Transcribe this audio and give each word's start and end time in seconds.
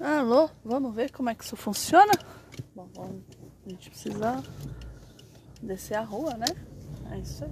Alô, 0.00 0.48
vamos 0.64 0.94
ver 0.94 1.10
como 1.10 1.28
é 1.28 1.34
que 1.34 1.42
isso 1.42 1.56
funciona? 1.56 2.12
Bom, 2.72 2.88
vamos, 2.94 3.20
a 3.66 3.70
gente 3.70 3.90
precisa 3.90 4.44
descer 5.60 5.96
a 5.96 6.02
rua, 6.02 6.34
né? 6.34 6.46
É 7.10 7.18
isso 7.18 7.44
aí. 7.44 7.50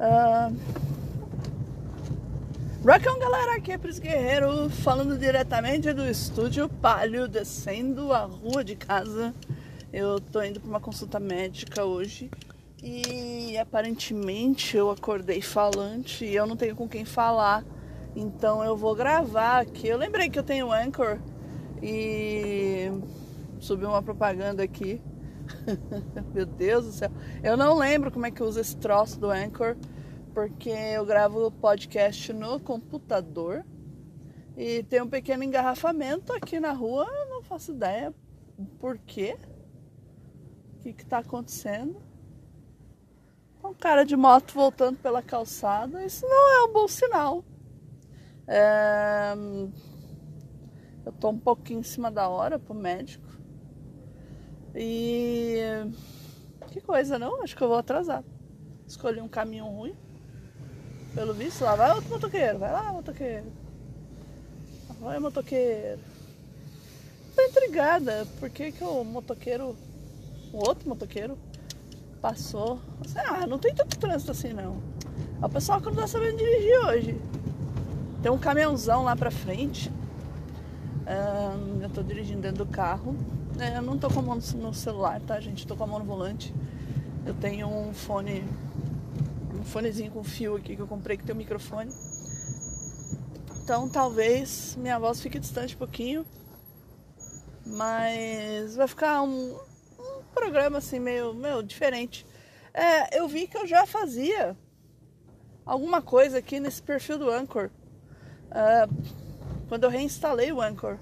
Uh... 0.00 0.56
Rockão, 2.84 3.20
galera, 3.20 3.54
aqui 3.54 3.70
é 3.70 3.78
Pris 3.78 4.00
Guerreiro, 4.00 4.68
falando 4.68 5.16
diretamente 5.16 5.92
do 5.92 6.04
estúdio 6.04 6.68
Palio, 6.68 7.28
descendo 7.28 8.12
a 8.12 8.24
rua 8.24 8.64
de 8.64 8.74
casa. 8.74 9.32
Eu 9.92 10.20
tô 10.20 10.42
indo 10.42 10.58
para 10.58 10.68
uma 10.68 10.80
consulta 10.80 11.20
médica 11.20 11.84
hoje 11.84 12.28
e 12.82 13.56
aparentemente 13.58 14.76
eu 14.76 14.90
acordei 14.90 15.40
falante 15.40 16.24
e 16.24 16.34
eu 16.34 16.46
não 16.46 16.56
tenho 16.56 16.74
com 16.74 16.88
quem 16.88 17.04
falar. 17.04 17.64
Então 18.16 18.64
eu 18.64 18.74
vou 18.74 18.94
gravar 18.94 19.60
aqui. 19.60 19.86
Eu 19.88 19.98
lembrei 19.98 20.30
que 20.30 20.38
eu 20.38 20.42
tenho 20.42 20.72
Anchor 20.72 21.18
e 21.82 22.90
subiu 23.60 23.90
uma 23.90 24.02
propaganda 24.02 24.62
aqui. 24.62 25.02
Meu 26.32 26.46
Deus 26.46 26.86
do 26.86 26.92
céu. 26.92 27.10
Eu 27.42 27.58
não 27.58 27.76
lembro 27.76 28.10
como 28.10 28.24
é 28.24 28.30
que 28.30 28.42
usa 28.42 28.62
esse 28.62 28.74
troço 28.78 29.20
do 29.20 29.30
Anchor, 29.30 29.76
porque 30.32 30.70
eu 30.70 31.04
gravo 31.04 31.50
podcast 31.50 32.32
no 32.32 32.58
computador 32.58 33.62
e 34.56 34.82
tem 34.84 35.02
um 35.02 35.08
pequeno 35.08 35.44
engarrafamento 35.44 36.32
aqui 36.32 36.58
na 36.58 36.72
rua. 36.72 37.06
Eu 37.06 37.28
não 37.28 37.42
faço 37.42 37.72
ideia 37.72 38.14
por 38.80 38.96
quê. 38.96 39.36
O 40.78 40.82
que 40.84 41.02
está 41.02 41.18
acontecendo? 41.18 42.00
Um 43.62 43.74
cara 43.74 44.04
de 44.04 44.16
moto 44.16 44.54
voltando 44.54 44.96
pela 44.96 45.20
calçada. 45.20 46.02
Isso 46.02 46.24
não 46.26 46.54
é 46.54 46.64
um 46.64 46.72
bom 46.72 46.88
sinal. 46.88 47.44
É... 48.46 49.34
Eu 51.04 51.12
tô 51.12 51.30
um 51.30 51.38
pouquinho 51.38 51.80
em 51.80 51.84
cima 51.84 52.10
da 52.10 52.28
hora 52.28 52.58
pro 52.58 52.74
médico. 52.74 53.26
E 54.74 55.60
que 56.68 56.80
coisa, 56.80 57.18
não? 57.18 57.42
Acho 57.42 57.56
que 57.56 57.62
eu 57.62 57.68
vou 57.68 57.78
atrasar. 57.78 58.22
Escolhi 58.86 59.20
um 59.20 59.28
caminho 59.28 59.64
ruim. 59.64 59.96
Pelo 61.14 61.32
visto, 61.32 61.64
lá 61.64 61.74
vai 61.74 61.92
outro 61.92 62.10
motoqueiro. 62.10 62.58
Vai 62.58 62.72
lá, 62.72 62.92
motoqueiro. 62.92 63.46
Vai, 65.00 65.18
motoqueiro. 65.18 66.00
Tô 67.34 67.42
intrigada. 67.42 68.26
Por 68.38 68.50
que, 68.50 68.72
que 68.72 68.84
o 68.84 69.04
motoqueiro, 69.04 69.76
o 70.52 70.58
outro 70.58 70.88
motoqueiro, 70.88 71.38
passou? 72.20 72.80
Ah, 73.14 73.46
não 73.46 73.58
tem 73.58 73.74
tanto 73.74 73.98
trânsito 73.98 74.32
assim 74.32 74.52
não. 74.52 74.82
O 75.42 75.48
pessoal 75.48 75.80
que 75.80 75.86
não 75.86 75.96
tá 75.96 76.06
sabendo 76.06 76.36
dirigir 76.36 76.78
hoje. 76.86 77.20
Tem 78.26 78.32
um 78.32 78.38
caminhãozão 78.38 79.04
lá 79.04 79.14
pra 79.14 79.30
frente. 79.30 79.88
Um, 81.06 81.80
eu 81.80 81.88
tô 81.88 82.02
dirigindo 82.02 82.40
dentro 82.40 82.64
do 82.64 82.66
carro. 82.66 83.14
É, 83.56 83.78
eu 83.78 83.82
não 83.82 83.96
tô 83.96 84.10
com 84.10 84.18
a 84.18 84.22
mão 84.22 84.34
no 84.34 84.74
celular, 84.74 85.20
tá, 85.20 85.38
gente? 85.38 85.64
Tô 85.64 85.76
com 85.76 85.84
a 85.84 85.86
mão 85.86 86.00
no 86.00 86.04
volante. 86.04 86.52
Eu 87.24 87.34
tenho 87.34 87.68
um 87.68 87.94
fone, 87.94 88.42
um 89.54 89.62
fonezinho 89.62 90.10
com 90.10 90.24
fio 90.24 90.56
aqui 90.56 90.74
que 90.74 90.82
eu 90.82 90.88
comprei 90.88 91.16
que 91.16 91.22
tem 91.22 91.36
um 91.36 91.38
microfone. 91.38 91.92
Então 93.62 93.88
talvez 93.88 94.74
minha 94.74 94.98
voz 94.98 95.20
fique 95.20 95.38
distante 95.38 95.76
um 95.76 95.78
pouquinho. 95.78 96.26
Mas 97.64 98.74
vai 98.74 98.88
ficar 98.88 99.22
um, 99.22 99.56
um 100.00 100.22
programa 100.34 100.78
assim 100.78 100.98
meio, 100.98 101.32
meio 101.32 101.62
diferente. 101.62 102.26
É, 102.74 103.20
eu 103.20 103.28
vi 103.28 103.46
que 103.46 103.56
eu 103.56 103.68
já 103.68 103.86
fazia 103.86 104.56
alguma 105.64 106.02
coisa 106.02 106.38
aqui 106.38 106.58
nesse 106.58 106.82
perfil 106.82 107.18
do 107.18 107.30
Anchor 107.30 107.70
uh, 108.50 109.66
quando 109.68 109.84
eu 109.84 109.90
reinstalei 109.90 110.52
o 110.52 110.60
Anchor. 110.60 110.96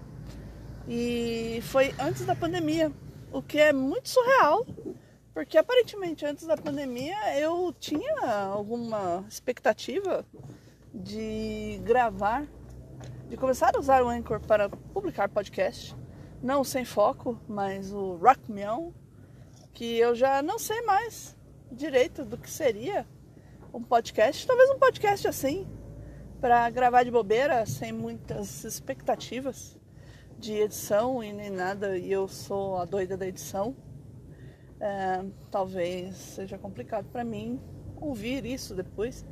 E 0.89 1.61
foi 1.63 1.95
antes 1.99 2.27
da 2.27 2.35
pandemia, 2.35 2.93
o 3.33 3.43
que 3.43 3.59
é 3.59 3.73
muito 3.73 4.09
surreal, 4.09 4.67
porque 5.33 5.57
aparentemente 5.57 6.25
antes 6.25 6.47
da 6.47 6.57
pandemia 6.57 7.39
eu 7.39 7.75
tinha 7.79 8.47
alguma 8.53 9.25
expectativa 9.29 10.25
de 10.93 11.81
gravar, 11.83 12.47
de 13.29 13.37
começar 13.37 13.75
a 13.75 13.81
usar 13.81 14.03
o 14.03 14.09
Anchor 14.09 14.41
para 14.41 14.69
publicar 14.69 15.29
podcast, 15.29 15.97
não 16.43 16.63
sem 16.63 16.85
foco, 16.85 17.41
mas 17.49 17.91
o 17.93 18.17
Rock 18.17 18.53
Meow, 18.53 18.93
que 19.73 19.99
eu 19.99 20.15
já 20.15 20.43
não 20.43 20.59
sei 20.59 20.83
mais 20.83 21.35
direito 21.73 22.25
do 22.25 22.37
que 22.37 22.49
seria 22.49 23.07
um 23.73 23.83
podcast, 23.83 24.47
talvez 24.47 24.71
um 24.71 24.79
podcast 24.79 25.27
assim, 25.27 25.67
para 26.45 26.69
gravar 26.69 27.05
de 27.05 27.11
bobeira, 27.11 27.65
sem 27.65 27.91
muitas 27.91 28.65
expectativas 28.65 29.79
de 30.39 30.53
edição 30.53 31.25
e 31.25 31.33
nem 31.33 31.49
nada, 31.49 31.97
e 31.97 32.13
eu 32.13 32.29
sou 32.29 32.77
a 32.77 32.85
doida 32.85 33.17
da 33.17 33.27
edição. 33.27 33.75
É, 34.79 35.25
talvez 35.51 36.15
seja 36.15 36.59
complicado 36.59 37.07
para 37.07 37.25
mim 37.25 37.59
ouvir 37.99 38.45
isso 38.45 38.75
depois, 38.75 39.25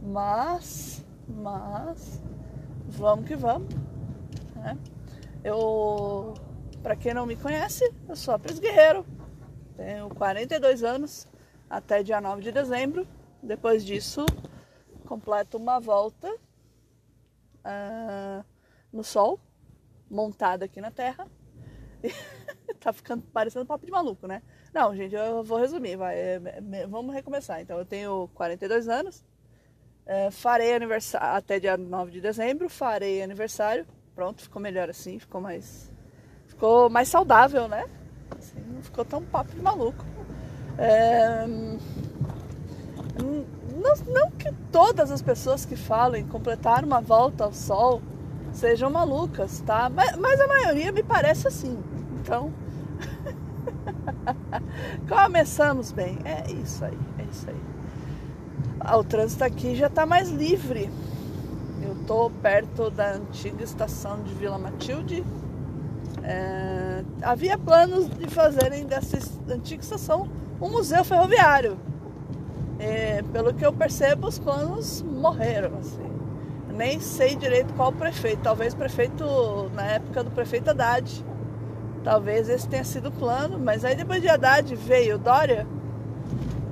mas, 0.00 1.04
mas, 1.28 2.22
vamos 2.86 3.26
que 3.26 3.36
vamos. 3.36 3.68
Né? 4.56 4.78
Eu, 5.44 6.32
para 6.82 6.96
quem 6.96 7.12
não 7.12 7.26
me 7.26 7.36
conhece, 7.36 7.92
eu 8.08 8.16
sou 8.16 8.32
a 8.32 8.38
Pris 8.38 8.58
Guerreiro, 8.58 9.04
tenho 9.76 10.08
42 10.08 10.82
anos, 10.82 11.28
até 11.68 12.02
dia 12.02 12.22
9 12.22 12.40
de 12.40 12.50
dezembro. 12.50 13.06
Depois 13.42 13.84
disso, 13.84 14.24
completo 15.04 15.58
uma 15.58 15.78
volta 15.78 16.34
uh, 17.64 18.44
no 18.92 19.02
sol, 19.02 19.40
montada 20.10 20.64
aqui 20.64 20.80
na 20.80 20.90
terra. 20.90 21.26
tá 22.80 22.92
ficando 22.92 23.22
parecendo 23.32 23.66
papo 23.66 23.86
de 23.86 23.92
maluco, 23.92 24.26
né? 24.26 24.42
Não, 24.72 24.94
gente, 24.94 25.14
eu 25.14 25.42
vou 25.42 25.58
resumir, 25.58 25.96
vai. 25.96 26.16
É, 26.16 26.40
é, 26.72 26.86
vamos 26.86 27.14
recomeçar. 27.14 27.60
Então, 27.60 27.78
eu 27.78 27.84
tenho 27.84 28.28
42 28.34 28.88
anos, 28.88 29.24
é, 30.06 30.30
farei 30.30 30.74
aniversário 30.74 31.36
até 31.36 31.58
dia 31.58 31.76
9 31.76 32.10
de 32.10 32.20
dezembro, 32.20 32.68
farei 32.68 33.22
aniversário. 33.22 33.86
Pronto, 34.14 34.42
ficou 34.42 34.60
melhor 34.60 34.88
assim, 34.90 35.18
ficou 35.18 35.40
mais. 35.40 35.90
Ficou 36.46 36.88
mais 36.88 37.08
saudável, 37.08 37.66
né? 37.66 37.88
Assim, 38.38 38.60
não 38.60 38.82
ficou 38.82 39.04
tão 39.04 39.24
papo 39.24 39.54
de 39.54 39.60
maluco. 39.60 40.04
É, 40.78 41.46
não, 43.74 43.94
não 44.12 44.30
que 44.30 44.52
todas 44.70 45.10
as 45.10 45.20
pessoas 45.20 45.64
que 45.64 45.76
falem 45.76 46.24
completar 46.26 46.84
uma 46.84 47.00
volta 47.00 47.44
ao 47.44 47.52
sol 47.52 48.00
sejam 48.52 48.88
malucas, 48.88 49.60
tá? 49.60 49.90
Mas, 49.90 50.16
mas 50.16 50.40
a 50.40 50.46
maioria 50.46 50.92
me 50.92 51.02
parece 51.02 51.48
assim. 51.48 51.78
Então, 52.20 52.52
começamos 55.08 55.92
bem. 55.92 56.18
É 56.24 56.50
isso 56.52 56.84
aí, 56.84 56.98
é 57.18 57.22
isso 57.30 57.50
aí. 57.50 57.60
Ah, 58.80 58.96
o 58.96 59.04
trânsito 59.04 59.44
aqui 59.44 59.74
já 59.74 59.86
está 59.88 60.06
mais 60.06 60.30
livre. 60.30 60.90
Eu 61.82 61.96
tô 62.06 62.30
perto 62.30 62.90
da 62.90 63.12
antiga 63.14 63.64
estação 63.64 64.22
de 64.22 64.32
Vila 64.34 64.58
Matilde. 64.58 65.24
É, 66.22 67.04
havia 67.22 67.58
planos 67.58 68.08
de 68.08 68.26
fazerem 68.28 68.86
dessa 68.86 69.18
antiga 69.50 69.82
estação 69.82 70.28
um 70.60 70.70
museu 70.70 71.04
ferroviário. 71.04 71.76
É, 72.84 73.22
pelo 73.32 73.54
que 73.54 73.64
eu 73.64 73.72
percebo, 73.72 74.28
os 74.28 74.38
planos 74.38 75.00
morreram. 75.00 75.78
Assim. 75.78 76.04
Nem 76.68 77.00
sei 77.00 77.34
direito 77.34 77.72
qual 77.72 77.90
prefeito. 77.90 78.42
Talvez 78.42 78.74
prefeito, 78.74 79.24
na 79.72 79.84
época 79.84 80.22
do 80.22 80.30
prefeito 80.30 80.68
Haddad. 80.68 81.24
Talvez 82.04 82.50
esse 82.50 82.68
tenha 82.68 82.84
sido 82.84 83.08
o 83.08 83.12
plano. 83.12 83.58
Mas 83.58 83.86
aí 83.86 83.96
depois 83.96 84.20
de 84.20 84.28
Haddad 84.28 84.76
veio 84.76 85.16
Dória. 85.16 85.66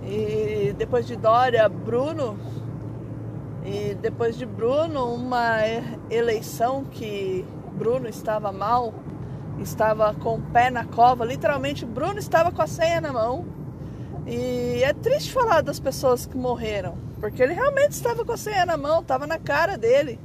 E 0.05 0.75
depois 0.77 1.07
de 1.07 1.17
Dória, 1.17 1.67
Bruno. 1.67 2.37
E 3.65 3.95
depois 3.95 4.37
de 4.37 4.45
Bruno, 4.45 5.15
uma 5.15 5.61
eleição 6.11 6.85
que 6.85 7.43
Bruno 7.73 8.07
estava 8.07 8.53
mal, 8.53 8.93
estava 9.59 10.13
com 10.13 10.35
o 10.35 10.43
pé 10.43 10.69
na 10.69 10.85
cova. 10.85 11.25
Literalmente, 11.25 11.87
Bruno 11.87 12.19
estava 12.19 12.53
com 12.53 12.61
a 12.61 12.67
senha 12.67 13.01
na 13.01 13.15
mão 13.15 13.62
e 14.27 14.83
é 14.83 14.93
triste 14.93 15.33
falar 15.33 15.63
das 15.63 15.81
pessoas 15.81 16.27
que 16.27 16.37
morreram, 16.37 16.97
porque 17.21 17.43
ele 17.43 17.55
realmente 17.55 17.93
estava 17.93 18.25
com 18.25 18.33
a 18.33 18.37
senha 18.37 18.65
na 18.65 18.77
mão, 18.77 19.01
estava 19.01 19.27
na 19.27 19.39
cara 19.39 19.77
dele, 19.77 20.19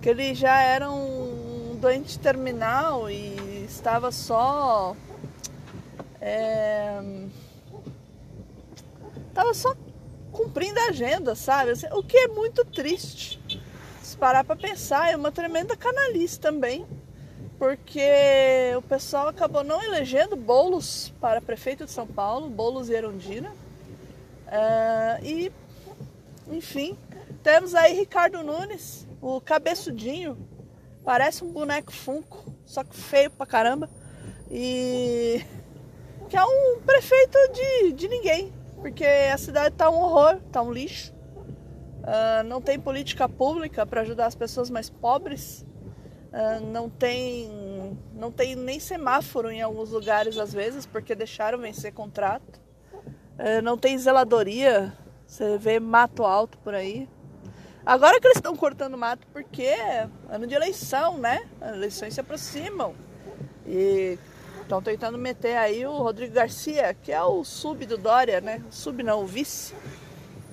que 0.00 0.08
ele 0.08 0.34
já 0.34 0.62
era 0.62 0.90
um 0.90 1.76
doente 1.80 2.18
terminal 2.18 3.10
e 3.10 3.64
estava 3.64 4.12
só. 4.12 4.94
É, 6.20 7.00
estava 9.28 9.54
só 9.54 9.74
cumprindo 10.30 10.78
a 10.80 10.88
agenda, 10.88 11.34
sabe? 11.34 11.72
Assim, 11.72 11.86
o 11.92 12.02
que 12.02 12.16
é 12.16 12.28
muito 12.28 12.64
triste. 12.64 13.40
Se 14.02 14.16
parar 14.16 14.44
para 14.44 14.56
pensar, 14.56 15.10
é 15.10 15.16
uma 15.16 15.32
tremenda 15.32 15.76
canalice 15.76 16.38
também 16.38 16.86
porque 17.60 18.72
o 18.74 18.80
pessoal 18.80 19.28
acabou 19.28 19.62
não 19.62 19.82
elegendo 19.82 20.34
Bolos 20.34 21.12
para 21.20 21.42
prefeito 21.42 21.84
de 21.84 21.90
São 21.90 22.06
Paulo, 22.06 22.48
Bolos 22.48 22.88
e 22.88 22.94
Erundina. 22.94 23.50
Uh, 23.50 25.22
e, 25.22 25.52
enfim, 26.50 26.96
temos 27.42 27.74
aí 27.74 27.92
Ricardo 27.92 28.42
Nunes, 28.42 29.06
o 29.20 29.42
cabeçudinho, 29.42 30.38
parece 31.04 31.44
um 31.44 31.52
boneco 31.52 31.92
funko, 31.92 32.50
só 32.64 32.82
que 32.82 32.96
feio 32.96 33.30
pra 33.30 33.44
caramba. 33.44 33.90
E 34.50 35.44
que 36.30 36.38
é 36.38 36.42
um 36.42 36.80
prefeito 36.80 37.36
de, 37.52 37.92
de 37.92 38.08
ninguém, 38.08 38.54
porque 38.80 39.04
a 39.04 39.36
cidade 39.36 39.74
tá 39.74 39.90
um 39.90 40.00
horror, 40.00 40.40
tá 40.50 40.62
um 40.62 40.72
lixo. 40.72 41.12
Uh, 41.12 42.42
não 42.46 42.62
tem 42.62 42.80
política 42.80 43.28
pública 43.28 43.84
para 43.84 44.00
ajudar 44.00 44.24
as 44.24 44.34
pessoas 44.34 44.70
mais 44.70 44.88
pobres. 44.88 45.62
Uh, 46.32 46.64
não 46.66 46.88
tem 46.88 47.98
não 48.14 48.30
tem 48.30 48.54
nem 48.54 48.78
semáforo 48.78 49.50
em 49.50 49.60
alguns 49.60 49.90
lugares 49.90 50.38
às 50.38 50.52
vezes 50.52 50.86
porque 50.86 51.14
deixaram 51.14 51.58
vencer 51.58 51.92
contrato. 51.92 52.60
Uh, 53.38 53.60
não 53.62 53.76
tem 53.76 53.98
zeladoria. 53.98 54.92
Você 55.26 55.58
vê 55.58 55.80
mato 55.80 56.24
alto 56.24 56.56
por 56.58 56.72
aí. 56.72 57.08
Agora 57.84 58.20
que 58.20 58.26
eles 58.28 58.36
estão 58.36 58.54
cortando 58.54 58.96
mato 58.96 59.26
porque 59.32 59.62
é 59.62 60.08
ano 60.28 60.46
de 60.46 60.54
eleição 60.54 61.18
né? 61.18 61.48
As 61.60 61.74
eleições 61.74 62.14
se 62.14 62.20
aproximam. 62.20 62.94
E 63.66 64.16
estão 64.62 64.80
tentando 64.80 65.18
meter 65.18 65.56
aí 65.56 65.84
o 65.84 65.96
Rodrigo 65.96 66.32
Garcia 66.32 66.94
que 66.94 67.10
é 67.10 67.22
o 67.22 67.42
sub 67.42 67.84
do 67.86 67.98
Dória 67.98 68.40
né? 68.40 68.62
Sub 68.70 69.02
não 69.02 69.24
o 69.24 69.26
vice 69.26 69.74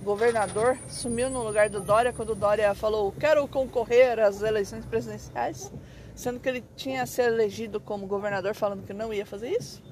governador 0.04 0.78
sumiu 0.90 1.30
no 1.30 1.44
lugar 1.44 1.70
do 1.70 1.82
Dória 1.82 2.14
quando 2.14 2.32
o 2.32 2.36
Dória 2.36 2.74
falou 2.74 3.12
quero 3.12 3.48
concorrer 3.48 4.20
às 4.20 4.42
eleições 4.42 4.86
presidenciais, 4.86 5.72
sendo 6.16 6.40
que 6.40 6.48
ele 6.48 6.64
tinha 6.76 7.06
se 7.06 7.22
elegido 7.22 7.80
como 7.80 8.08
governador 8.08 8.56
falando 8.56 8.86
que 8.86 8.94
não 8.94 9.14
ia 9.14 9.26
fazer 9.26 9.50
isso. 9.50 9.84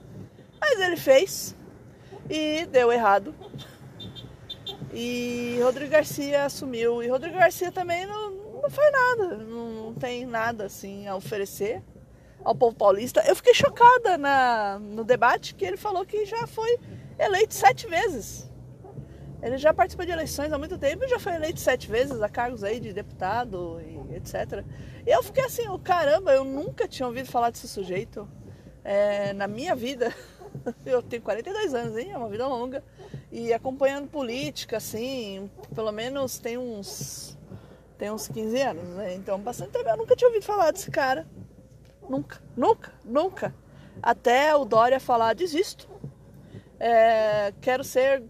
Mas 0.60 0.80
ele 0.80 0.98
fez 0.98 1.56
e 2.30 2.66
deu 2.66 2.92
errado. 2.92 3.34
E 4.94 5.60
Rodrigo 5.62 5.92
Garcia 5.92 6.46
assumiu. 6.46 7.04
E 7.04 7.08
Rodrigo 7.08 7.38
Garcia 7.38 7.72
também 7.72 8.06
não, 8.06 8.32
não 8.62 8.70
faz 8.70 8.92
nada, 8.92 9.38
não, 9.38 9.94
tem 9.94 10.26
nada 10.26 10.66
assim 10.66 11.08
a 11.08 11.16
oferecer 11.16 11.82
ao 12.44 12.56
povo 12.56 12.76
paulista. 12.76 13.24
Eu 13.28 13.36
fiquei 13.36 13.54
chocada 13.54 14.18
na, 14.18 14.80
no 14.80 15.04
debate 15.04 15.56
que 15.56 15.66
ele 15.66 15.78
falou 15.78 16.06
que 16.06 16.26
já 16.26 16.48
foi 16.48 16.80
eleito 17.20 17.54
sete 17.54 17.88
vezes. 17.88 18.50
Ele 19.46 19.60
já 19.60 19.72
participa 19.72 20.04
de 20.08 20.12
eleições 20.12 20.52
há 20.52 20.58
muito 20.58 20.76
tempo 20.76 21.04
e 21.04 21.08
já 21.08 21.20
foi 21.20 21.36
eleito 21.36 21.60
sete 21.60 21.88
vezes 21.88 22.20
a 22.20 22.28
cargos 22.28 22.64
aí 22.64 22.80
de 22.80 22.92
deputado 22.92 23.80
e 23.80 24.16
etc. 24.16 24.66
E 25.06 25.12
eu 25.12 25.22
fiquei 25.22 25.46
assim, 25.46 25.68
oh, 25.68 25.78
caramba, 25.78 26.34
eu 26.34 26.44
nunca 26.44 26.88
tinha 26.88 27.06
ouvido 27.06 27.30
falar 27.30 27.52
desse 27.52 27.68
sujeito 27.68 28.28
é, 28.84 29.34
na 29.34 29.48
minha 29.48 29.76
vida. 29.76 30.12
Eu 30.84 31.04
tenho 31.04 31.22
42 31.22 31.74
anos, 31.74 31.98
hein? 31.98 32.12
É 32.12 32.18
uma 32.18 32.30
vida 32.30 32.48
longa. 32.48 32.82
E 33.30 33.54
acompanhando 33.54 34.08
política, 34.08 34.78
assim, 34.78 35.52
pelo 35.76 35.92
menos 35.92 36.40
tem 36.40 36.58
uns. 36.58 37.38
Tem 37.98 38.10
uns 38.10 38.28
15 38.30 38.62
anos, 38.62 38.88
né? 38.96 39.14
Então, 39.16 39.38
bastante 39.38 39.72
tempo. 39.72 39.88
Eu 39.88 39.98
nunca 39.98 40.16
tinha 40.16 40.30
ouvido 40.30 40.44
falar 40.46 40.72
desse 40.72 40.90
cara. 40.90 41.28
Nunca, 42.10 42.42
nunca, 42.56 42.94
nunca. 43.04 43.54
Até 44.02 44.56
o 44.56 44.64
Dória 44.64 45.00
falar, 45.00 45.36
desisto. 45.36 45.88
É, 46.80 47.54
quero 47.62 47.84
ser 47.84 48.24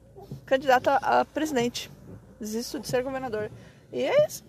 candidata 0.45 0.95
a 0.95 1.25
presidente. 1.25 1.91
Desisto 2.39 2.79
de 2.79 2.87
ser 2.87 3.03
governador. 3.03 3.49
E 3.91 4.03
é 4.03 4.25
isso. 4.27 4.43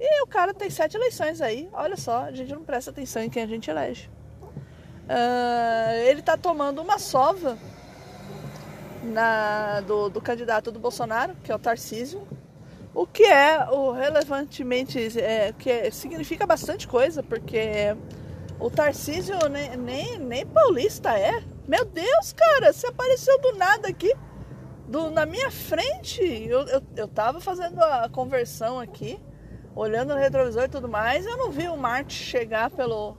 E 0.00 0.22
o 0.22 0.26
cara 0.26 0.54
tem 0.54 0.70
sete 0.70 0.96
eleições 0.96 1.40
aí. 1.40 1.68
Olha 1.72 1.96
só, 1.96 2.24
a 2.24 2.32
gente 2.32 2.52
não 2.52 2.62
presta 2.62 2.90
atenção 2.90 3.22
em 3.22 3.30
quem 3.30 3.42
a 3.42 3.46
gente 3.46 3.68
elege. 3.68 4.08
Uh, 5.08 5.94
ele 6.06 6.22
tá 6.22 6.36
tomando 6.36 6.80
uma 6.80 6.98
sova 6.98 7.58
na, 9.02 9.80
do, 9.80 10.08
do, 10.08 10.20
candidato 10.20 10.70
do 10.70 10.78
Bolsonaro, 10.78 11.34
que 11.42 11.50
é 11.50 11.54
o 11.54 11.58
Tarcísio. 11.58 12.28
O 12.94 13.06
que 13.06 13.24
é 13.24 13.68
o 13.70 13.90
relevantemente, 13.92 15.18
é, 15.18 15.52
que 15.58 15.70
é, 15.70 15.90
significa 15.90 16.46
bastante 16.46 16.86
coisa, 16.86 17.22
porque 17.22 17.96
o 18.60 18.70
Tarcísio 18.70 19.36
nem, 19.48 19.76
nem, 19.76 20.18
nem 20.18 20.46
paulista 20.46 21.18
é. 21.18 21.42
Meu 21.66 21.84
Deus, 21.84 22.32
cara, 22.32 22.72
você 22.72 22.86
apareceu 22.86 23.40
do 23.40 23.52
nada 23.56 23.88
aqui 23.88 24.12
do, 24.88 25.10
na 25.10 25.26
minha 25.26 25.50
frente. 25.50 26.22
Eu, 26.22 26.62
eu, 26.62 26.82
eu 26.96 27.06
tava 27.06 27.40
fazendo 27.40 27.80
a 27.80 28.08
conversão 28.08 28.80
aqui, 28.80 29.20
olhando 29.74 30.14
no 30.14 30.18
retrovisor 30.18 30.64
e 30.64 30.68
tudo 30.68 30.88
mais. 30.88 31.26
Eu 31.26 31.36
não 31.36 31.50
vi 31.50 31.68
o 31.68 31.76
Marte 31.76 32.14
chegar 32.14 32.70
pelo, 32.70 33.16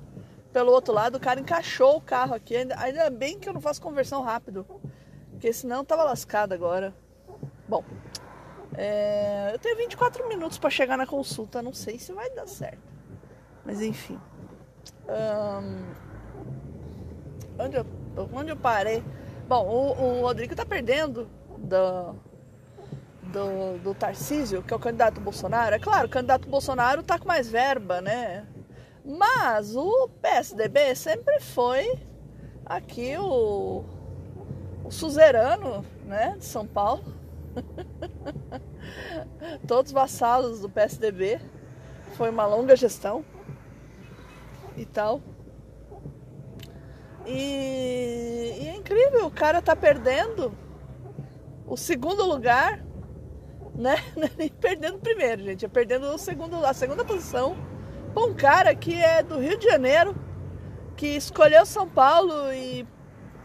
pelo 0.51 0.71
outro 0.71 0.93
lado. 0.93 1.15
O 1.15 1.19
cara 1.19 1.39
encaixou 1.39 1.97
o 1.97 2.01
carro 2.01 2.33
aqui. 2.33 2.55
Ainda, 2.55 2.77
ainda 2.79 3.09
bem 3.09 3.39
que 3.39 3.47
eu 3.47 3.53
não 3.53 3.61
faço 3.61 3.81
conversão 3.81 4.21
rápido, 4.21 4.65
porque 5.31 5.53
senão 5.53 5.85
tava 5.85 6.03
lascado 6.03 6.53
agora. 6.53 6.93
Bom, 7.67 7.83
é, 8.75 9.51
eu 9.53 9.59
tenho 9.59 9.77
24 9.77 10.27
minutos 10.27 10.57
para 10.57 10.71
chegar 10.71 10.97
na 10.97 11.05
consulta. 11.05 11.61
Não 11.61 11.73
sei 11.73 11.99
se 11.99 12.11
vai 12.11 12.29
dar 12.31 12.47
certo, 12.47 12.81
mas 13.63 13.79
enfim. 13.79 14.19
onde, 17.59 17.77
eu, 17.77 17.85
onde 18.33 18.51
eu 18.51 18.57
parei? 18.57 19.03
Bom, 19.47 19.65
o, 19.67 20.19
o 20.19 20.21
Rodrigo 20.21 20.55
tá 20.55 20.65
perdendo 20.65 21.27
do, 21.59 22.15
do, 23.23 23.77
do 23.83 23.95
Tarcísio, 23.95 24.63
que 24.63 24.73
é 24.73 24.75
o 24.75 24.79
candidato 24.79 25.21
Bolsonaro, 25.21 25.75
é 25.75 25.79
claro, 25.79 26.07
o 26.07 26.09
candidato 26.09 26.49
Bolsonaro 26.49 27.03
tá 27.03 27.19
com 27.19 27.27
mais 27.27 27.49
verba, 27.49 28.01
né? 28.01 28.45
Mas 29.05 29.75
o 29.75 30.09
PSDB 30.21 30.95
sempre 30.95 31.39
foi 31.39 31.99
aqui 32.65 33.17
o, 33.17 33.83
o 34.83 34.91
suzerano 34.91 35.85
né, 36.05 36.35
de 36.37 36.45
São 36.45 36.67
Paulo. 36.67 37.03
Todos 39.67 39.91
vassalos 39.91 40.61
do 40.61 40.69
PSDB. 40.69 41.39
Foi 42.15 42.29
uma 42.29 42.45
longa 42.45 42.75
gestão 42.75 43.23
e 44.75 44.85
tal. 44.85 45.21
E, 47.25 48.59
e 48.61 48.67
é 48.67 48.75
incrível, 48.75 49.25
o 49.25 49.31
cara 49.31 49.61
tá 49.61 49.75
perdendo 49.75 50.51
o 51.69 51.77
segundo 51.77 52.25
lugar, 52.25 52.83
né? 53.75 53.95
Nem 54.37 54.49
perdendo 54.49 54.97
o 54.97 54.99
primeiro, 54.99 55.43
gente. 55.43 55.65
É 55.65 55.69
perdendo 55.69 56.07
o 56.07 56.17
segundo, 56.17 56.65
a 56.65 56.73
segunda 56.73 57.05
posição 57.05 57.55
para 58.13 58.23
um 58.23 58.33
cara 58.33 58.75
que 58.75 58.93
é 58.95 59.21
do 59.21 59.37
Rio 59.39 59.57
de 59.57 59.67
Janeiro, 59.67 60.15
que 60.97 61.07
escolheu 61.07 61.65
São 61.65 61.87
Paulo 61.87 62.51
e 62.51 62.85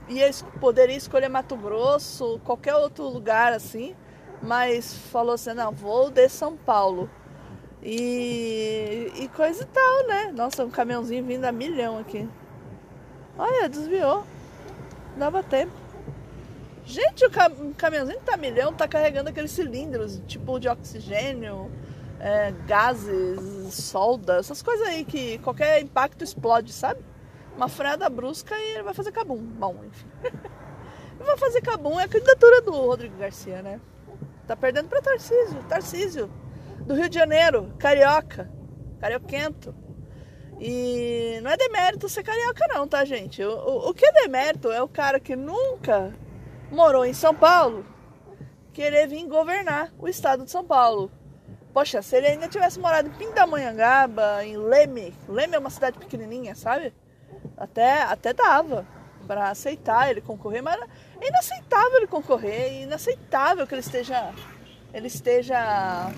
ia, 0.08 0.30
poderia 0.58 0.96
escolher 0.96 1.28
Mato 1.28 1.54
Grosso, 1.56 2.40
qualquer 2.44 2.74
outro 2.74 3.04
lugar 3.04 3.52
assim, 3.52 3.94
mas 4.42 4.94
falou 4.94 5.34
assim, 5.34 5.52
não, 5.52 5.70
vou 5.70 6.10
de 6.10 6.28
São 6.28 6.56
Paulo. 6.56 7.10
E, 7.82 9.12
e 9.16 9.28
coisa 9.28 9.62
e 9.62 9.66
tal, 9.66 10.06
né? 10.06 10.32
Nossa, 10.34 10.64
um 10.64 10.70
caminhãozinho 10.70 11.22
vindo 11.22 11.44
a 11.44 11.52
milhão 11.52 11.98
aqui. 11.98 12.26
Olha, 13.36 13.68
desviou. 13.68 14.24
Dava 15.18 15.42
tempo. 15.42 15.83
Gente, 16.84 17.24
o 17.24 17.30
caminhãozinho 17.76 18.20
tá 18.20 18.36
milhão 18.36 18.72
tá 18.72 18.86
carregando 18.86 19.30
aqueles 19.30 19.50
cilindros, 19.50 20.20
tipo 20.26 20.58
de 20.58 20.68
oxigênio, 20.68 21.70
é, 22.20 22.52
gases, 22.66 23.72
solda, 23.72 24.36
essas 24.36 24.62
coisas 24.62 24.86
aí 24.86 25.04
que 25.04 25.38
qualquer 25.38 25.80
impacto 25.80 26.22
explode, 26.22 26.72
sabe? 26.72 27.00
Uma 27.56 27.68
freada 27.68 28.08
brusca 28.10 28.54
e 28.54 28.74
ele 28.74 28.82
vai 28.82 28.92
fazer 28.92 29.12
cabum. 29.12 29.38
Bom, 29.38 29.76
enfim. 29.86 30.06
ele 30.24 31.24
vai 31.24 31.38
fazer 31.38 31.62
cabum 31.62 31.98
é 31.98 32.04
a 32.04 32.08
candidatura 32.08 32.60
do 32.60 32.72
Rodrigo 32.72 33.16
Garcia, 33.16 33.62
né? 33.62 33.80
Tá 34.46 34.54
perdendo 34.54 34.88
pra 34.88 35.00
Tarcísio. 35.00 35.62
Tarcísio, 35.68 36.30
do 36.80 36.94
Rio 36.94 37.08
de 37.08 37.14
Janeiro, 37.14 37.72
carioca, 37.78 38.50
carioquento. 39.00 39.74
E 40.60 41.40
não 41.42 41.50
é 41.50 41.56
demérito 41.56 42.08
ser 42.10 42.22
carioca, 42.22 42.66
não, 42.68 42.86
tá, 42.86 43.04
gente? 43.04 43.42
O, 43.42 43.50
o, 43.50 43.88
o 43.88 43.94
que 43.94 44.04
é 44.04 44.12
demérito 44.12 44.70
é 44.70 44.82
o 44.82 44.88
cara 44.88 45.18
que 45.18 45.34
nunca 45.34 46.12
morou 46.74 47.06
em 47.06 47.14
São 47.14 47.34
Paulo, 47.34 47.86
querer 48.72 49.06
vir 49.06 49.26
governar 49.26 49.92
o 49.98 50.08
estado 50.08 50.44
de 50.44 50.50
São 50.50 50.64
Paulo. 50.64 51.10
Poxa, 51.72 52.02
se 52.02 52.16
ele 52.16 52.26
ainda 52.26 52.48
tivesse 52.48 52.78
morado 52.78 53.08
em 53.08 53.12
Pindamonhangaba, 53.12 54.44
em 54.44 54.56
Leme, 54.56 55.14
Leme 55.28 55.54
é 55.54 55.58
uma 55.58 55.70
cidade 55.70 55.98
pequenininha, 55.98 56.54
sabe? 56.54 56.92
Até, 57.56 58.02
até 58.02 58.32
dava 58.32 58.86
para 59.26 59.48
aceitar 59.48 60.10
ele 60.10 60.20
concorrer, 60.20 60.62
mas 60.62 60.80
é 61.20 61.28
inaceitável 61.28 61.96
ele 61.96 62.06
concorrer, 62.06 62.60
é 62.60 62.82
inaceitável 62.82 63.66
que 63.66 63.74
ele 63.74 63.80
esteja, 63.80 64.32
ele 64.92 65.06
esteja 65.06 66.12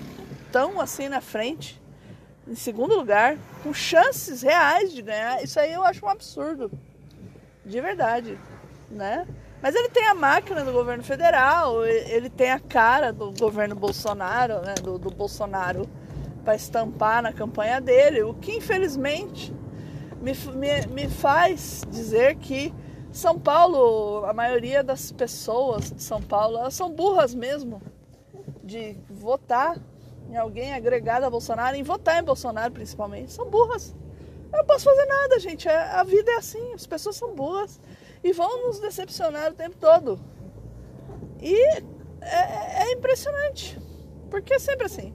tão 0.51 0.81
assim 0.81 1.07
na 1.07 1.21
frente, 1.21 1.81
em 2.47 2.55
segundo 2.55 2.95
lugar, 2.95 3.37
com 3.63 3.73
chances 3.73 4.41
reais 4.41 4.91
de 4.91 5.01
ganhar. 5.01 5.43
Isso 5.43 5.59
aí 5.59 5.71
eu 5.73 5.83
acho 5.83 6.05
um 6.05 6.09
absurdo, 6.09 6.71
de 7.65 7.81
verdade, 7.81 8.37
né? 8.89 9.27
Mas 9.61 9.75
ele 9.75 9.89
tem 9.89 10.05
a 10.07 10.13
máquina 10.13 10.63
do 10.63 10.71
governo 10.71 11.03
federal, 11.03 11.83
ele 11.85 12.29
tem 12.29 12.51
a 12.51 12.59
cara 12.59 13.11
do 13.11 13.31
governo 13.31 13.75
Bolsonaro, 13.75 14.61
né, 14.61 14.75
do, 14.75 14.99
do 14.99 15.09
Bolsonaro, 15.09 15.89
para 16.45 16.55
estampar 16.55 17.21
na 17.21 17.33
campanha 17.33 17.81
dele, 17.81 18.21
o 18.23 18.33
que 18.33 18.55
infelizmente 18.55 19.53
me, 20.21 20.33
me, 20.33 20.87
me 20.87 21.09
faz 21.09 21.83
dizer 21.89 22.35
que 22.35 22.73
São 23.11 23.37
Paulo, 23.37 24.23
a 24.25 24.33
maioria 24.33 24.83
das 24.83 25.11
pessoas 25.11 25.91
de 25.91 26.01
São 26.01 26.21
Paulo, 26.21 26.57
elas 26.57 26.73
são 26.73 26.89
burras 26.91 27.33
mesmo 27.33 27.81
de 28.63 28.95
votar 29.09 29.77
em 30.29 30.37
alguém 30.37 30.73
agregado 30.73 31.25
a 31.25 31.29
Bolsonaro, 31.29 31.75
em 31.75 31.83
votar 31.83 32.21
em 32.21 32.25
Bolsonaro 32.25 32.71
principalmente, 32.71 33.31
são 33.31 33.49
burras. 33.49 33.95
Eu 34.51 34.59
não 34.59 34.65
posso 34.65 34.85
fazer 34.85 35.05
nada, 35.05 35.39
gente. 35.39 35.67
É, 35.67 35.75
a 35.75 36.03
vida 36.03 36.31
é 36.31 36.35
assim, 36.35 36.73
as 36.73 36.85
pessoas 36.85 37.15
são 37.15 37.35
boas 37.35 37.79
e 38.27 38.33
vão 38.33 38.67
nos 38.67 38.79
decepcionar 38.79 39.51
o 39.51 39.55
tempo 39.55 39.77
todo. 39.77 40.19
E 41.41 41.55
é, 42.21 42.89
é 42.89 42.91
impressionante, 42.91 43.79
porque 44.29 44.55
é 44.55 44.59
sempre 44.59 44.85
assim. 44.85 45.13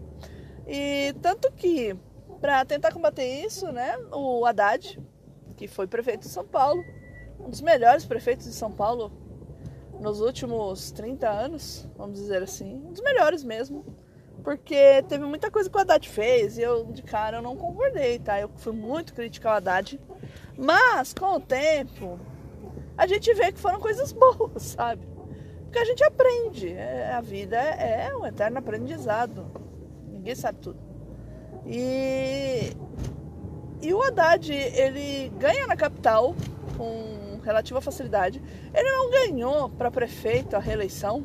E 0.66 1.14
tanto 1.20 1.52
que, 1.52 1.94
para 2.40 2.64
tentar 2.64 2.90
combater 2.90 3.44
isso, 3.44 3.70
né, 3.70 3.98
o 4.10 4.46
Haddad, 4.46 4.98
que 5.56 5.68
foi 5.68 5.86
prefeito 5.86 6.22
de 6.22 6.28
São 6.28 6.46
Paulo, 6.46 6.82
um 7.38 7.50
dos 7.50 7.60
melhores 7.60 8.06
prefeitos 8.06 8.46
de 8.46 8.54
São 8.54 8.72
Paulo 8.72 9.12
nos 10.00 10.20
últimos 10.20 10.90
30 10.90 11.28
anos, 11.28 11.86
vamos 11.96 12.18
dizer 12.18 12.42
assim, 12.42 12.76
um 12.76 12.92
dos 12.92 13.02
melhores 13.02 13.44
mesmo. 13.44 13.84
Porque 14.42 15.04
teve 15.06 15.24
muita 15.24 15.50
coisa 15.50 15.70
que 15.70 15.76
o 15.76 15.80
Haddad 15.80 16.08
fez 16.08 16.58
e 16.58 16.62
eu, 16.62 16.86
de 16.86 17.02
cara, 17.02 17.36
eu 17.36 17.42
não 17.42 17.56
concordei, 17.56 18.18
tá? 18.18 18.40
Eu 18.40 18.50
fui 18.56 18.72
muito 18.72 19.14
crítica 19.14 19.48
ao 19.48 19.56
Haddad. 19.56 20.00
Mas, 20.56 21.14
com 21.14 21.36
o 21.36 21.40
tempo, 21.40 22.18
a 22.96 23.06
gente 23.06 23.32
vê 23.34 23.52
que 23.52 23.58
foram 23.58 23.80
coisas 23.80 24.12
boas, 24.12 24.62
sabe? 24.62 25.06
Porque 25.62 25.78
a 25.78 25.84
gente 25.84 26.04
aprende. 26.04 26.68
É, 26.72 27.12
a 27.14 27.20
vida 27.20 27.56
é, 27.56 28.08
é 28.08 28.16
um 28.16 28.26
eterno 28.26 28.58
aprendizado. 28.58 29.46
Ninguém 30.06 30.34
sabe 30.34 30.58
tudo. 30.58 30.78
E, 31.66 32.72
e 33.80 33.94
o 33.94 34.02
Haddad, 34.02 34.52
ele 34.52 35.30
ganha 35.38 35.66
na 35.66 35.76
capital 35.76 36.34
com 36.76 37.40
relativa 37.42 37.80
facilidade. 37.80 38.42
Ele 38.74 38.90
não 38.90 39.10
ganhou 39.10 39.70
para 39.70 39.90
prefeito 39.90 40.56
a 40.56 40.58
reeleição 40.58 41.24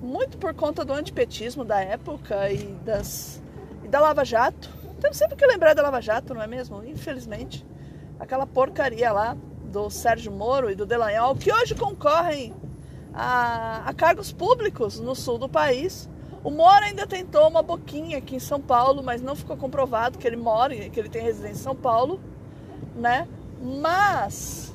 muito 0.00 0.36
por 0.36 0.54
conta 0.54 0.84
do 0.84 0.92
antipetismo 0.92 1.64
da 1.64 1.80
época 1.80 2.50
e, 2.50 2.58
das, 2.84 3.42
e 3.82 3.88
da 3.88 4.00
Lava 4.00 4.24
Jato. 4.24 4.70
Temos 5.00 5.16
sempre 5.16 5.36
que 5.36 5.46
lembrar 5.46 5.74
da 5.74 5.82
Lava 5.82 6.00
Jato, 6.00 6.34
não 6.34 6.42
é 6.42 6.46
mesmo? 6.46 6.84
Infelizmente. 6.84 7.66
Aquela 8.20 8.46
porcaria 8.46 9.10
lá 9.10 9.36
do 9.74 9.90
Sérgio 9.90 10.30
Moro 10.30 10.70
e 10.70 10.76
do 10.76 10.86
Delanhol, 10.86 11.34
que 11.34 11.52
hoje 11.52 11.74
concorrem 11.74 12.54
a, 13.12 13.82
a 13.84 13.92
cargos 13.92 14.32
públicos 14.32 15.00
no 15.00 15.16
sul 15.16 15.36
do 15.36 15.48
país. 15.48 16.08
O 16.44 16.50
Moro 16.50 16.84
ainda 16.84 17.08
tentou 17.08 17.48
uma 17.48 17.60
boquinha 17.60 18.18
aqui 18.18 18.36
em 18.36 18.38
São 18.38 18.60
Paulo, 18.60 19.02
mas 19.02 19.20
não 19.20 19.34
ficou 19.34 19.56
comprovado 19.56 20.16
que 20.16 20.26
ele 20.26 20.36
mora, 20.36 20.76
que 20.76 21.00
ele 21.00 21.08
tem 21.08 21.22
residência 21.22 21.60
em 21.60 21.62
São 21.62 21.74
Paulo, 21.74 22.20
né? 22.94 23.26
Mas 23.60 24.72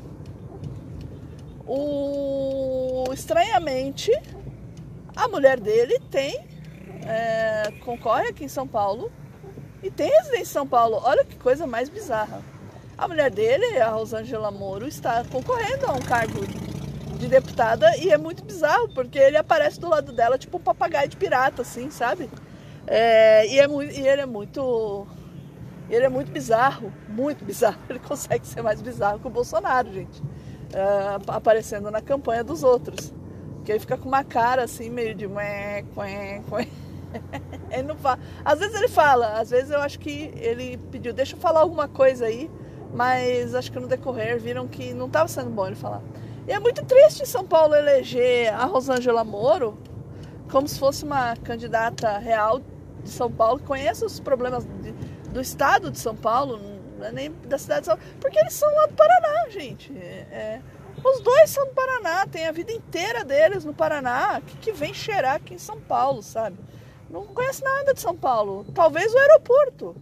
o 1.66 3.06
estranhamente 3.14 4.12
a 5.16 5.28
mulher 5.30 5.60
dele 5.60 5.98
tem, 6.12 6.46
é, 7.06 7.72
concorre 7.86 8.30
aqui 8.30 8.44
em 8.44 8.50
São 8.50 8.68
Paulo 8.68 9.10
e 9.82 9.90
tem 9.90 10.10
residência 10.10 10.42
em 10.42 10.46
São 10.46 10.68
Paulo. 10.68 11.00
Olha 11.04 11.24
que 11.24 11.38
coisa 11.38 11.66
mais 11.66 11.88
bizarra. 11.88 12.59
A 13.00 13.08
mulher 13.08 13.32
dele, 13.32 13.80
a 13.80 13.92
Rosângela 13.92 14.52
Moro, 14.52 14.86
está 14.86 15.24
concorrendo 15.24 15.86
a 15.86 15.94
um 15.94 16.02
cargo 16.02 16.46
de 17.18 17.30
deputada 17.30 17.96
e 17.96 18.10
é 18.10 18.18
muito 18.18 18.44
bizarro, 18.44 18.90
porque 18.90 19.18
ele 19.18 19.38
aparece 19.38 19.80
do 19.80 19.88
lado 19.88 20.12
dela 20.12 20.38
tipo 20.38 20.58
um 20.58 20.60
papagaio 20.60 21.08
de 21.08 21.16
pirata, 21.16 21.62
assim, 21.62 21.90
sabe? 21.90 22.30
É, 22.86 23.48
e, 23.48 23.58
é, 23.58 23.66
e 23.66 24.06
ele 24.06 24.24
é 24.24 24.26
muito. 24.26 25.08
Ele 25.90 26.04
é 26.04 26.10
muito 26.10 26.30
bizarro, 26.30 26.92
muito 27.08 27.46
bizarro. 27.46 27.80
Ele 27.90 28.00
consegue 28.00 28.46
ser 28.46 28.62
mais 28.62 28.80
bizarro 28.80 29.20
que 29.20 29.26
o 29.26 29.30
Bolsonaro, 29.30 29.92
gente. 29.92 30.22
É, 30.74 31.18
aparecendo 31.28 31.90
na 31.90 32.02
campanha 32.02 32.44
dos 32.44 32.64
outros. 32.64 33.12
Que 33.66 33.72
ele 33.72 33.80
fica 33.80 33.98
com 33.98 34.08
uma 34.08 34.24
cara 34.24 34.66
assim, 34.66 34.90
meio 34.90 35.16
de 35.16 35.26
ele 37.72 37.84
não 37.84 37.96
fala. 37.96 38.20
Às 38.46 38.60
vezes 38.60 38.76
ele 38.76 38.88
fala, 38.88 39.40
às 39.40 39.50
vezes 39.50 39.72
eu 39.72 39.80
acho 39.80 40.00
que 40.00 40.32
ele 40.36 40.78
pediu, 40.92 41.12
deixa 41.12 41.36
eu 41.36 41.40
falar 41.40 41.62
alguma 41.62 41.88
coisa 41.88 42.26
aí, 42.26 42.50
mas 42.94 43.56
acho 43.56 43.72
que 43.72 43.80
no 43.80 43.88
decorrer 43.88 44.40
viram 44.40 44.68
que 44.68 44.94
não 44.94 45.08
estava 45.08 45.28
sendo 45.28 45.50
bom 45.50 45.68
ele 45.68 45.76
falar. 45.76 46.02
E 46.48 46.52
é 46.52 46.60
muito 46.60 46.84
triste 46.86 47.28
São 47.28 47.46
Paulo 47.46 47.76
eleger 47.76 48.54
a 48.54 48.66
Rosângela 48.66 49.24
Moro 49.24 49.78
como 50.52 50.68
se 50.68 50.80
fosse 50.80 51.04
uma 51.04 51.36
candidata 51.38 52.18
real 52.18 52.60
de 53.04 53.10
São 53.10 53.32
Paulo, 53.32 53.60
que 53.60 53.66
conhece 53.66 54.04
os 54.04 54.20
problemas 54.20 54.66
de, 54.82 54.92
do 55.30 55.40
estado 55.40 55.92
de 55.92 56.00
São 56.00 56.16
Paulo, 56.16 56.60
é 57.02 57.12
nem 57.12 57.32
da 57.46 57.58
cidade 57.58 57.82
de 57.82 57.86
São 57.86 57.98
Paulo, 57.98 58.14
porque 58.20 58.40
eles 58.40 58.54
são 58.54 58.74
lá 58.74 58.88
do 58.88 58.94
Paraná, 58.94 59.50
gente. 59.50 59.96
É, 59.96 60.28
é 60.32 60.62
os 61.04 61.22
dois 61.22 61.50
são 61.50 61.66
do 61.66 61.74
Paraná, 61.74 62.26
tem 62.26 62.48
a 62.48 62.52
vida 62.52 62.72
inteira 62.72 63.24
deles 63.24 63.64
no 63.64 63.74
Paraná. 63.74 64.42
que, 64.46 64.58
que 64.58 64.72
vem 64.72 64.94
cheirar 64.94 65.36
aqui 65.36 65.54
em 65.54 65.60
São 65.60 65.80
Paulo, 65.80 66.22
sabe? 66.22 66.58
Não 67.10 67.26
conhece 67.26 67.64
nada 67.64 67.94
de 67.94 68.02
São 68.02 68.16
Paulo. 68.16 68.66
Talvez 68.74 69.14
o 69.14 69.18
aeroporto, 69.18 69.96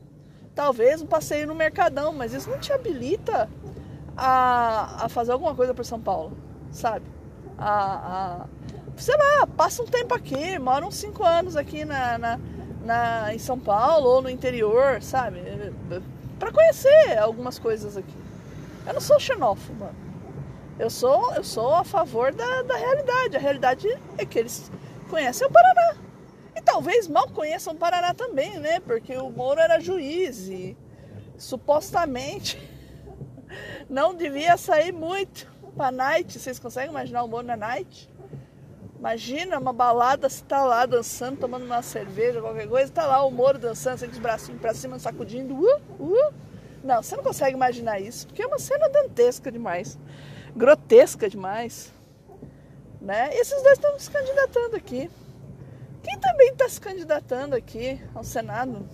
talvez 0.58 1.04
um 1.04 1.06
passeio 1.06 1.46
no 1.46 1.54
Mercadão, 1.54 2.12
mas 2.12 2.34
isso 2.34 2.50
não 2.50 2.58
te 2.58 2.74
habilita 2.74 3.48
a, 4.18 5.06
a 5.06 5.10
fazer 5.10 5.32
alguma 5.32 5.54
coisa 5.54 5.72
por 5.72 5.86
São 5.86 6.02
Paulo, 6.02 6.36
sabe? 6.72 7.06
A, 7.60 8.42
a, 8.42 8.46
sei 8.98 9.16
lá, 9.16 9.46
passa 9.46 9.84
um 9.84 9.86
tempo 9.86 10.16
aqui, 10.16 10.58
mora 10.58 10.84
uns 10.84 10.96
cinco 10.96 11.24
anos 11.24 11.56
aqui 11.56 11.86
na, 11.86 12.18
na, 12.18 12.40
na, 12.84 13.36
em 13.36 13.38
São 13.38 13.60
Paulo 13.60 14.08
ou 14.08 14.22
no 14.24 14.32
interior, 14.32 15.00
sabe? 15.04 15.40
Para 16.40 16.52
conhecer 16.52 17.20
algumas 17.20 17.60
coisas 17.60 17.96
aqui. 17.96 18.18
Eu 18.88 18.96
não 18.96 19.02
sou 19.02 19.20
xenófobo, 19.20 19.80
mano. 19.80 19.96
Eu 20.80 20.90
sou, 20.90 21.36
eu 21.36 21.44
sou 21.44 21.76
a 21.76 21.84
favor 21.84 22.34
da, 22.34 22.64
da 22.64 22.76
realidade. 22.76 23.36
A 23.36 23.40
realidade 23.40 23.88
é 24.18 24.26
que 24.26 24.40
eles 24.40 24.72
conhecem 25.08 25.46
o 25.46 25.52
Paraná. 25.52 25.96
Talvez 26.68 27.08
mal 27.08 27.30
conheçam 27.30 27.74
o 27.74 27.78
Paraná 27.78 28.14
também, 28.14 28.60
né? 28.60 28.80
Porque 28.80 29.16
o 29.18 29.30
Moro 29.30 29.60
era 29.60 29.80
juiz 29.80 30.48
e 30.48 30.78
supostamente 31.38 32.58
não 33.90 34.14
devia 34.14 34.58
sair 34.58 34.92
muito 34.92 35.50
pra 35.76 35.92
night. 35.92 36.40
Vocês 36.40 36.60
conseguem 36.60 36.90
imaginar 36.90 37.24
o 37.24 37.28
Moro 37.28 37.48
na 37.48 37.56
night? 37.56 38.10
Imagina 39.00 39.60
uma 39.60 39.72
balada, 39.72 40.28
você 40.28 40.44
tá 40.44 40.66
lá 40.66 40.86
dançando, 40.86 41.40
tomando 41.40 41.66
uma 41.66 41.82
cerveja, 41.82 42.42
qualquer 42.42 42.68
coisa, 42.68 42.92
tá 42.92 43.06
lá 43.06 43.24
o 43.24 43.32
Moro 43.32 43.58
dançando, 43.58 43.94
assim, 43.96 44.08
com 44.08 44.14
os 44.14 44.20
bracinhos 44.20 44.60
pra 44.60 44.74
cima, 44.74 45.00
sacudindo. 45.00 45.56
Uh, 45.56 45.80
uh. 46.00 46.34
Não, 46.84 47.02
você 47.02 47.16
não 47.16 47.24
consegue 47.24 47.56
imaginar 47.56 48.00
isso, 48.00 48.28
porque 48.28 48.42
é 48.42 48.48
uma 48.48 48.60
cena 48.60 48.90
dantesca 48.90 49.52
demais 49.52 49.98
grotesca 50.58 51.30
demais. 51.30 51.94
Né? 53.00 53.30
E 53.34 53.40
esses 53.40 53.62
dois 53.62 53.78
estão 53.78 53.98
se 54.00 54.10
candidatando 54.10 54.76
aqui. 54.76 55.10
Quem 56.08 56.18
também 56.20 56.52
está 56.52 56.70
se 56.70 56.80
candidatando 56.80 57.54
aqui 57.54 58.02
ao 58.16 58.24
Senado? 58.24 58.88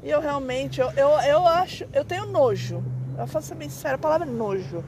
E 0.00 0.08
eu 0.08 0.20
realmente, 0.20 0.80
eu, 0.80 0.88
eu, 0.92 1.08
eu 1.22 1.44
acho, 1.44 1.88
eu 1.92 2.04
tenho 2.04 2.24
nojo. 2.24 2.84
Eu 3.18 3.26
faço 3.26 3.48
ser 3.48 3.56
bem 3.56 3.68
sincero, 3.68 3.96
a 3.96 3.98
palavra 3.98 4.24
nojo. 4.24 4.84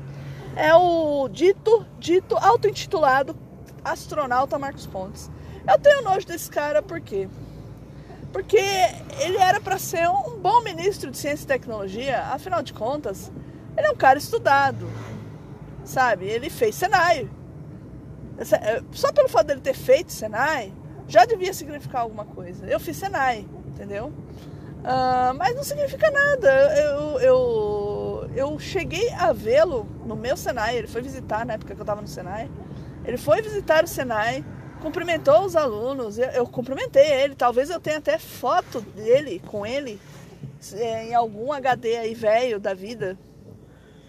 É 0.54 0.72
o 0.72 1.28
dito, 1.28 1.84
dito, 1.98 2.36
auto-intitulado 2.36 3.36
astronauta 3.84 4.56
Marcos 4.56 4.86
Pontes. 4.86 5.28
Eu 5.68 5.76
tenho 5.80 6.02
nojo 6.02 6.24
desse 6.24 6.48
cara 6.48 6.80
por 6.80 7.00
quê? 7.00 7.28
Porque 8.32 8.60
ele 9.18 9.36
era 9.36 9.60
para 9.60 9.78
ser 9.78 10.08
um 10.08 10.38
bom 10.38 10.60
ministro 10.60 11.10
de 11.10 11.18
Ciência 11.18 11.42
e 11.42 11.48
Tecnologia, 11.48 12.22
afinal 12.26 12.62
de 12.62 12.72
contas, 12.72 13.32
ele 13.76 13.88
é 13.88 13.90
um 13.90 13.96
cara 13.96 14.16
estudado, 14.16 14.88
sabe? 15.84 16.24
Ele 16.24 16.48
fez 16.48 16.76
Senai. 16.76 17.28
É, 18.38 18.80
só 18.92 19.12
pelo 19.12 19.28
fato 19.28 19.48
dele 19.48 19.60
ter 19.60 19.74
feito 19.74 20.12
Senai, 20.12 20.72
já 21.12 21.26
devia 21.26 21.52
significar 21.52 22.00
alguma 22.00 22.24
coisa. 22.24 22.66
Eu 22.66 22.80
fiz 22.80 22.96
Senai, 22.96 23.46
entendeu? 23.66 24.06
Uh, 24.06 25.34
mas 25.36 25.54
não 25.54 25.62
significa 25.62 26.10
nada. 26.10 26.50
Eu, 26.78 27.20
eu, 27.20 28.30
eu 28.34 28.58
cheguei 28.58 29.10
a 29.10 29.30
vê-lo 29.30 29.86
no 30.06 30.16
meu 30.16 30.38
Senai. 30.38 30.78
Ele 30.78 30.86
foi 30.86 31.02
visitar 31.02 31.44
na 31.44 31.52
época 31.52 31.74
que 31.74 31.80
eu 31.80 31.84
estava 31.84 32.00
no 32.00 32.08
Senai. 32.08 32.50
Ele 33.04 33.18
foi 33.18 33.42
visitar 33.42 33.84
o 33.84 33.86
Senai, 33.86 34.42
cumprimentou 34.80 35.44
os 35.44 35.54
alunos. 35.54 36.16
Eu, 36.16 36.30
eu 36.30 36.46
cumprimentei 36.46 37.06
ele. 37.12 37.34
Talvez 37.34 37.68
eu 37.68 37.78
tenha 37.78 37.98
até 37.98 38.18
foto 38.18 38.80
dele 38.80 39.42
com 39.46 39.66
ele 39.66 40.00
é, 40.74 41.08
em 41.08 41.14
algum 41.14 41.52
HD 41.52 41.96
aí 41.96 42.14
velho 42.14 42.58
da 42.58 42.72
vida 42.72 43.18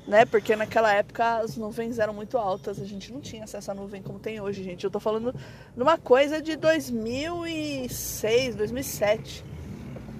né? 0.07 0.25
Porque 0.25 0.55
naquela 0.55 0.93
época 0.93 1.37
as 1.37 1.55
nuvens 1.55 1.99
eram 1.99 2.13
muito 2.13 2.37
altas, 2.37 2.79
a 2.79 2.85
gente 2.85 3.11
não 3.11 3.21
tinha 3.21 3.43
acesso 3.43 3.71
à 3.71 3.73
nuvem 3.73 4.01
como 4.01 4.19
tem 4.19 4.39
hoje, 4.39 4.63
gente. 4.63 4.83
Eu 4.83 4.91
tô 4.91 4.99
falando 4.99 5.33
de 5.33 5.81
uma 5.81 5.97
coisa 5.97 6.41
de 6.41 6.55
2006, 6.55 8.55
2007, 8.55 9.45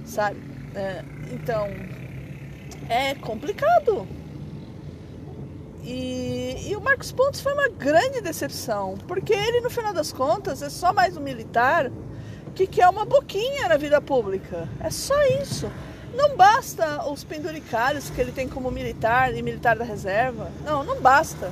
sabe? 0.06 0.40
É, 0.76 1.04
então, 1.32 1.68
é 2.90 3.16
complicado. 3.16 4.08
E, 5.84 6.70
e 6.70 6.76
o 6.76 6.82
Marcos 6.82 7.12
Pontes 7.12 7.42
foi 7.42 7.54
uma 7.54 7.68
grande 7.68 8.22
decepção, 8.22 8.98
porque 9.06 9.34
ele, 9.34 9.60
no 9.60 9.70
final 9.70 9.94
das 9.94 10.14
contas, 10.14 10.62
é 10.62 10.70
só 10.70 10.94
mais 10.94 11.18
um 11.18 11.22
militar 11.22 11.92
que 12.56 12.66
quer 12.66 12.88
uma 12.88 13.04
boquinha 13.04 13.68
na 13.68 13.76
vida 13.76 14.00
pública. 14.00 14.70
É 14.80 14.90
só 14.90 15.22
isso. 15.42 15.70
Não 16.14 16.36
basta 16.36 17.10
os 17.10 17.24
penduricários 17.24 18.10
que 18.10 18.22
ele 18.22 18.32
tem 18.32 18.48
como 18.48 18.70
militar 18.70 19.34
e 19.36 19.42
militar 19.42 19.76
da 19.76 19.84
reserva. 19.84 20.52
Não, 20.64 20.84
não 20.84 21.02
basta. 21.02 21.52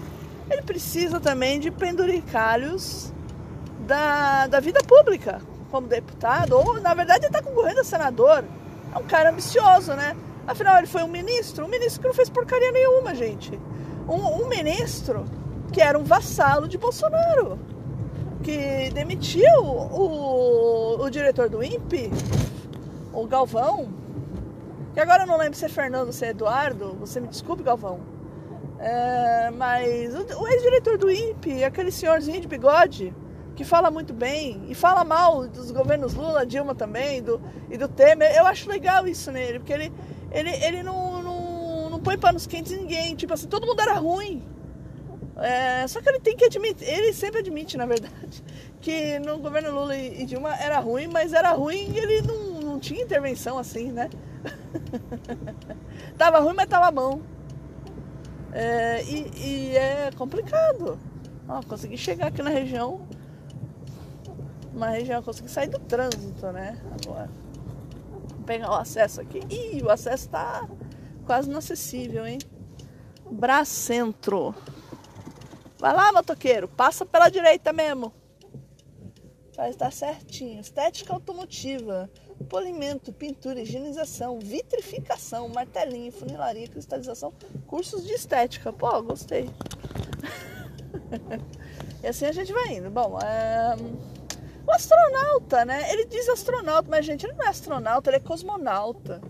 Ele 0.50 0.62
precisa 0.62 1.20
também 1.20 1.60
de 1.60 1.72
penduricários 1.72 3.12
da, 3.80 4.48
da 4.48 4.60
vida 4.60 4.82
pública, 4.84 5.42
como 5.72 5.88
deputado, 5.88 6.54
ou 6.54 6.80
na 6.80 6.94
verdade 6.94 7.26
ele 7.26 7.36
está 7.36 7.42
concorrendo 7.42 7.80
a 7.80 7.84
senador. 7.84 8.44
É 8.94 8.98
um 8.98 9.04
cara 9.04 9.32
ambicioso, 9.32 9.94
né? 9.94 10.16
Afinal, 10.46 10.78
ele 10.78 10.88
foi 10.88 11.04
um 11.04 11.08
ministro, 11.08 11.66
um 11.66 11.70
ministro 11.70 12.02
que 12.02 12.08
não 12.08 12.14
fez 12.14 12.30
porcaria 12.30 12.72
nenhuma, 12.72 13.16
gente. 13.16 13.58
Um, 14.08 14.44
um 14.44 14.48
ministro 14.48 15.26
que 15.72 15.82
era 15.82 15.98
um 15.98 16.04
vassalo 16.04 16.68
de 16.68 16.78
Bolsonaro, 16.78 17.58
que 18.44 18.92
demitiu 18.94 19.64
o, 19.64 21.02
o 21.02 21.10
diretor 21.10 21.48
do 21.48 21.64
INPE, 21.64 22.12
o 23.14 23.26
Galvão, 23.26 24.01
que 24.94 25.00
agora 25.00 25.24
eu 25.24 25.28
não 25.28 25.38
lembro 25.38 25.58
se 25.58 25.66
é 25.66 25.70
Fernando 25.70 26.12
se 26.12 26.26
é 26.26 26.30
Eduardo, 26.30 26.96
você 27.00 27.20
me 27.20 27.28
desculpe, 27.28 27.64
Galvão. 27.64 28.00
É, 28.80 29.52
mas 29.52 30.14
o, 30.16 30.42
o 30.42 30.48
ex-diretor 30.48 30.98
do 30.98 31.12
INPE, 31.12 31.64
aquele 31.64 31.92
senhorzinho 31.92 32.42
de 32.42 32.48
bigode, 32.48 33.14
que 33.56 33.64
fala 33.64 33.92
muito 33.92 34.14
bem 34.14 34.66
e 34.70 34.74
fala 34.74 35.04
mal 35.04 35.48
dos 35.48 35.72
governos 35.72 36.16
Lula, 36.16 36.46
Dilma 36.46 36.74
também, 36.74 37.22
do, 37.22 37.40
e 37.70 37.78
do 37.78 37.88
Temer, 37.88 38.36
eu 38.36 38.46
acho 38.46 38.68
legal 38.68 39.08
isso 39.08 39.32
nele, 39.32 39.60
porque 39.60 39.74
ele, 39.74 39.94
ele, 40.32 40.50
ele 40.50 40.84
não, 40.84 41.22
não, 41.22 41.90
não 41.92 42.00
põe 42.00 42.18
panos 42.18 42.48
quentes 42.48 42.72
em 42.72 42.78
ninguém. 42.78 43.16
Tipo 43.16 43.34
assim, 43.34 43.48
todo 43.48 43.68
mundo 43.68 43.80
era 43.80 43.94
ruim. 43.94 44.44
É, 45.38 45.88
só 45.88 46.02
que 46.02 46.10
ele 46.10 46.20
tem 46.20 46.36
que 46.36 46.46
admitir, 46.46 46.88
ele 46.88 47.14
sempre 47.14 47.40
admite, 47.40 47.78
na 47.78 47.86
verdade, 47.86 48.44
que 48.82 49.18
no 49.20 49.40
governo 49.40 49.72
Lula 49.72 49.96
e 49.96 50.26
Dilma 50.26 50.56
era 50.56 50.80
ruim, 50.80 51.08
mas 51.08 51.34
era 51.34 51.52
ruim 51.52 51.92
e 51.94 51.98
ele 51.98 52.22
não, 52.22 52.62
não 52.62 52.80
tinha 52.80 53.02
intervenção 53.02 53.58
assim, 53.58 53.92
né? 53.92 54.10
tava 56.18 56.40
ruim, 56.40 56.54
mas 56.56 56.68
tava 56.68 56.92
bom. 56.92 57.22
É, 58.52 59.04
e, 59.04 59.32
e, 59.38 59.78
é 59.78 60.12
complicado. 60.18 61.00
Ó, 61.48 61.62
consegui 61.64 61.98
chegar 61.98 62.28
aqui 62.28 62.42
na 62.42 62.50
região, 62.50 63.06
uma 64.74 64.90
região, 64.90 65.22
consegui 65.22 65.50
sair 65.50 65.70
do 65.70 65.80
trânsito, 65.80 66.48
né? 66.52 66.82
Agora 66.92 67.30
pegar 68.52 68.72
o 68.72 68.76
acesso 68.76 69.22
aqui. 69.22 69.40
Ih, 69.50 69.82
o 69.82 69.90
acesso 69.90 70.30
tá 70.30 70.68
quase 71.26 71.50
inacessível, 71.50 72.26
hein? 72.26 72.40
Bracentro. 73.32 74.54
Vai 75.80 75.94
lá, 75.94 76.12
motoqueiro. 76.12 76.68
Passa 76.68 77.06
pela 77.06 77.30
direita 77.30 77.72
mesmo. 77.72 78.14
Vai 79.56 79.70
estar 79.70 79.92
certinho. 79.92 80.60
Estética 80.60 81.14
automotiva. 81.14 82.10
Polimento, 82.50 83.12
pintura, 83.14 83.62
higienização, 83.62 84.40
vitrificação, 84.40 85.48
martelinho, 85.50 86.12
funilaria, 86.12 86.68
cristalização, 86.68 87.34
cursos 87.68 88.06
de 88.06 88.14
estética. 88.14 88.72
Pô, 88.72 89.02
gostei. 89.02 89.50
e 92.04 92.08
assim 92.08 92.26
a 92.26 92.32
gente 92.32 92.52
vai 92.52 92.76
indo. 92.76 92.90
Bom, 92.90 93.20
é... 93.20 93.76
O 94.68 94.72
astronauta, 94.72 95.66
né? 95.66 95.92
Ele 95.92 96.06
diz 96.06 96.30
astronauta, 96.30 96.88
mas 96.90 97.06
gente, 97.06 97.26
ele 97.26 97.34
não 97.34 97.46
é 97.46 97.50
astronauta, 97.50 98.10
ele 98.10 98.18
é 98.18 98.20
cosmonauta. 98.20 99.22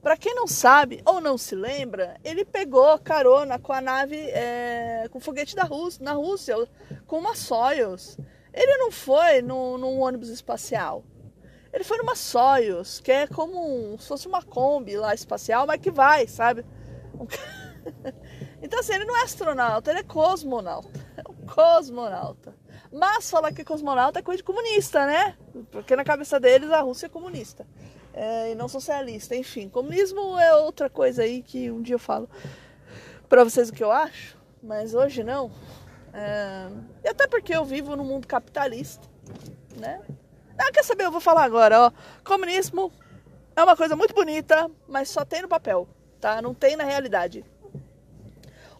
Para 0.00 0.16
quem 0.16 0.34
não 0.34 0.46
sabe 0.46 1.02
ou 1.04 1.20
não 1.20 1.36
se 1.36 1.54
lembra, 1.54 2.16
ele 2.24 2.44
pegou 2.44 2.98
carona 2.98 3.58
com 3.58 3.72
a 3.72 3.80
nave, 3.80 4.16
é, 4.16 5.06
com 5.10 5.18
o 5.18 5.20
foguete 5.20 5.56
da 5.56 5.64
Rússia, 5.64 6.04
na 6.04 6.12
Rússia, 6.12 6.54
com 7.06 7.18
uma 7.18 7.34
Soyuz. 7.34 8.16
Ele 8.54 8.76
não 8.78 8.90
foi 8.90 9.42
no, 9.42 9.76
num 9.76 10.00
ônibus 10.00 10.28
espacial. 10.28 11.04
Ele 11.72 11.84
foi 11.84 11.98
numa 11.98 12.14
Soyuz, 12.14 13.00
que 13.00 13.12
é 13.12 13.26
como 13.26 13.92
um, 13.92 13.98
se 13.98 14.08
fosse 14.08 14.26
uma 14.26 14.42
Kombi 14.42 14.96
lá 14.96 15.14
espacial, 15.14 15.66
mas 15.66 15.80
que 15.80 15.90
vai, 15.90 16.26
sabe? 16.26 16.64
então 18.62 18.80
assim, 18.80 18.94
ele 18.94 19.04
não 19.04 19.16
é 19.16 19.22
astronauta, 19.22 19.90
ele 19.90 20.00
é 20.00 20.04
cosmonauta. 20.04 21.08
É 21.18 21.22
um 21.28 21.46
cosmonauta. 21.46 22.54
Mas 22.92 23.28
falar 23.28 23.52
que 23.52 23.64
cosmonauta 23.64 24.20
é 24.20 24.22
coisa 24.22 24.38
de 24.38 24.44
comunista, 24.44 25.04
né? 25.04 25.36
Porque 25.72 25.96
na 25.96 26.04
cabeça 26.04 26.38
deles 26.38 26.70
a 26.70 26.80
Rússia 26.80 27.06
é 27.06 27.08
comunista. 27.08 27.66
É, 28.14 28.52
e 28.52 28.54
não 28.54 28.68
socialista. 28.68 29.34
Enfim, 29.34 29.68
comunismo 29.68 30.38
é 30.38 30.54
outra 30.54 30.88
coisa 30.88 31.22
aí 31.22 31.42
que 31.42 31.70
um 31.70 31.82
dia 31.82 31.96
eu 31.96 31.98
falo 31.98 32.28
para 33.28 33.44
vocês 33.44 33.68
o 33.68 33.72
que 33.72 33.82
eu 33.84 33.90
acho, 33.90 34.38
mas 34.62 34.94
hoje 34.94 35.22
não. 35.22 35.50
É, 36.14 36.68
até 37.08 37.26
porque 37.26 37.54
eu 37.54 37.64
vivo 37.64 37.94
num 37.94 38.04
mundo 38.04 38.26
capitalista, 38.26 39.06
né? 39.76 40.00
Ah, 40.58 40.72
quer 40.72 40.84
saber? 40.84 41.04
Eu 41.04 41.12
vou 41.12 41.20
falar 41.20 41.44
agora, 41.44 41.80
ó. 41.80 41.92
Comunismo 42.24 42.92
é 43.54 43.62
uma 43.62 43.76
coisa 43.76 43.94
muito 43.94 44.14
bonita, 44.14 44.70
mas 44.88 45.08
só 45.08 45.24
tem 45.24 45.42
no 45.42 45.48
papel, 45.48 45.88
tá? 46.20 46.42
Não 46.42 46.52
tem 46.52 46.76
na 46.76 46.84
realidade. 46.84 47.44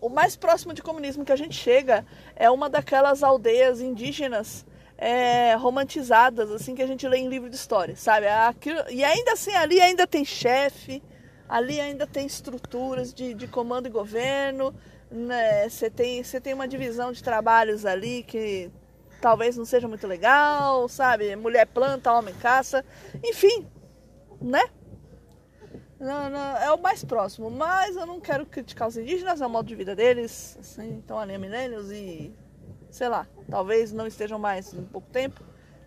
O 0.01 0.09
mais 0.09 0.37
próximo 0.37 0.73
de 0.73 0.83
comunismo 0.83 1.25
que 1.25 1.33
a 1.33 1.37
gente 1.37 1.55
chega 1.55 2.05
é 2.37 2.51
uma 2.51 2.69
daquelas 2.69 3.23
aldeias 3.23 3.81
indígenas 3.81 4.65
é, 4.97 5.55
romantizadas, 5.55 6.51
assim, 6.51 6.75
que 6.75 6.83
a 6.83 6.87
gente 6.87 7.07
lê 7.07 7.19
em 7.19 7.29
livro 7.29 7.49
de 7.49 7.57
história, 7.57 7.97
sabe? 7.97 8.27
Aquilo, 8.27 8.81
e 8.91 9.05
ainda 9.05 9.33
assim, 9.33 9.53
ali 9.55 9.81
ainda 9.81 10.07
tem 10.07 10.25
chefe, 10.25 11.03
ali 11.49 11.81
ainda 11.81 12.07
tem 12.07 12.27
estruturas 12.27 13.15
de, 13.15 13.35
de 13.35 13.47
comando 13.47 13.87
e 13.87 13.91
governo, 13.91 14.75
né? 15.11 15.69
Você 15.69 15.89
tem, 15.89 16.23
você 16.23 16.41
tem 16.41 16.55
uma 16.55 16.69
divisão 16.69 17.13
de 17.13 17.23
trabalhos 17.23 17.87
ali 17.87 18.25
que 18.25 18.71
talvez 19.21 19.57
não 19.57 19.65
seja 19.65 19.89
muito 19.89 20.07
legal, 20.07 20.89
sabe? 20.89 21.35
Mulher 21.37 21.67
planta, 21.67 22.13
homem 22.13 22.35
caça, 22.35 22.85
enfim, 23.25 23.67
né? 24.41 24.63
Não, 25.99 26.31
não, 26.31 26.57
é 26.59 26.73
o 26.73 26.81
mais 26.81 27.05
próximo, 27.05 27.51
mas 27.51 27.97
eu 27.97 28.07
não 28.07 28.21
quero 28.21 28.47
criticar 28.47 28.87
os 28.87 28.97
indígenas, 28.97 29.41
é 29.41 29.47
o 29.47 29.51
modo 29.51 29.67
de 29.67 29.75
vida 29.75 29.97
deles, 29.97 30.57
assim, 30.61 30.99
estão 30.99 31.19
ali 31.19 31.35
há 31.35 31.39
e, 31.91 32.33
sei 32.89 33.09
lá, 33.09 33.27
talvez 33.51 33.93
não 33.93 34.07
estejam 34.07 34.39
mais 34.39 34.73
em 34.73 34.85
pouco 34.85 35.11
tempo, 35.11 35.43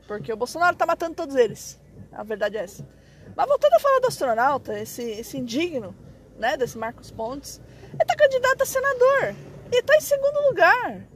porque 0.05 0.33
o 0.33 0.35
Bolsonaro 0.35 0.73
está 0.73 0.85
matando 0.85 1.15
todos 1.15 1.37
eles, 1.37 1.79
a 2.11 2.23
verdade 2.23 2.57
é 2.57 2.63
essa. 2.63 2.85
Mas 3.33 3.47
voltando 3.47 3.73
a 3.73 3.79
falar 3.79 3.99
do 3.99 4.07
astronauta, 4.07 4.77
esse, 4.77 5.01
esse 5.01 5.37
indigno, 5.37 5.95
né, 6.37 6.57
desse 6.57 6.77
Marcos 6.77 7.09
Pontes, 7.09 7.61
ele 7.93 8.01
está 8.01 8.13
candidato 8.13 8.63
a 8.63 8.65
senador, 8.65 9.33
e 9.71 9.77
está 9.77 9.95
em 9.95 10.01
segundo 10.01 10.49
lugar. 10.49 11.07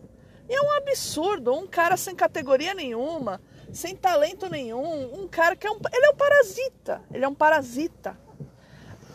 E 0.48 0.54
é 0.54 0.62
um 0.62 0.72
absurdo, 0.72 1.54
um 1.54 1.68
cara 1.68 1.98
sem 1.98 2.16
categoria 2.16 2.74
nenhuma, 2.74 3.42
sem 3.74 3.96
talento 3.96 4.50
nenhum, 4.50 5.22
um 5.22 5.28
cara 5.28 5.56
que 5.56 5.66
é 5.66 5.72
um, 5.72 5.80
ele 5.94 6.06
é 6.06 6.10
um 6.10 6.16
parasita, 6.16 7.02
ele 7.12 7.26
é 7.26 7.28
um 7.28 7.34
parasita 7.34 8.18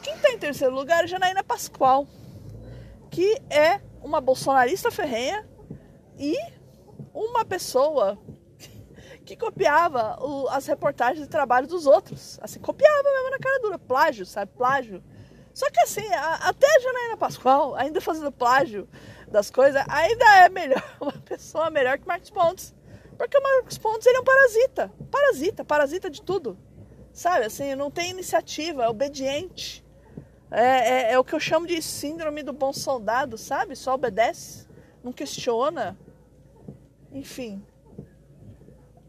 quem 0.03 0.15
está 0.15 0.31
em 0.31 0.39
terceiro 0.39 0.75
lugar 0.75 1.05
é 1.05 1.07
Janaína 1.07 1.45
Pascoal, 1.45 2.07
que 3.11 3.41
é 3.51 3.81
uma 4.03 4.21
bolsonarista 4.21 4.91
ferrenha 4.91 5.47
e 6.19 6.37
uma 7.13 7.45
pessoa 7.45 8.19
que 9.25 9.37
copiava 9.37 10.19
o, 10.23 10.49
as 10.49 10.67
reportagens 10.67 11.25
de 11.25 11.31
trabalho 11.31 11.67
dos 11.67 11.87
outros. 11.87 12.39
Assim, 12.41 12.59
copiava 12.61 13.03
mesmo 13.03 13.31
na 13.31 13.39
cara 13.39 13.61
dura. 13.61 13.79
Plágio, 13.79 14.25
sabe? 14.25 14.53
Plágio. 14.57 15.03
Só 15.53 15.71
que 15.71 15.81
assim, 15.81 16.07
a, 16.15 16.49
até 16.49 16.67
a 16.67 16.81
Janaína 16.81 17.17
Pascoal, 17.19 17.75
ainda 17.75 18.01
fazendo 18.01 18.33
plágio 18.33 18.89
das 19.31 19.51
coisas, 19.51 19.83
ainda 19.89 20.25
é 20.45 20.49
melhor, 20.49 20.83
uma 21.01 21.13
pessoa 21.13 21.71
melhor 21.71 21.99
que 21.99 22.07
Marcos 22.07 22.31
Pontes. 22.31 22.75
Porque 23.17 23.37
o 23.37 23.43
Marcos 23.43 23.79
Pontes 23.79 24.07
ele 24.07 24.17
é 24.17 24.21
um 24.21 24.25
parasita. 24.25 24.93
Parasita, 25.11 25.65
parasita 25.65 26.11
de 26.11 26.23
tudo. 26.23 26.59
Sabe, 27.13 27.45
assim, 27.45 27.75
não 27.75 27.91
tem 27.91 28.11
iniciativa, 28.11 28.85
é 28.85 28.89
obediente. 28.89 29.85
É, 30.51 30.63
é, 30.63 31.13
é, 31.13 31.19
o 31.19 31.25
que 31.25 31.35
eu 31.35 31.41
chamo 31.41 31.67
de 31.67 31.81
síndrome 31.81 32.43
do 32.43 32.53
bom 32.53 32.73
soldado, 32.73 33.39
sabe? 33.39 33.77
Só 33.77 33.95
obedece, 33.95 34.67
não 35.03 35.13
questiona. 35.13 35.97
Enfim. 37.13 37.63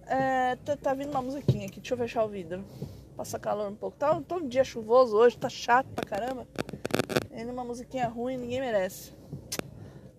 É, 0.05 0.55
tá, 0.57 0.75
tá, 0.75 0.93
vindo 0.93 1.09
uma 1.09 1.21
musiquinha 1.21 1.65
aqui, 1.65 1.79
deixa 1.79 1.93
eu 1.93 1.97
fechar 1.97 2.25
o 2.25 2.27
vidro. 2.27 2.63
Passa 3.15 3.39
calor 3.39 3.71
um 3.71 3.75
pouco. 3.75 3.97
Tá, 3.97 4.19
tá 4.21 4.35
um 4.35 4.47
dia 4.47 4.63
chuvoso 4.63 5.15
hoje, 5.15 5.37
tá 5.37 5.49
chato 5.49 5.87
pra 5.95 6.05
caramba. 6.05 6.45
Ainda 7.31 7.51
uma 7.51 7.63
musiquinha 7.63 8.07
ruim, 8.07 8.37
ninguém 8.37 8.59
merece. 8.59 9.13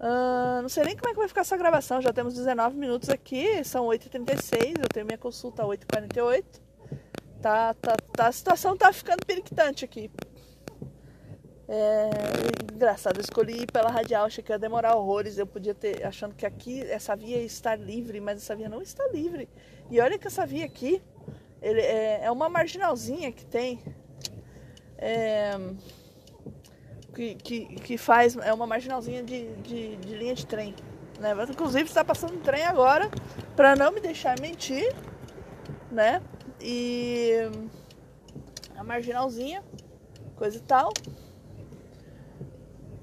Uh, 0.03 0.61
não 0.61 0.69
sei 0.69 0.83
nem 0.83 0.97
como 0.97 1.09
é 1.11 1.13
que 1.13 1.19
vai 1.19 1.29
ficar 1.29 1.43
essa 1.43 1.57
gravação. 1.57 2.03
Já 2.03 2.13
temos 2.13 2.35
19 2.35 2.77
minutos 2.77 3.09
aqui, 3.09 3.63
são 3.63 3.87
8h36. 3.87 4.81
Eu 4.83 4.89
tenho 4.93 5.07
minha 5.07 5.19
consulta 5.19 5.63
8h48. 5.63 6.45
Tá, 7.41 7.75
tá, 7.75 7.97
tá, 8.13 8.27
a 8.27 8.33
situação 8.33 8.77
tá 8.77 8.93
ficando 8.93 9.25
periquitante 9.25 9.85
aqui. 9.85 10.11
É, 11.69 12.11
engraçado, 12.75 13.17
eu 13.17 13.23
escolhi 13.23 13.67
pela 13.67 13.91
radial, 13.91 14.27
achei 14.27 14.43
que 14.43 14.53
ia 14.53 14.59
demorar 14.59 14.97
horrores. 14.97 15.39
Eu 15.39 15.47
podia 15.47 15.75
ter, 15.75 16.05
achando 16.05 16.35
que 16.35 16.45
aqui 16.45 16.83
essa 16.83 17.15
via 17.15 17.39
ia 17.39 17.45
estar 17.45 17.77
livre, 17.77 18.21
mas 18.21 18.39
essa 18.39 18.57
via 18.57 18.69
não 18.69 18.83
está 18.83 19.07
livre. 19.09 19.49
E 19.89 20.01
olha 20.01 20.19
que 20.19 20.27
essa 20.27 20.45
via 20.45 20.67
aqui 20.67 21.01
ele, 21.61 21.81
é, 21.81 22.25
é 22.25 22.31
uma 22.31 22.49
marginalzinha 22.49 23.31
que 23.31 23.45
tem. 23.45 23.81
É, 24.99 25.53
que, 27.15 27.35
que, 27.37 27.67
que, 27.77 27.99
faz. 27.99 28.37
É 28.37 28.53
uma 28.53 28.67
marginalzinha 28.67 29.23
de, 29.23 29.53
de, 29.57 29.97
de 29.97 30.17
linha 30.17 30.35
de 30.35 30.47
trem. 30.47 30.75
Né? 31.21 31.35
Inclusive 31.49 31.85
está 31.85 32.05
passando 32.05 32.35
um 32.35 32.41
trem 32.41 32.65
agora, 32.65 33.11
para 33.55 33.77
não 33.77 33.93
me 33.93 34.01
deixar 34.01 34.39
mentir, 34.41 34.95
né? 35.91 36.23
E 36.61 37.51
a 38.77 38.83
marginalzinha, 38.83 39.63
coisa 40.37 40.57
e 40.57 40.61
tal 40.61 40.93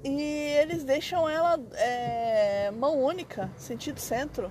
e 0.02 0.22
eles 0.58 0.82
deixam 0.82 1.28
ela 1.28 1.58
é, 1.74 2.70
mão 2.70 2.98
única, 2.98 3.50
sentido 3.56 4.00
centro. 4.00 4.50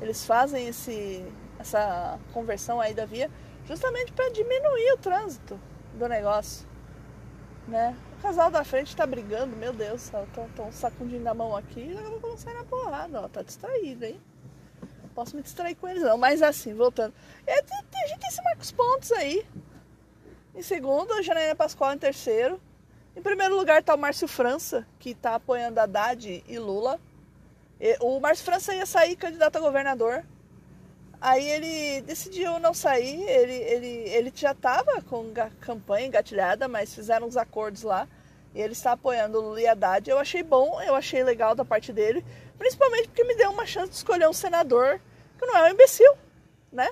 Eles 0.00 0.24
fazem 0.26 0.68
esse, 0.68 1.24
essa 1.58 2.18
conversão 2.32 2.80
aí 2.80 2.92
da 2.92 3.06
via 3.06 3.30
justamente 3.64 4.12
para 4.12 4.30
diminuir 4.30 4.92
o 4.92 4.98
trânsito 4.98 5.58
do 5.94 6.08
negócio. 6.08 6.68
né? 7.66 7.96
O 8.18 8.22
casal 8.22 8.50
da 8.50 8.64
frente 8.64 8.96
tá 8.96 9.06
brigando, 9.06 9.54
meu 9.56 9.72
Deus, 9.72 10.10
estão 10.10 10.72
sacudindo 10.72 11.22
na 11.22 11.34
mão 11.34 11.54
aqui, 11.54 11.92
eu 11.92 12.18
vou 12.18 12.36
sair 12.36 12.54
na 12.54 12.64
porrada, 12.64 13.20
ó, 13.20 13.28
tá 13.28 13.42
distraído, 13.42 14.06
hein? 14.06 14.20
Posso 15.14 15.36
me 15.36 15.42
distrair 15.42 15.74
com 15.74 15.86
eles 15.86 16.02
não, 16.02 16.18
mas 16.18 16.42
assim, 16.42 16.74
voltando. 16.74 17.14
É, 17.46 17.54
a 17.54 18.06
gente 18.06 18.18
tem 18.20 18.28
esse 18.28 18.42
Marcos 18.42 18.72
Pontes 18.72 19.12
aí. 19.12 19.46
Em 20.54 20.62
segundo, 20.62 21.22
Janaína 21.22 21.54
Pascoal 21.54 21.94
em 21.94 21.98
terceiro. 21.98 22.60
Em 23.14 23.22
primeiro 23.22 23.56
lugar 23.56 23.80
está 23.80 23.94
o 23.94 23.98
Márcio 23.98 24.28
França, 24.28 24.86
que 24.98 25.10
está 25.10 25.34
apoiando 25.36 25.80
Haddad 25.80 26.44
e 26.46 26.58
Lula. 26.58 27.00
O 28.00 28.20
Márcio 28.20 28.44
França 28.44 28.74
ia 28.74 28.84
sair 28.84 29.16
candidato 29.16 29.56
a 29.56 29.60
governador. 29.60 30.24
Aí 31.20 31.48
ele 31.48 32.02
decidiu 32.02 32.58
não 32.58 32.74
sair, 32.74 33.22
ele, 33.22 33.54
ele, 33.54 33.86
ele 34.10 34.32
já 34.34 34.52
estava 34.52 35.00
com 35.02 35.32
campanha 35.60 36.06
engatilhada, 36.06 36.68
mas 36.68 36.94
fizeram 36.94 37.26
uns 37.26 37.36
acordos 37.36 37.82
lá. 37.82 38.06
E 38.54 38.60
ele 38.60 38.72
está 38.72 38.92
apoiando 38.92 39.38
o 39.38 39.40
Lula 39.42 39.60
e 39.60 39.66
Haddad. 39.66 40.08
Eu 40.08 40.18
achei 40.18 40.42
bom, 40.42 40.80
eu 40.82 40.94
achei 40.94 41.22
legal 41.22 41.54
da 41.54 41.64
parte 41.64 41.92
dele. 41.92 42.24
Principalmente 42.58 43.08
porque 43.08 43.24
me 43.24 43.34
deu 43.34 43.50
uma 43.50 43.66
chance 43.66 43.90
de 43.90 43.96
escolher 43.96 44.28
um 44.28 44.32
senador 44.32 45.00
que 45.38 45.44
não 45.44 45.56
é 45.58 45.64
um 45.64 45.72
imbecil, 45.72 46.10
né? 46.72 46.88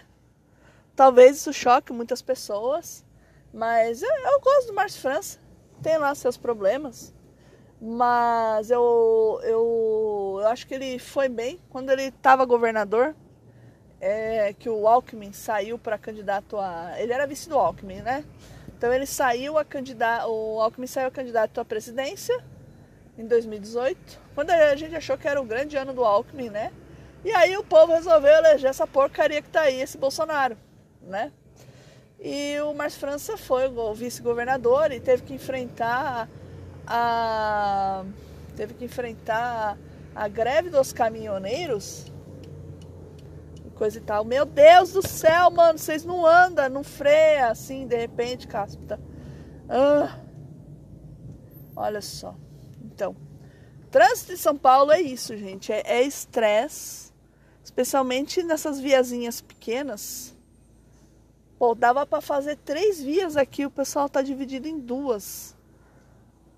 Talvez 0.94 1.38
isso 1.38 1.52
choque 1.52 1.92
muitas 1.92 2.22
pessoas, 2.22 3.04
mas 3.52 4.02
eu, 4.02 4.10
eu 4.10 4.40
gosto 4.40 4.66
do 4.68 4.74
Márcio 4.74 5.00
França. 5.00 5.38
Tem 5.82 5.98
lá 5.98 6.14
seus 6.14 6.36
problemas. 6.36 7.12
Mas 7.80 8.70
eu, 8.70 9.40
eu, 9.42 10.38
eu 10.40 10.48
acho 10.48 10.66
que 10.66 10.74
ele 10.74 10.98
foi 10.98 11.28
bem 11.28 11.60
quando 11.68 11.90
ele 11.90 12.04
estava 12.04 12.44
governador. 12.44 13.14
É, 14.06 14.52
que 14.52 14.68
o 14.68 14.86
Alckmin 14.86 15.32
saiu 15.32 15.78
para 15.78 15.96
candidato 15.96 16.58
a. 16.58 16.92
Ele 16.98 17.10
era 17.10 17.26
vice 17.26 17.48
do 17.48 17.56
Alckmin, 17.56 18.02
né? 18.02 18.22
Então 18.76 18.92
ele 18.92 19.06
saiu 19.06 19.56
a 19.56 19.64
candidato. 19.64 20.28
O 20.28 20.60
Alckmin 20.60 20.86
saiu 20.86 21.08
a 21.08 21.10
candidato 21.10 21.58
à 21.58 21.64
presidência 21.64 22.38
em 23.16 23.26
2018. 23.26 24.20
Quando 24.34 24.50
a 24.50 24.76
gente 24.76 24.94
achou 24.94 25.16
que 25.16 25.26
era 25.26 25.40
o 25.40 25.44
grande 25.46 25.78
ano 25.78 25.94
do 25.94 26.04
Alckmin, 26.04 26.50
né? 26.50 26.70
E 27.24 27.30
aí 27.30 27.56
o 27.56 27.64
povo 27.64 27.94
resolveu 27.94 28.30
eleger 28.30 28.68
essa 28.68 28.86
porcaria 28.86 29.40
que 29.40 29.48
tá 29.48 29.62
aí, 29.62 29.80
esse 29.80 29.96
Bolsonaro, 29.96 30.58
né? 31.00 31.32
E 32.20 32.60
o 32.60 32.74
Márcio 32.74 33.00
França 33.00 33.38
foi 33.38 33.68
o 33.68 33.94
vice-governador 33.94 34.92
e 34.92 35.00
teve 35.00 35.22
que 35.22 35.32
enfrentar 35.32 36.28
a 36.86 38.04
teve 38.54 38.74
que 38.74 38.84
enfrentar 38.84 39.78
a 40.14 40.28
greve 40.28 40.68
dos 40.68 40.92
caminhoneiros 40.92 42.12
coisa 43.74 43.98
e 43.98 44.00
tal. 44.00 44.24
Meu 44.24 44.44
Deus 44.46 44.92
do 44.92 45.06
céu, 45.06 45.50
mano, 45.50 45.78
vocês 45.78 46.04
não 46.04 46.24
andam, 46.24 46.68
não 46.68 46.82
freia 46.82 47.48
assim, 47.48 47.86
de 47.86 47.96
repente, 47.96 48.46
cáspita. 48.46 48.98
Ah, 49.68 50.18
olha 51.76 52.00
só. 52.00 52.34
Então, 52.82 53.16
trânsito 53.90 54.32
em 54.32 54.36
São 54.36 54.56
Paulo 54.56 54.92
é 54.92 55.00
isso, 55.00 55.36
gente. 55.36 55.72
É 55.72 56.02
estresse, 56.02 57.12
especialmente 57.62 58.42
nessas 58.42 58.80
viazinhas 58.80 59.40
pequenas. 59.40 60.34
Pô, 61.58 61.74
dava 61.74 62.06
para 62.06 62.20
fazer 62.20 62.56
três 62.56 63.02
vias 63.02 63.36
aqui, 63.36 63.64
o 63.66 63.70
pessoal 63.70 64.08
tá 64.08 64.22
dividido 64.22 64.66
em 64.66 64.78
duas. 64.78 65.54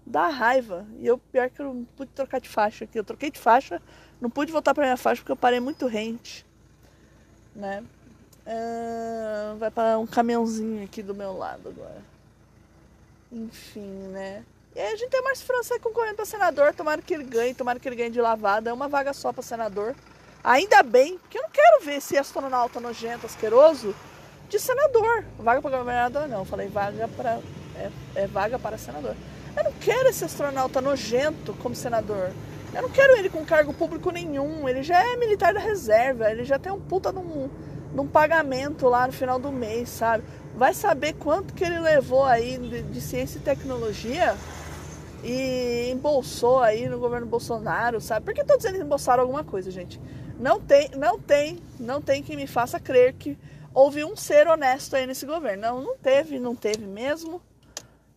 Dá 0.06 0.28
raiva. 0.28 0.86
E 0.98 1.06
eu, 1.06 1.18
pior 1.18 1.50
que 1.50 1.60
eu 1.60 1.74
não 1.74 1.84
pude 1.84 2.12
trocar 2.12 2.40
de 2.40 2.48
faixa 2.48 2.84
aqui. 2.84 2.98
Eu 2.98 3.04
troquei 3.04 3.30
de 3.30 3.38
faixa, 3.38 3.82
não 4.20 4.30
pude 4.30 4.52
voltar 4.52 4.72
pra 4.72 4.84
minha 4.84 4.96
faixa 4.96 5.20
porque 5.20 5.32
eu 5.32 5.36
parei 5.36 5.58
muito 5.58 5.86
rente, 5.86 6.45
né? 7.56 7.82
Uh, 8.46 9.56
vai 9.56 9.70
para 9.70 9.98
um 9.98 10.06
caminhãozinho 10.06 10.84
aqui 10.84 11.02
do 11.02 11.14
meu 11.14 11.36
lado 11.36 11.68
agora. 11.68 12.00
Enfim, 13.32 14.08
né? 14.08 14.44
E 14.74 14.78
aí 14.78 14.92
a 14.92 14.96
gente 14.96 15.10
tem 15.10 15.22
mais 15.22 15.42
França 15.42 15.80
concorrendo 15.80 16.16
para 16.16 16.24
senador. 16.24 16.74
Tomara 16.74 17.02
que 17.02 17.14
ele 17.14 17.24
ganhe, 17.24 17.54
tomara 17.54 17.80
que 17.80 17.88
ele 17.88 17.96
ganhe 17.96 18.10
de 18.10 18.20
lavada. 18.20 18.70
É 18.70 18.72
uma 18.72 18.88
vaga 18.88 19.12
só 19.12 19.32
para 19.32 19.42
senador. 19.42 19.96
Ainda 20.44 20.82
bem, 20.82 21.18
porque 21.18 21.38
eu 21.38 21.42
não 21.42 21.50
quero 21.50 21.84
ver 21.84 21.96
esse 21.96 22.16
astronauta 22.16 22.78
nojento, 22.78 23.26
asqueroso, 23.26 23.96
de 24.48 24.60
senador. 24.60 25.24
Vaga 25.38 25.60
para 25.60 25.78
governador, 25.78 26.28
não. 26.28 26.44
falei 26.44 26.68
vaga 26.68 27.08
para. 27.08 27.40
É, 27.74 27.90
é, 28.14 28.26
vaga 28.26 28.58
para 28.58 28.78
senador. 28.78 29.16
Eu 29.56 29.64
não 29.64 29.72
quero 29.72 30.08
esse 30.08 30.24
astronauta 30.24 30.80
nojento 30.80 31.52
como 31.54 31.74
senador. 31.74 32.30
Eu 32.76 32.82
não 32.82 32.90
quero 32.90 33.16
ele 33.16 33.30
com 33.30 33.42
cargo 33.42 33.72
público 33.72 34.10
nenhum. 34.10 34.68
Ele 34.68 34.82
já 34.82 35.02
é 35.02 35.16
militar 35.16 35.54
da 35.54 35.60
reserva. 35.60 36.30
Ele 36.30 36.44
já 36.44 36.58
tem 36.58 36.70
um 36.70 36.78
puta 36.78 37.10
de 37.10 37.18
um, 37.18 38.06
pagamento 38.06 38.86
lá 38.86 39.06
no 39.06 39.14
final 39.14 39.38
do 39.38 39.50
mês, 39.50 39.88
sabe? 39.88 40.22
Vai 40.54 40.74
saber 40.74 41.14
quanto 41.14 41.54
que 41.54 41.64
ele 41.64 41.80
levou 41.80 42.24
aí 42.26 42.58
de, 42.58 42.82
de 42.82 43.00
ciência 43.00 43.38
e 43.38 43.40
tecnologia 43.40 44.36
e 45.24 45.90
embolsou 45.90 46.60
aí 46.60 46.86
no 46.86 46.98
governo 46.98 47.26
Bolsonaro, 47.26 47.98
sabe? 47.98 48.26
Por 48.26 48.34
que 48.34 48.44
todos 48.44 48.66
eles 48.66 48.82
embolsaram 48.82 49.22
alguma 49.22 49.42
coisa, 49.42 49.70
gente? 49.70 49.98
Não 50.38 50.60
tem, 50.60 50.90
não 50.94 51.18
tem, 51.18 51.58
não 51.80 52.02
tem 52.02 52.22
que 52.22 52.36
me 52.36 52.46
faça 52.46 52.78
crer 52.78 53.14
que 53.14 53.38
houve 53.72 54.04
um 54.04 54.14
ser 54.14 54.48
honesto 54.48 54.96
aí 54.96 55.06
nesse 55.06 55.24
governo. 55.24 55.62
Não, 55.62 55.80
não 55.80 55.96
teve, 55.96 56.38
não 56.38 56.54
teve 56.54 56.84
mesmo. 56.86 57.40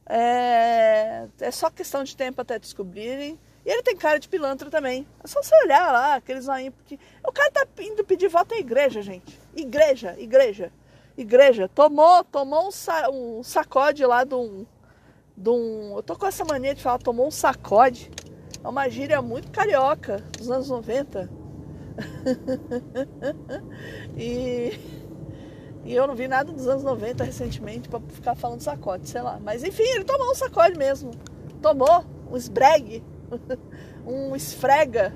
É, 0.05 1.27
é 1.39 1.51
só 1.51 1.69
questão 1.69 2.03
de 2.03 2.13
tempo 2.13 2.41
até 2.41 2.59
descobrirem. 2.59 3.39
E 3.65 3.69
ele 3.69 3.83
tem 3.83 3.95
cara 3.95 4.19
de 4.19 4.29
pilantra 4.29 4.69
também. 4.69 5.07
É 5.23 5.27
só 5.27 5.41
você 5.41 5.53
olhar 5.63 5.91
lá, 5.91 6.15
aqueles 6.15 6.47
aí. 6.47 6.71
Porque... 6.71 6.97
O 7.25 7.31
cara 7.31 7.51
tá 7.51 7.67
indo 7.79 8.03
pedir 8.03 8.29
voto 8.29 8.53
à 8.53 8.57
igreja, 8.57 9.01
gente. 9.01 9.39
Igreja, 9.55 10.15
igreja, 10.17 10.71
igreja. 11.17 11.67
Tomou, 11.67 12.23
tomou 12.23 12.67
um, 12.67 12.71
sa 12.71 13.09
um 13.09 13.43
sacode 13.43 14.05
lá 14.05 14.23
de 14.23 14.35
um 14.35 14.65
de 15.39 15.49
um. 15.49 15.95
Eu 15.95 16.03
tô 16.03 16.15
com 16.15 16.27
essa 16.27 16.43
mania 16.43 16.75
de 16.75 16.83
falar, 16.83 16.99
tomou 16.99 17.27
um 17.27 17.31
sacode. 17.31 18.11
É 18.61 18.67
uma 18.67 18.89
gíria 18.89 19.21
muito 19.21 19.49
carioca 19.51 20.21
dos 20.37 20.51
anos 20.51 20.69
90. 20.69 21.29
e, 24.17 24.77
e 25.85 25.95
eu 25.95 26.05
não 26.05 26.15
vi 26.15 26.27
nada 26.27 26.51
dos 26.51 26.67
anos 26.67 26.83
90 26.83 27.23
recentemente 27.23 27.87
para 27.87 28.01
ficar 28.01 28.35
falando 28.35 28.61
sacode, 28.61 29.07
sei 29.07 29.21
lá. 29.21 29.39
Mas 29.41 29.63
enfim, 29.63 29.83
ele 29.83 30.03
tomou 30.03 30.29
um 30.29 30.35
sacode 30.35 30.77
mesmo. 30.77 31.11
Tomou 31.61 32.03
um 32.29 32.35
esbregue, 32.35 33.01
um 34.05 34.35
esfrega 34.35 35.13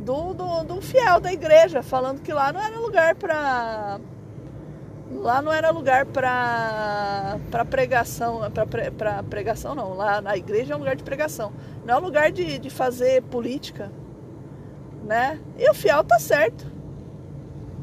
do, 0.00 0.34
do, 0.34 0.64
do 0.64 0.82
fiel 0.82 1.20
da 1.20 1.32
igreja, 1.32 1.82
falando 1.82 2.20
que 2.20 2.32
lá 2.32 2.52
não 2.52 2.60
era 2.60 2.78
lugar 2.78 3.14
para 3.14 4.00
lá 5.10 5.42
não 5.42 5.52
era 5.52 5.70
lugar 5.70 6.06
para 6.06 7.38
para 7.50 7.64
pregação, 7.64 8.40
para 8.96 9.22
pregação 9.22 9.74
não, 9.74 9.94
lá 9.94 10.20
na 10.20 10.36
igreja 10.36 10.72
é 10.72 10.76
um 10.76 10.80
lugar 10.80 10.96
de 10.96 11.02
pregação, 11.02 11.52
não 11.84 11.94
é 11.94 11.98
um 11.98 12.02
lugar 12.02 12.32
de, 12.32 12.58
de 12.58 12.70
fazer 12.70 13.22
política, 13.24 13.92
né? 15.04 15.38
E 15.58 15.68
o 15.70 15.74
fiel 15.74 16.02
tá 16.02 16.18
certo, 16.18 16.66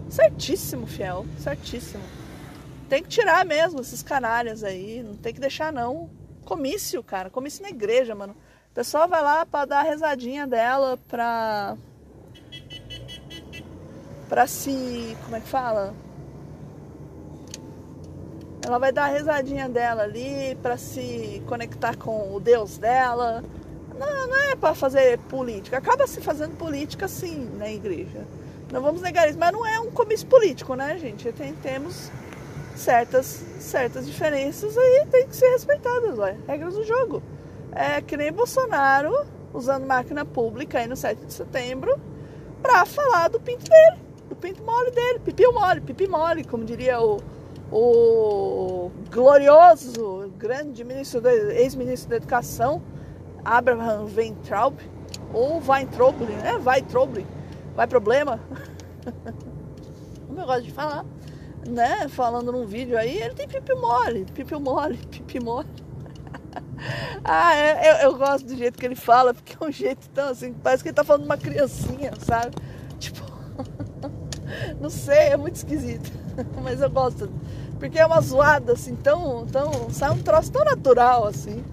certíssimo 0.10 0.88
fiel, 0.88 1.26
certíssimo. 1.38 2.04
Tem 2.90 3.04
que 3.04 3.10
tirar 3.10 3.46
mesmo 3.46 3.80
esses 3.80 4.02
canalhas 4.02 4.64
aí, 4.64 5.04
não 5.04 5.16
tem 5.16 5.34
que 5.34 5.40
deixar 5.40 5.72
não. 5.72 6.10
Comício, 6.44 7.04
cara, 7.04 7.30
comício 7.30 7.62
na 7.62 7.70
igreja, 7.70 8.16
mano. 8.16 8.36
Pessoal 8.80 9.10
vai 9.10 9.22
lá 9.22 9.46
para 9.46 9.66
dar 9.66 9.80
a 9.80 9.84
rezadinha 9.84 10.48
dela 10.48 10.98
pra 11.10 11.76
para 14.30 14.48
se, 14.48 15.18
como 15.26 15.36
é 15.36 15.42
que 15.42 15.48
fala? 15.50 15.94
Ela 18.66 18.80
vai 18.80 18.94
dar 18.94 19.04
a 19.04 19.08
rezadinha 19.08 19.68
dela 19.68 20.04
ali 20.04 20.58
para 20.62 20.78
se 20.78 21.44
conectar 21.46 21.98
com 21.98 22.34
o 22.34 22.40
Deus 22.40 22.78
dela. 22.78 23.44
Não, 23.98 24.28
não 24.28 24.38
é 24.44 24.56
para 24.56 24.74
fazer 24.74 25.20
política. 25.28 25.78
Acaba 25.78 26.08
se 26.08 26.22
fazendo 26.22 26.56
política 26.56 27.06
sim 27.10 27.52
na 27.58 27.70
igreja. 27.70 28.26
Não 28.72 28.82
vamos 28.82 29.02
negar 29.02 29.28
isso, 29.28 29.38
mas 29.38 29.52
não 29.52 29.68
é 29.68 29.78
um 29.82 29.92
comício 29.92 30.26
político, 30.26 30.74
né, 30.76 30.98
gente? 30.98 31.30
Tem, 31.34 31.54
temos 31.56 32.10
certas, 32.78 33.44
certas 33.60 34.08
diferenças 34.08 34.78
aí, 34.78 35.06
tem 35.12 35.28
que 35.28 35.36
ser 35.36 35.50
respeitadas, 35.50 36.18
ué. 36.18 36.38
Regras 36.48 36.76
do 36.76 36.86
jogo. 36.86 37.22
É 37.72 38.02
que 38.02 38.18
nem 38.18 38.32
Bolsonaro 38.32 39.26
usando 39.54 39.86
máquina 39.86 40.26
pública 40.26 40.80
aí 40.80 40.88
no 40.88 40.96
7 40.96 41.26
de 41.26 41.34
setembro 41.34 42.00
para 42.62 42.86
falar 42.86 43.30
do 43.30 43.40
pinto 43.40 43.70
dele, 43.70 43.98
do 44.28 44.36
pinto 44.36 44.64
mole 44.64 44.92
dele, 44.92 45.20
pipi 45.20 45.46
mole, 45.48 45.82
pipi 45.82 46.08
mole, 46.08 46.44
como 46.44 46.66
diria 46.66 47.02
o 47.02 47.20
o 47.72 48.92
glorioso, 49.12 50.32
grande 50.38 50.84
ministro, 50.84 51.28
ex-ministro 51.28 52.10
da 52.10 52.16
Educação, 52.18 52.82
Abraham 53.46 54.08
Weintraub, 54.16 54.76
ou 55.34 55.62
Weintraub, 55.62 56.20
né? 56.22 56.56
Weintraub, 56.66 57.26
vai 57.76 57.88
problema. 57.88 58.40
Como 60.28 60.40
eu 60.40 60.46
gosto 60.46 60.64
de 60.64 60.72
falar, 60.72 61.06
né? 61.68 62.08
Falando 62.10 62.52
num 62.52 62.66
vídeo 62.66 62.98
aí, 62.98 63.22
ele 63.22 63.36
tem 63.36 63.48
pipi 63.48 63.76
mole, 63.76 64.26
pipi 64.34 64.56
mole, 64.56 64.98
pipi 64.98 65.40
mole. 65.40 65.68
ah, 67.24 67.56
é, 67.56 67.92
eu, 67.92 68.10
eu, 68.10 68.18
gosto 68.18 68.46
do 68.46 68.56
jeito 68.56 68.78
que 68.78 68.86
ele 68.86 68.96
fala, 68.96 69.34
porque 69.34 69.56
é 69.60 69.68
um 69.68 69.72
jeito 69.72 70.08
tão 70.10 70.30
assim, 70.30 70.54
parece 70.54 70.84
que 70.84 70.90
ele 70.90 70.96
tá 70.96 71.04
falando 71.04 71.26
uma 71.26 71.38
criancinha, 71.38 72.14
sabe? 72.20 72.56
Tipo, 73.00 73.24
não 74.80 74.90
sei, 74.90 75.30
é 75.30 75.38
muito 75.38 75.56
esquisito. 75.56 76.12
Mas 76.64 76.82
eu 76.82 76.90
gosto 76.90 77.30
porque 77.80 77.98
é 77.98 78.06
uma 78.06 78.20
zoada 78.20 78.74
assim, 78.74 78.96
tão, 78.96 79.46
tão. 79.48 79.90
Sai 79.90 80.12
um 80.12 80.22
troço 80.22 80.52
tão 80.52 80.66
natural 80.66 81.26
assim, 81.26 81.64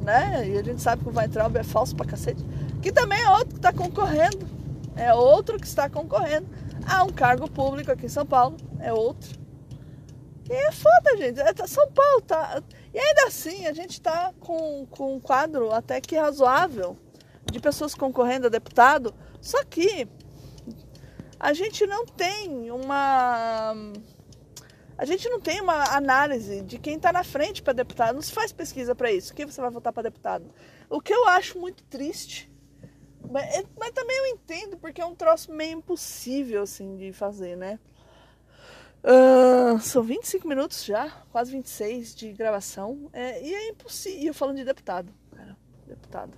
né? 0.00 0.46
E 0.46 0.58
a 0.58 0.62
gente 0.62 0.82
sabe 0.82 1.02
que 1.02 1.08
o 1.08 1.16
Weintraub 1.16 1.56
é 1.56 1.62
falso 1.62 1.96
pra 1.96 2.04
cacete. 2.04 2.44
Que 2.82 2.92
também 2.92 3.20
é 3.20 3.30
outro 3.30 3.48
que 3.48 3.56
está 3.56 3.72
concorrendo. 3.72 4.46
É 4.94 5.12
outro 5.14 5.58
que 5.58 5.66
está 5.66 5.88
concorrendo 5.88 6.46
a 6.86 7.02
um 7.02 7.08
cargo 7.08 7.50
público 7.50 7.90
aqui 7.90 8.06
em 8.06 8.10
São 8.10 8.26
Paulo. 8.26 8.56
É 8.78 8.92
outro. 8.92 9.43
E 10.48 10.52
é 10.52 10.72
foda, 10.72 11.16
gente. 11.16 11.40
É, 11.40 11.52
tá, 11.52 11.66
São 11.66 11.90
Paulo 11.90 12.20
tá. 12.22 12.62
E 12.92 12.98
ainda 12.98 13.26
assim, 13.26 13.66
a 13.66 13.72
gente 13.72 14.00
tá 14.00 14.32
com, 14.40 14.86
com 14.86 15.16
um 15.16 15.20
quadro 15.20 15.72
até 15.72 16.00
que 16.00 16.16
razoável 16.16 16.96
de 17.50 17.60
pessoas 17.60 17.94
concorrendo 17.94 18.46
a 18.46 18.50
deputado. 18.50 19.14
Só 19.40 19.64
que 19.64 20.06
a 21.38 21.52
gente 21.52 21.86
não 21.86 22.06
tem 22.06 22.70
uma. 22.70 23.74
A 24.96 25.04
gente 25.04 25.28
não 25.28 25.40
tem 25.40 25.60
uma 25.60 25.94
análise 25.96 26.62
de 26.62 26.78
quem 26.78 26.96
está 26.96 27.12
na 27.12 27.24
frente 27.24 27.62
para 27.62 27.72
deputado. 27.72 28.14
Não 28.14 28.22
se 28.22 28.32
faz 28.32 28.52
pesquisa 28.52 28.94
para 28.94 29.10
isso. 29.10 29.34
Quem 29.34 29.44
você 29.44 29.60
vai 29.60 29.70
votar 29.70 29.92
para 29.92 30.04
deputado? 30.04 30.46
O 30.88 31.00
que 31.00 31.12
eu 31.12 31.26
acho 31.28 31.58
muito 31.58 31.82
triste. 31.84 32.50
Mas, 33.30 33.44
é, 33.54 33.64
mas, 33.78 33.90
também 33.90 34.16
eu 34.16 34.26
entendo, 34.26 34.76
porque 34.76 35.00
é 35.00 35.04
um 35.04 35.14
troço 35.14 35.50
meio 35.52 35.78
impossível, 35.78 36.62
assim, 36.62 36.96
de 36.96 37.12
fazer, 37.12 37.56
né? 37.56 37.80
Uh, 39.04 39.78
são 39.80 40.02
25 40.02 40.48
minutos 40.48 40.82
já, 40.82 41.10
quase 41.30 41.52
26 41.52 42.14
de 42.14 42.32
gravação. 42.32 43.10
É, 43.12 43.42
e 43.46 43.54
é 43.54 43.68
impossível. 43.68 44.32
falando 44.32 44.56
de 44.56 44.64
deputado, 44.64 45.12
cara. 45.36 45.54
Deputado. 45.86 46.32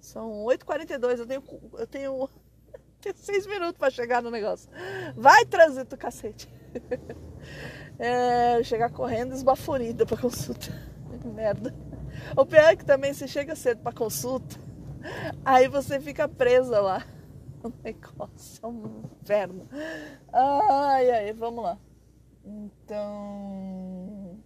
São 0.00 0.44
8h42, 0.44 1.18
eu 1.18 1.26
tenho. 1.26 1.42
Eu 1.74 1.86
tenho. 1.86 2.28
tenho 3.00 3.16
6 3.16 3.46
minutos 3.46 3.78
para 3.78 3.90
chegar 3.90 4.20
no 4.20 4.32
negócio. 4.32 4.68
Vai, 5.14 5.44
trânsito, 5.44 5.96
cacete. 5.96 6.48
é, 8.00 8.64
chegar 8.64 8.90
correndo 8.90 9.32
esbaforida 9.32 10.04
pra 10.04 10.16
consulta. 10.16 10.66
Merda. 11.24 11.72
O 12.36 12.44
pior 12.44 12.64
é 12.64 12.74
que 12.74 12.84
também 12.84 13.14
você 13.14 13.28
chega 13.28 13.54
cedo 13.54 13.80
pra 13.80 13.92
consulta, 13.92 14.56
aí 15.44 15.68
você 15.68 16.00
fica 16.00 16.28
presa 16.28 16.80
lá. 16.80 17.06
O 17.62 17.72
negócio 17.82 18.60
é 18.60 18.66
um 18.66 19.02
inferno. 19.22 19.68
Ai, 20.32 21.10
ai, 21.10 21.32
vamos 21.32 21.62
lá. 21.62 21.78
Então. 22.48 24.40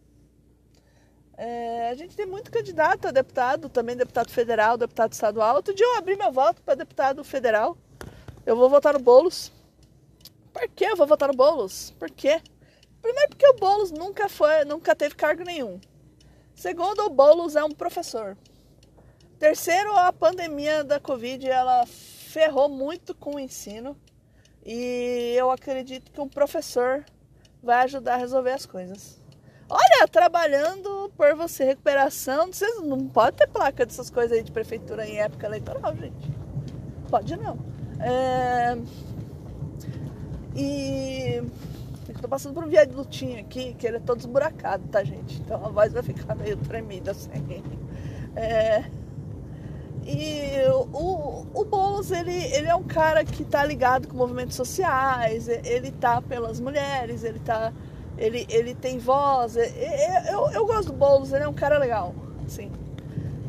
É, 1.36 1.88
a 1.90 1.94
gente 1.94 2.16
tem 2.16 2.26
muito 2.26 2.50
candidato 2.50 3.08
a 3.08 3.10
deputado, 3.10 3.68
também 3.68 3.96
deputado 3.96 4.30
federal, 4.30 4.76
deputado 4.76 5.12
estadual. 5.12 5.56
Outro 5.56 5.74
dia 5.74 5.86
eu 5.86 5.96
abri 5.96 6.16
meu 6.16 6.32
voto 6.32 6.60
para 6.62 6.74
deputado 6.74 7.22
federal. 7.22 7.76
Eu 8.44 8.56
vou 8.56 8.68
votar 8.68 8.92
no 8.92 8.98
Boulos. 8.98 9.52
Por 10.52 10.68
que 10.68 10.84
eu 10.84 10.96
vou 10.96 11.06
votar 11.06 11.28
no 11.28 11.36
Boulos? 11.36 11.92
Por 11.98 12.10
quê? 12.10 12.42
Primeiro 13.00 13.30
porque 13.30 13.46
o 13.46 13.54
Boulos 13.54 13.90
nunca 13.90 14.28
foi, 14.28 14.64
nunca 14.64 14.94
teve 14.94 15.14
cargo 15.14 15.44
nenhum. 15.44 15.80
Segundo, 16.54 17.06
o 17.06 17.10
Boulos 17.10 17.56
é 17.56 17.64
um 17.64 17.70
professor. 17.70 18.36
Terceiro, 19.38 19.96
a 19.96 20.12
pandemia 20.12 20.84
da 20.84 21.00
Covid, 21.00 21.48
ela 21.48 21.86
ferrou 21.86 22.68
muito 22.68 23.14
com 23.14 23.36
o 23.36 23.40
ensino. 23.40 23.96
E 24.64 25.34
eu 25.36 25.50
acredito 25.50 26.12
que 26.12 26.20
um 26.20 26.28
professor 26.28 27.04
vai 27.62 27.84
ajudar 27.84 28.14
a 28.14 28.18
resolver 28.18 28.52
as 28.52 28.66
coisas. 28.66 29.22
Olha, 29.68 30.06
trabalhando 30.06 31.10
por 31.16 31.34
você, 31.34 31.64
recuperação, 31.64 32.52
vocês 32.52 32.82
não 32.82 33.08
pode 33.08 33.36
ter 33.36 33.46
placa 33.46 33.86
dessas 33.86 34.10
coisas 34.10 34.36
aí 34.36 34.42
de 34.42 34.52
prefeitura 34.52 35.06
em 35.06 35.18
época 35.18 35.46
eleitoral, 35.46 35.96
gente. 35.96 36.30
Pode 37.08 37.36
não. 37.36 37.58
É... 38.00 38.76
E 40.54 41.42
eu 42.08 42.20
tô 42.20 42.28
passando 42.28 42.52
por 42.52 42.64
um 42.64 42.68
viadutinho 42.68 43.40
aqui, 43.40 43.72
que 43.74 43.86
ele 43.86 43.96
é 43.96 44.00
todo 44.00 44.20
esburacado, 44.20 44.86
tá, 44.88 45.02
gente? 45.02 45.40
Então 45.40 45.64
a 45.64 45.68
voz 45.70 45.92
vai 45.92 46.02
ficar 46.02 46.34
meio 46.34 46.56
tremida 46.58 47.12
assim. 47.12 47.30
É... 48.36 48.84
E 50.04 50.68
o, 50.92 51.46
o 51.54 51.64
Boulos, 51.64 52.10
ele, 52.10 52.32
ele 52.32 52.66
é 52.66 52.74
um 52.74 52.82
cara 52.82 53.24
que 53.24 53.44
tá 53.44 53.64
ligado 53.64 54.08
com 54.08 54.16
movimentos 54.16 54.56
sociais, 54.56 55.48
ele 55.48 55.92
tá 55.92 56.20
pelas 56.20 56.58
mulheres, 56.60 57.22
ele 57.22 57.38
tá. 57.38 57.72
Ele, 58.18 58.46
ele 58.50 58.74
tem 58.74 58.98
voz. 58.98 59.56
Eu, 59.56 60.50
eu, 60.50 60.66
gosto 60.66 60.92
do 60.92 60.98
Boulos, 60.98 61.32
ele 61.32 61.44
é 61.44 61.48
um 61.48 61.54
cara 61.54 61.78
legal. 61.78 62.14
Assim. 62.44 62.70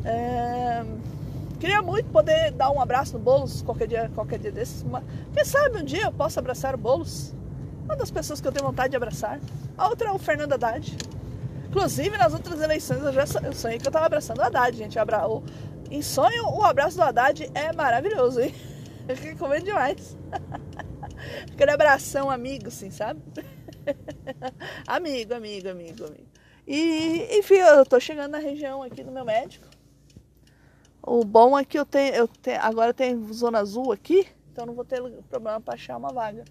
É... 0.04 0.84
Queria 1.60 1.82
muito 1.82 2.10
poder 2.10 2.50
dar 2.52 2.70
um 2.70 2.80
abraço 2.80 3.14
no 3.14 3.18
Boulos 3.18 3.62
qualquer 3.62 3.88
dia, 3.88 4.10
qualquer 4.14 4.38
dia 4.38 4.52
desses. 4.52 4.84
Quem 5.32 5.44
sabe 5.44 5.78
um 5.78 5.84
dia 5.84 6.04
eu 6.04 6.12
posso 6.12 6.38
abraçar 6.38 6.74
o 6.74 6.78
Boulos? 6.78 7.32
Uma 7.84 7.96
das 7.96 8.10
pessoas 8.10 8.40
que 8.40 8.48
eu 8.48 8.52
tenho 8.52 8.66
vontade 8.66 8.90
de 8.90 8.96
abraçar. 8.96 9.38
A 9.76 9.88
outra 9.88 10.08
é 10.08 10.12
o 10.12 10.18
Fernando 10.18 10.52
Haddad. 10.52 10.96
Inclusive, 11.68 12.16
nas 12.16 12.32
outras 12.32 12.60
eleições 12.60 13.02
eu 13.02 13.12
já 13.12 13.24
eu 13.42 13.52
sonhei 13.52 13.78
que 13.78 13.86
eu 13.86 13.92
tava 13.92 14.06
abraçando 14.06 14.38
o 14.38 14.42
Haddad, 14.42 14.76
gente. 14.76 14.98
Abra... 14.98 15.26
Em 15.94 16.02
sonho, 16.02 16.48
o 16.48 16.64
abraço 16.64 16.96
do 16.96 17.04
Haddad 17.04 17.48
é 17.54 17.72
maravilhoso, 17.72 18.40
hein? 18.40 18.52
Eu 19.06 19.48
medo 19.48 19.64
demais. 19.64 20.18
Aquele 21.52 21.70
abração 21.70 22.28
amigo, 22.28 22.66
assim, 22.66 22.90
sabe? 22.90 23.22
amigo, 24.88 25.34
amigo, 25.34 25.68
amigo, 25.68 26.04
amigo. 26.04 26.26
E, 26.66 27.38
enfim, 27.38 27.58
eu 27.58 27.86
tô 27.86 28.00
chegando 28.00 28.32
na 28.32 28.38
região 28.38 28.82
aqui 28.82 29.04
do 29.04 29.12
meu 29.12 29.24
médico. 29.24 29.68
O 31.00 31.24
bom 31.24 31.56
é 31.56 31.64
que 31.64 31.78
eu 31.78 31.86
tenho, 31.86 32.12
eu 32.12 32.26
tenho 32.26 32.60
agora 32.60 32.92
tem 32.92 33.32
zona 33.32 33.60
azul 33.60 33.92
aqui, 33.92 34.26
então 34.50 34.66
não 34.66 34.74
vou 34.74 34.84
ter 34.84 35.00
problema 35.30 35.60
para 35.60 35.74
achar 35.74 35.96
uma 35.96 36.12
vaga, 36.12 36.44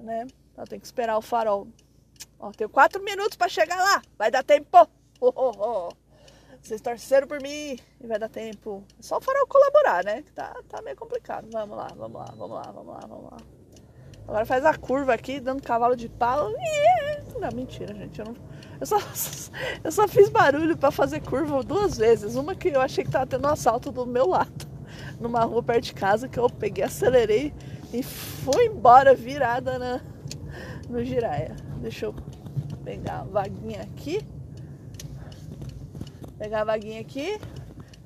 né? 0.00 0.26
Eu 0.56 0.64
tenho 0.64 0.80
que 0.80 0.86
esperar 0.86 1.18
o 1.18 1.22
farol. 1.22 1.68
Ó, 2.38 2.50
tenho 2.50 2.70
quatro 2.70 3.04
minutos 3.04 3.36
para 3.36 3.46
chegar 3.46 3.76
lá. 3.76 4.00
Vai 4.16 4.30
dar 4.30 4.42
tempo. 4.42 4.88
Vocês 6.64 6.80
torceram 6.80 7.26
por 7.26 7.42
mim 7.42 7.78
e 8.00 8.06
vai 8.06 8.18
dar 8.18 8.30
tempo. 8.30 8.82
Só 8.98 9.18
o 9.18 9.20
farol 9.20 9.46
colaborar, 9.46 10.02
né? 10.02 10.24
Tá, 10.34 10.56
tá 10.66 10.80
meio 10.80 10.96
complicado. 10.96 11.46
Vamos 11.52 11.76
lá, 11.76 11.88
vamos 11.94 12.18
lá, 12.18 12.34
vamos 12.34 12.56
lá, 12.56 12.72
vamos 12.72 12.94
lá, 12.94 13.00
vamos 13.06 13.24
lá. 13.24 13.36
Agora 14.26 14.46
faz 14.46 14.64
a 14.64 14.74
curva 14.74 15.12
aqui, 15.12 15.38
dando 15.38 15.62
cavalo 15.62 15.94
de 15.94 16.08
pau. 16.08 16.50
Não, 17.38 17.50
mentira, 17.54 17.94
gente. 17.94 18.18
Eu, 18.18 18.24
não, 18.24 18.34
eu, 18.80 18.86
só, 18.86 18.96
eu 19.84 19.92
só 19.92 20.08
fiz 20.08 20.30
barulho 20.30 20.74
para 20.74 20.90
fazer 20.90 21.20
curva 21.20 21.62
duas 21.62 21.98
vezes. 21.98 22.34
Uma 22.34 22.54
que 22.54 22.68
eu 22.68 22.80
achei 22.80 23.04
que 23.04 23.10
tava 23.10 23.26
tendo 23.26 23.46
um 23.46 23.50
assalto 23.50 23.92
do 23.92 24.06
meu 24.06 24.26
lado, 24.26 24.66
numa 25.20 25.44
rua 25.44 25.62
perto 25.62 25.84
de 25.84 25.92
casa, 25.92 26.30
que 26.30 26.38
eu 26.38 26.48
peguei, 26.48 26.82
acelerei 26.82 27.52
e 27.92 28.02
fui 28.02 28.68
embora 28.68 29.14
virada 29.14 29.78
na, 29.78 30.00
no 30.88 31.04
giraia. 31.04 31.54
Deixa 31.82 32.06
eu 32.06 32.14
pegar 32.82 33.20
a 33.20 33.24
vaguinha 33.24 33.82
aqui. 33.82 34.26
Pegar 36.38 36.62
a 36.62 36.64
vaguinha 36.64 37.00
aqui. 37.00 37.38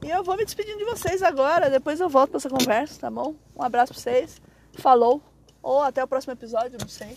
E 0.04 0.10
eu 0.10 0.22
vou 0.22 0.36
me 0.36 0.44
despedindo 0.44 0.78
de 0.78 0.84
vocês 0.84 1.22
agora. 1.22 1.70
Depois 1.70 2.00
eu 2.00 2.08
volto 2.08 2.30
para 2.30 2.38
essa 2.38 2.50
conversa, 2.50 3.00
tá 3.00 3.10
bom? 3.10 3.34
Um 3.56 3.62
abraço 3.62 3.92
para 3.92 4.02
vocês. 4.02 4.40
Falou. 4.74 5.22
Ou 5.62 5.82
até 5.82 6.02
o 6.02 6.08
próximo 6.08 6.32
episódio, 6.32 6.78
não 6.80 6.88
sei. 6.88 7.16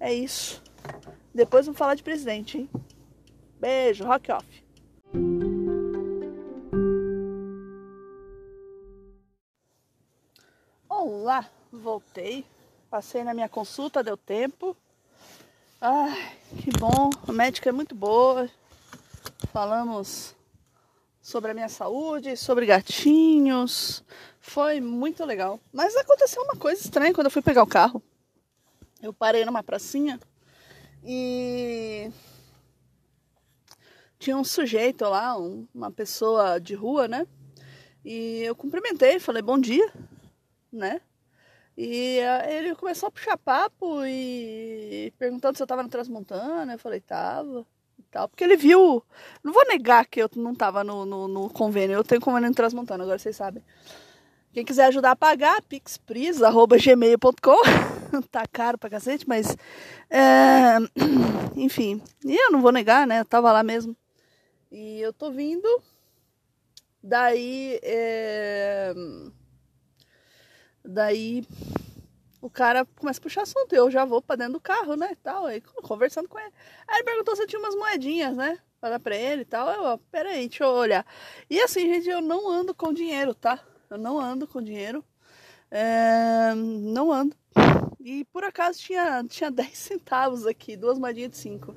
É 0.00 0.12
isso. 0.12 0.62
Depois 1.34 1.66
vamos 1.66 1.78
falar 1.78 1.94
de 1.94 2.02
presidente, 2.02 2.58
hein? 2.58 2.70
Beijo, 3.60 4.04
rock 4.04 4.30
off. 4.32 4.64
Olá, 10.88 11.50
voltei. 11.72 12.46
Passei 12.88 13.24
na 13.24 13.34
minha 13.34 13.48
consulta, 13.48 14.02
deu 14.02 14.16
tempo. 14.16 14.76
Ai, 15.80 16.32
que 16.62 16.70
bom. 16.78 17.10
A 17.26 17.32
médica 17.32 17.68
é 17.68 17.72
muito 17.72 17.94
boa. 17.94 18.48
Falamos 19.52 20.35
sobre 21.26 21.50
a 21.50 21.54
minha 21.54 21.68
saúde, 21.68 22.36
sobre 22.36 22.66
gatinhos. 22.66 24.04
Foi 24.38 24.80
muito 24.80 25.24
legal. 25.24 25.58
Mas 25.72 25.96
aconteceu 25.96 26.40
uma 26.40 26.54
coisa 26.54 26.80
estranha 26.80 27.12
quando 27.12 27.24
eu 27.24 27.32
fui 27.32 27.42
pegar 27.42 27.64
o 27.64 27.66
carro. 27.66 28.00
Eu 29.02 29.12
parei 29.12 29.44
numa 29.44 29.60
pracinha 29.60 30.20
e 31.04 32.08
tinha 34.20 34.36
um 34.36 34.44
sujeito 34.44 35.04
lá, 35.04 35.36
um, 35.36 35.66
uma 35.74 35.90
pessoa 35.90 36.60
de 36.60 36.76
rua, 36.76 37.08
né? 37.08 37.26
E 38.04 38.42
eu 38.42 38.54
cumprimentei, 38.54 39.18
falei 39.18 39.42
bom 39.42 39.58
dia, 39.58 39.92
né? 40.72 41.00
E 41.76 42.20
uh, 42.20 42.48
ele 42.48 42.76
começou 42.76 43.08
a 43.08 43.10
puxar 43.10 43.36
papo 43.36 44.04
e 44.04 45.12
perguntando 45.18 45.56
se 45.56 45.62
eu 45.64 45.66
tava 45.66 45.82
na 45.82 45.88
Transmontana. 45.88 46.74
Eu 46.74 46.78
falei, 46.78 47.00
tava. 47.00 47.66
Tal. 48.16 48.28
Porque 48.30 48.42
ele 48.42 48.56
viu. 48.56 49.04
Não 49.44 49.52
vou 49.52 49.68
negar 49.68 50.06
que 50.06 50.22
eu 50.22 50.30
não 50.36 50.54
tava 50.54 50.82
no, 50.82 51.04
no, 51.04 51.28
no 51.28 51.50
convênio. 51.50 51.96
Eu 51.96 52.02
tenho 52.02 52.18
convênio 52.18 52.48
no 52.48 52.54
Transmontana, 52.54 53.04
agora 53.04 53.18
vocês 53.18 53.36
sabem. 53.36 53.62
Quem 54.54 54.64
quiser 54.64 54.86
ajudar 54.86 55.10
a 55.10 55.16
pagar, 55.16 55.60
pixpris.gmail.com. 55.60 57.62
tá 58.32 58.46
caro 58.50 58.78
pra 58.78 58.88
cacete, 58.88 59.28
mas. 59.28 59.54
É, 60.08 60.78
enfim. 61.54 62.00
E 62.24 62.34
eu 62.34 62.50
não 62.50 62.62
vou 62.62 62.72
negar, 62.72 63.06
né? 63.06 63.20
Eu 63.20 63.26
tava 63.26 63.52
lá 63.52 63.62
mesmo. 63.62 63.94
E 64.72 64.98
eu 64.98 65.12
tô 65.12 65.30
vindo. 65.30 65.68
Daí. 67.02 67.78
É, 67.82 68.94
daí. 70.82 71.44
O 72.40 72.50
cara 72.50 72.84
começa 72.96 73.18
a 73.18 73.22
puxar 73.22 73.42
assunto. 73.42 73.74
Eu 73.74 73.90
já 73.90 74.04
vou 74.04 74.20
pra 74.20 74.36
dentro 74.36 74.54
do 74.54 74.60
carro, 74.60 74.96
né? 74.96 75.16
Tal, 75.22 75.46
aí, 75.46 75.60
conversando 75.60 76.28
com 76.28 76.38
ele. 76.38 76.52
Aí 76.86 76.96
ele 76.96 77.04
perguntou 77.04 77.34
se 77.34 77.42
eu 77.42 77.46
tinha 77.46 77.58
umas 77.60 77.74
moedinhas, 77.74 78.36
né? 78.36 78.58
Pra 78.80 78.90
dar 78.90 79.00
pra 79.00 79.16
ele 79.16 79.42
e 79.42 79.46
tal. 79.46 79.68
Eu, 79.70 79.82
ó, 79.82 79.96
peraí, 80.10 80.48
deixa 80.48 80.64
eu 80.64 80.70
olhar. 80.70 81.06
E 81.48 81.60
assim, 81.60 81.92
gente, 81.92 82.08
eu 82.08 82.20
não 82.20 82.50
ando 82.50 82.74
com 82.74 82.92
dinheiro, 82.92 83.34
tá? 83.34 83.60
Eu 83.88 83.98
não 83.98 84.18
ando 84.18 84.46
com 84.46 84.62
dinheiro. 84.62 85.04
É, 85.70 86.54
não 86.54 87.12
ando. 87.12 87.36
E 88.00 88.24
por 88.26 88.44
acaso 88.44 88.78
tinha, 88.78 89.24
tinha 89.24 89.50
10 89.52 89.76
centavos 89.76 90.46
aqui, 90.46 90.76
duas 90.76 90.98
moedinhas 90.98 91.32
de 91.32 91.38
5. 91.38 91.74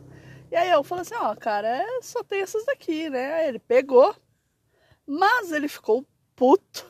E 0.51 0.55
aí 0.55 0.69
eu 0.69 0.83
falei 0.83 1.01
assim, 1.03 1.15
ó, 1.15 1.35
cara, 1.35 1.67
é, 1.67 2.01
só 2.01 2.23
tem 2.23 2.41
essas 2.41 2.65
daqui, 2.65 3.09
né? 3.09 3.33
Aí 3.33 3.47
ele 3.47 3.59
pegou, 3.59 4.15
mas 5.05 5.51
ele 5.51 5.67
ficou 5.67 6.05
puto, 6.35 6.85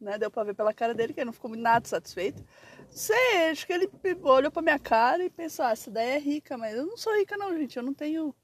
né? 0.00 0.18
Deu 0.18 0.30
pra 0.30 0.44
ver 0.44 0.54
pela 0.54 0.72
cara 0.72 0.94
dele 0.94 1.12
que 1.12 1.20
ele 1.20 1.26
não 1.26 1.32
ficou 1.32 1.54
nada 1.56 1.86
satisfeito. 1.88 2.44
Sei, 2.92 3.48
acho 3.50 3.66
que 3.66 3.72
ele 3.72 3.90
olhou 4.22 4.50
pra 4.50 4.60
minha 4.60 4.78
cara 4.78 5.24
e 5.24 5.30
pensou, 5.30 5.64
ah, 5.64 5.70
essa 5.70 5.90
daí 5.90 6.10
é 6.10 6.18
rica, 6.18 6.58
mas 6.58 6.74
eu 6.76 6.86
não 6.86 6.96
sou 6.96 7.16
rica 7.16 7.38
não, 7.38 7.56
gente, 7.56 7.76
eu 7.76 7.82
não 7.82 7.94
tenho, 7.94 8.34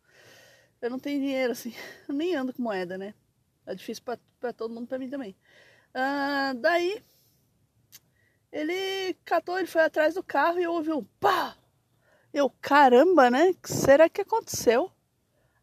eu 0.81 0.91
não 0.91 0.99
tenho 0.99 1.21
dinheiro, 1.21 1.53
assim, 1.53 1.75
eu 2.09 2.15
nem 2.15 2.35
ando 2.35 2.55
com 2.55 2.63
moeda, 2.63 2.97
né? 2.97 3.15
É 3.67 3.75
difícil 3.75 4.03
pra, 4.05 4.19
pra 4.41 4.53
todo 4.53 4.73
mundo, 4.75 4.87
pra 4.87 4.99
mim 4.99 5.11
também. 5.11 5.37
Ah, 5.93 6.55
daí, 6.57 7.05
ele 8.51 9.15
catou, 9.25 9.59
ele 9.59 9.69
foi 9.69 9.83
atrás 9.83 10.15
do 10.15 10.23
carro 10.23 10.59
e 10.59 10.67
ouviu 10.67 10.99
um 10.99 11.05
pá! 11.05 11.55
Eu, 12.33 12.51
caramba, 12.61 13.31
né? 13.31 13.51
O 13.51 13.55
que 13.55 13.71
será 13.71 14.09
que 14.09 14.23
aconteceu? 14.23 14.91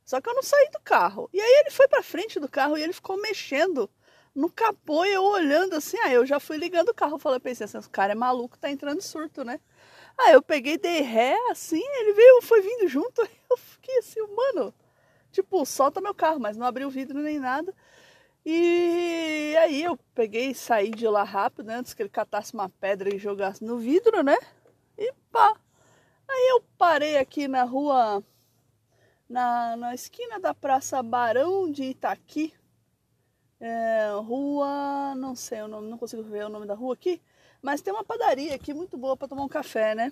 Só 0.03 0.21
que 0.21 0.29
eu 0.29 0.33
não 0.35 0.43
saí 0.43 0.69
do 0.71 0.79
carro. 0.81 1.29
E 1.33 1.41
aí 1.41 1.61
ele 1.61 1.71
foi 1.71 1.87
pra 1.87 2.03
frente 2.03 2.39
do 2.39 2.49
carro 2.49 2.77
e 2.77 2.83
ele 2.83 2.93
ficou 2.93 3.19
mexendo 3.19 3.89
no 4.35 4.49
capô 4.49 5.05
e 5.05 5.13
eu 5.13 5.23
olhando 5.23 5.75
assim. 5.75 5.97
Aí 5.99 6.13
eu 6.13 6.25
já 6.25 6.39
fui 6.39 6.57
ligando 6.57 6.89
o 6.89 6.93
carro. 6.93 7.17
Falei, 7.19 7.39
pensei 7.39 7.65
assim, 7.65 7.77
o 7.77 7.89
cara 7.89 8.13
é 8.13 8.15
maluco, 8.15 8.57
tá 8.57 8.69
entrando 8.69 9.01
surto, 9.01 9.43
né? 9.43 9.59
Aí 10.17 10.33
eu 10.33 10.41
peguei, 10.41 10.77
dei 10.77 11.01
ré, 11.01 11.35
assim, 11.51 11.81
ele 11.81 12.13
veio, 12.13 12.41
foi 12.41 12.61
vindo 12.61 12.87
junto. 12.87 13.21
Eu 13.49 13.57
fiquei 13.57 13.99
assim, 13.99 14.21
mano, 14.35 14.73
tipo, 15.31 15.65
solta 15.65 16.01
meu 16.01 16.13
carro, 16.15 16.39
mas 16.39 16.57
não 16.57 16.65
abriu 16.65 16.87
o 16.87 16.91
vidro 16.91 17.19
nem 17.21 17.39
nada. 17.39 17.73
E 18.45 19.55
aí 19.59 19.83
eu 19.83 19.97
peguei 20.15 20.51
e 20.51 20.55
saí 20.55 20.91
de 20.91 21.07
lá 21.07 21.23
rápido, 21.23 21.65
né, 21.67 21.75
antes 21.75 21.93
que 21.93 22.03
ele 22.03 22.09
catasse 22.09 22.53
uma 22.53 22.69
pedra 22.69 23.13
e 23.13 23.17
jogasse 23.19 23.63
no 23.63 23.77
vidro, 23.77 24.23
né? 24.23 24.37
E 24.97 25.11
pá, 25.31 25.55
Aí 26.27 26.47
eu 26.51 26.61
parei 26.77 27.17
aqui 27.17 27.47
na 27.47 27.63
rua, 27.63 28.23
na, 29.29 29.75
na 29.77 29.93
esquina 29.93 30.39
da 30.39 30.53
Praça 30.53 31.01
Barão 31.03 31.71
de 31.71 31.83
Itaqui. 31.83 32.53
É, 33.59 33.94
rua, 34.21 35.15
não 35.15 35.35
sei 35.35 35.61
o 35.61 35.67
nome, 35.67 35.89
não 35.89 35.97
consigo 35.97 36.23
ver 36.23 36.45
o 36.45 36.49
nome 36.49 36.65
da 36.65 36.73
rua 36.73 36.93
aqui, 36.93 37.21
mas 37.61 37.81
tem 37.81 37.93
uma 37.93 38.03
padaria 38.03 38.55
aqui 38.55 38.73
muito 38.73 38.97
boa 38.97 39.17
para 39.17 39.27
tomar 39.27 39.43
um 39.43 39.49
café, 39.49 39.95
né? 39.95 40.11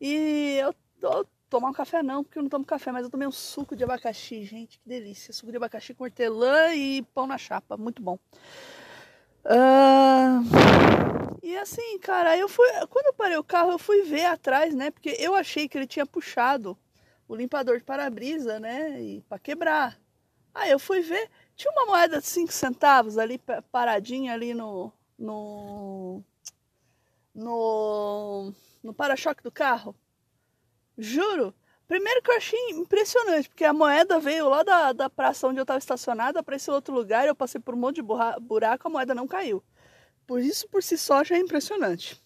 E 0.00 0.58
eu 0.60 0.74
tô 1.00 1.26
tomar 1.52 1.68
um 1.68 1.72
café 1.74 2.02
não, 2.02 2.24
porque 2.24 2.38
eu 2.38 2.42
não 2.42 2.48
tomo 2.48 2.64
café, 2.64 2.90
mas 2.90 3.04
eu 3.04 3.10
tomei 3.10 3.28
um 3.28 3.32
suco 3.32 3.76
de 3.76 3.84
abacaxi, 3.84 4.42
gente, 4.42 4.78
que 4.78 4.88
delícia. 4.88 5.34
Suco 5.34 5.50
de 5.50 5.58
abacaxi 5.58 5.92
com 5.92 6.04
hortelã 6.04 6.74
e 6.74 7.02
pão 7.14 7.26
na 7.26 7.36
chapa, 7.36 7.76
muito 7.76 8.00
bom. 8.02 8.18
Uh... 9.44 10.40
E 11.42 11.56
assim, 11.58 11.98
cara, 11.98 12.38
eu 12.38 12.48
fui. 12.48 12.66
Quando 12.88 13.06
eu 13.06 13.12
parei 13.12 13.36
o 13.36 13.44
carro, 13.44 13.72
eu 13.72 13.78
fui 13.78 14.02
ver 14.02 14.24
atrás, 14.26 14.72
né? 14.74 14.90
Porque 14.90 15.16
eu 15.18 15.34
achei 15.34 15.68
que 15.68 15.76
ele 15.76 15.86
tinha 15.86 16.06
puxado 16.06 16.78
o 17.28 17.34
limpador 17.34 17.76
de 17.76 17.84
para-brisa, 17.84 18.58
né? 18.58 19.02
E 19.02 19.20
para 19.22 19.38
quebrar. 19.38 19.98
Aí 20.54 20.70
eu 20.70 20.78
fui 20.78 21.00
ver, 21.00 21.28
tinha 21.62 21.72
uma 21.72 21.86
moeda 21.86 22.20
de 22.20 22.26
5 22.26 22.52
centavos 22.52 23.16
ali 23.16 23.40
paradinha 23.70 24.32
ali 24.32 24.52
no. 24.52 24.92
no. 25.16 26.20
no, 27.32 28.52
no 28.82 28.92
para-choque 28.92 29.44
do 29.44 29.52
carro. 29.52 29.94
Juro. 30.98 31.54
Primeiro 31.86 32.22
que 32.22 32.30
eu 32.30 32.36
achei 32.36 32.70
impressionante, 32.70 33.48
porque 33.48 33.64
a 33.64 33.72
moeda 33.72 34.18
veio 34.18 34.48
lá 34.48 34.62
da, 34.62 34.92
da 34.92 35.10
praça 35.10 35.46
onde 35.46 35.60
eu 35.60 35.62
estava 35.62 35.78
estacionada 35.78 36.42
para 36.42 36.56
esse 36.56 36.70
outro 36.70 36.94
lugar, 36.94 37.26
eu 37.26 37.34
passei 37.34 37.60
por 37.60 37.74
um 37.74 37.78
monte 37.78 37.96
de 37.96 38.02
buraco, 38.02 38.88
a 38.88 38.90
moeda 38.90 39.14
não 39.14 39.28
caiu. 39.28 39.62
Por 40.26 40.40
isso, 40.40 40.66
por 40.68 40.82
si 40.82 40.96
só, 40.96 41.22
já 41.22 41.36
é 41.36 41.38
impressionante. 41.38 42.20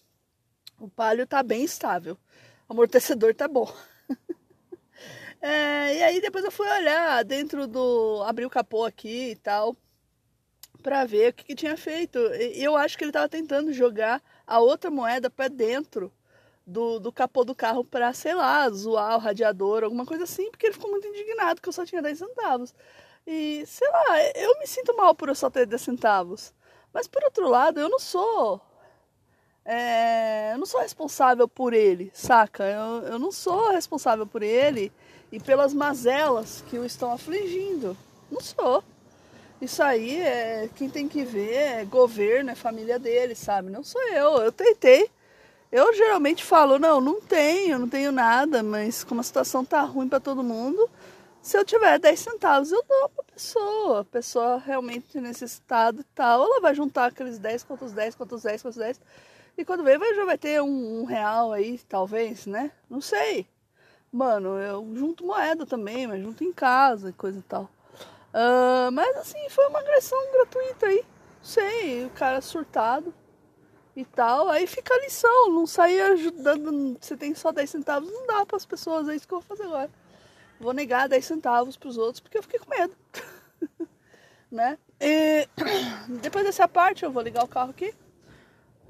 O 0.79 0.89
palio 0.89 1.27
tá 1.27 1.43
bem 1.43 1.63
estável. 1.63 2.17
O 2.67 2.73
amortecedor 2.73 3.35
tá 3.35 3.47
bom. 3.47 3.71
É, 5.41 5.95
e 5.95 6.03
aí 6.03 6.21
depois 6.21 6.43
eu 6.43 6.51
fui 6.51 6.67
olhar 6.67 7.23
dentro 7.23 7.67
do... 7.67 8.23
Abri 8.25 8.45
o 8.45 8.49
capô 8.49 8.85
aqui 8.85 9.31
e 9.31 9.35
tal. 9.35 9.75
Pra 10.81 11.05
ver 11.05 11.31
o 11.31 11.33
que, 11.33 11.43
que 11.45 11.55
tinha 11.55 11.77
feito. 11.77 12.17
E 12.19 12.63
eu 12.63 12.75
acho 12.75 12.97
que 12.97 13.03
ele 13.03 13.11
tava 13.11 13.29
tentando 13.29 13.73
jogar 13.73 14.21
a 14.45 14.59
outra 14.59 14.89
moeda 14.89 15.29
para 15.29 15.47
dentro 15.47 16.11
do, 16.65 16.99
do 16.99 17.11
capô 17.11 17.45
do 17.45 17.55
carro 17.55 17.83
para, 17.83 18.13
sei 18.13 18.33
lá, 18.35 18.69
zoar 18.69 19.15
o 19.15 19.19
radiador, 19.19 19.83
alguma 19.83 20.05
coisa 20.05 20.25
assim, 20.25 20.51
porque 20.51 20.67
ele 20.67 20.73
ficou 20.73 20.91
muito 20.91 21.07
indignado 21.07 21.61
que 21.61 21.69
eu 21.69 21.73
só 21.73 21.85
tinha 21.85 22.01
10 22.01 22.17
centavos. 22.17 22.75
E, 23.25 23.65
sei 23.65 23.89
lá, 23.89 24.21
eu 24.35 24.59
me 24.59 24.67
sinto 24.67 24.95
mal 24.95 25.15
por 25.15 25.29
eu 25.29 25.35
só 25.35 25.49
ter 25.49 25.65
10 25.65 25.81
centavos. 25.81 26.53
Mas 26.93 27.07
por 27.07 27.23
outro 27.23 27.47
lado, 27.49 27.79
eu 27.79 27.89
não 27.89 27.99
sou. 27.99 28.61
É, 29.65 30.53
eu 30.53 30.57
não 30.57 30.65
sou 30.65 30.81
responsável 30.81 31.47
por 31.47 31.73
ele, 31.73 32.09
saca? 32.13 32.63
Eu, 32.63 33.13
eu 33.13 33.19
não 33.19 33.31
sou 33.31 33.71
responsável 33.71 34.25
por 34.25 34.41
ele 34.41 34.91
e 35.31 35.39
pelas 35.39 35.73
mazelas 35.73 36.63
que 36.69 36.77
o 36.77 36.85
estão 36.85 37.11
afligindo. 37.11 37.97
Não 38.31 38.41
sou. 38.41 38.83
Isso 39.61 39.81
aí 39.81 40.21
é 40.21 40.69
quem 40.75 40.89
tem 40.89 41.07
que 41.07 41.23
ver 41.23 41.53
é 41.53 41.85
governo, 41.85 42.51
é 42.51 42.55
família 42.55 42.99
dele, 42.99 43.35
sabe? 43.35 43.69
Não 43.69 43.83
sou 43.83 44.01
eu. 44.09 44.37
Eu 44.37 44.51
tentei. 44.51 45.09
Eu 45.71 45.93
geralmente 45.93 46.43
falo, 46.43 46.79
não, 46.79 47.01
não 47.01 47.19
tenho, 47.19 47.79
não 47.79 47.89
tenho 47.89 48.11
nada, 48.11 48.63
mas 48.63 49.03
como 49.03 49.19
a 49.19 49.23
situação 49.23 49.65
tá 49.65 49.81
ruim 49.81 50.07
para 50.07 50.19
todo 50.19 50.43
mundo, 50.43 50.89
se 51.41 51.57
eu 51.57 51.65
tiver 51.65 51.99
10 51.99 52.19
centavos, 52.19 52.71
eu 52.71 52.83
dou 52.87 53.09
pra 53.09 53.23
pessoa. 53.23 54.01
A 54.01 54.05
pessoa 54.05 54.57
realmente 54.57 55.19
necessitada 55.19 56.01
e 56.01 56.03
tal, 56.15 56.43
ela 56.43 56.61
vai 56.61 56.75
juntar 56.75 57.05
aqueles 57.07 57.39
10, 57.39 57.63
quantos 57.63 57.91
10, 57.91 58.15
quantos 58.15 58.43
10, 58.43 58.61
quantos 58.61 58.77
10. 58.77 59.01
E 59.57 59.65
quando 59.65 59.83
vem, 59.83 59.97
já 60.15 60.25
vai 60.25 60.37
ter 60.37 60.61
um, 60.61 61.01
um, 61.01 61.05
real 61.05 61.51
aí, 61.51 61.79
talvez, 61.89 62.45
né? 62.45 62.71
Não 62.89 63.01
sei. 63.01 63.47
Mano, 64.11 64.57
eu 64.57 64.87
junto 64.95 65.25
moeda 65.25 65.65
também, 65.65 66.07
mas 66.07 66.21
junto 66.21 66.43
em 66.43 66.53
casa 66.53 67.09
e 67.09 67.13
coisa 67.13 67.39
e 67.39 67.43
tal. 67.43 67.69
Uh, 68.33 68.91
mas 68.91 69.17
assim, 69.17 69.49
foi 69.49 69.67
uma 69.67 69.79
agressão 69.79 70.19
gratuita 70.31 70.87
aí. 70.87 71.03
Sei, 71.41 72.05
o 72.05 72.09
cara 72.11 72.41
surtado 72.41 73.13
e 73.95 74.05
tal. 74.05 74.49
Aí 74.49 74.65
fica 74.67 74.93
a 74.93 74.99
lição, 74.99 75.51
não 75.51 75.67
sair 75.67 76.01
ajudando. 76.01 76.97
Você 76.99 77.15
tem 77.17 77.35
só 77.35 77.51
10 77.51 77.69
centavos, 77.69 78.11
não 78.11 78.25
dá 78.27 78.45
para 78.45 78.57
as 78.57 78.65
pessoas, 78.65 79.07
é 79.09 79.15
isso 79.15 79.27
que 79.27 79.33
eu 79.33 79.39
vou 79.39 79.47
fazer 79.47 79.63
agora 79.63 79.89
vou 80.59 80.73
negar 80.73 81.07
10 81.07 81.23
centavos 81.23 81.77
para 81.77 81.89
os 81.89 81.97
outros 81.97 82.19
porque 82.19 82.37
eu 82.37 82.43
fiquei 82.43 82.59
com 82.59 82.69
medo. 82.69 82.95
né? 84.51 84.77
E 84.99 85.47
depois 86.21 86.45
dessa 86.45 86.67
parte 86.67 87.03
eu 87.03 87.11
vou 87.11 87.21
ligar 87.21 87.43
o 87.43 87.47
carro 87.47 87.71
aqui 87.71 87.93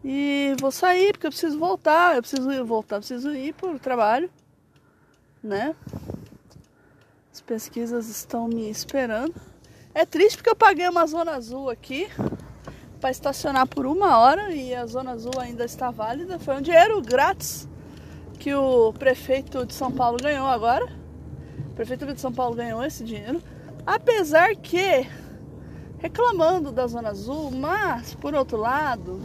e 0.03 0.55
vou 0.59 0.71
sair 0.71 1.11
porque 1.11 1.27
eu 1.27 1.31
preciso 1.31 1.57
voltar, 1.59 2.15
eu 2.15 2.21
preciso 2.21 2.65
voltar, 2.65 2.97
preciso 2.97 3.31
ir 3.33 3.53
para 3.53 3.69
o 3.69 3.79
trabalho, 3.79 4.31
né? 5.43 5.75
As 7.31 7.41
pesquisas 7.41 8.09
estão 8.09 8.47
me 8.47 8.69
esperando. 8.69 9.33
É 9.93 10.05
triste 10.05 10.37
porque 10.37 10.49
eu 10.49 10.55
paguei 10.55 10.87
uma 10.87 11.05
zona 11.05 11.33
azul 11.33 11.69
aqui 11.69 12.07
para 12.99 13.11
estacionar 13.11 13.67
por 13.67 13.85
uma 13.85 14.17
hora 14.17 14.51
e 14.51 14.73
a 14.73 14.85
zona 14.85 15.11
azul 15.11 15.39
ainda 15.39 15.65
está 15.65 15.91
válida. 15.91 16.39
Foi 16.39 16.55
um 16.55 16.61
dinheiro 16.61 17.01
grátis 17.01 17.67
que 18.39 18.53
o 18.53 18.93
prefeito 18.93 19.65
de 19.65 19.73
São 19.73 19.91
Paulo 19.91 20.17
ganhou 20.21 20.47
agora. 20.47 20.87
Prefeitura 21.75 22.13
de 22.13 22.21
São 22.21 22.33
Paulo 22.33 22.55
ganhou 22.55 22.83
esse 22.83 23.03
dinheiro, 23.03 23.41
apesar 23.85 24.55
que 24.55 25.07
reclamando 25.99 26.71
da 26.71 26.87
Zona 26.87 27.09
Azul, 27.09 27.51
mas 27.51 28.15
por 28.15 28.33
outro 28.33 28.57
lado, 28.57 29.19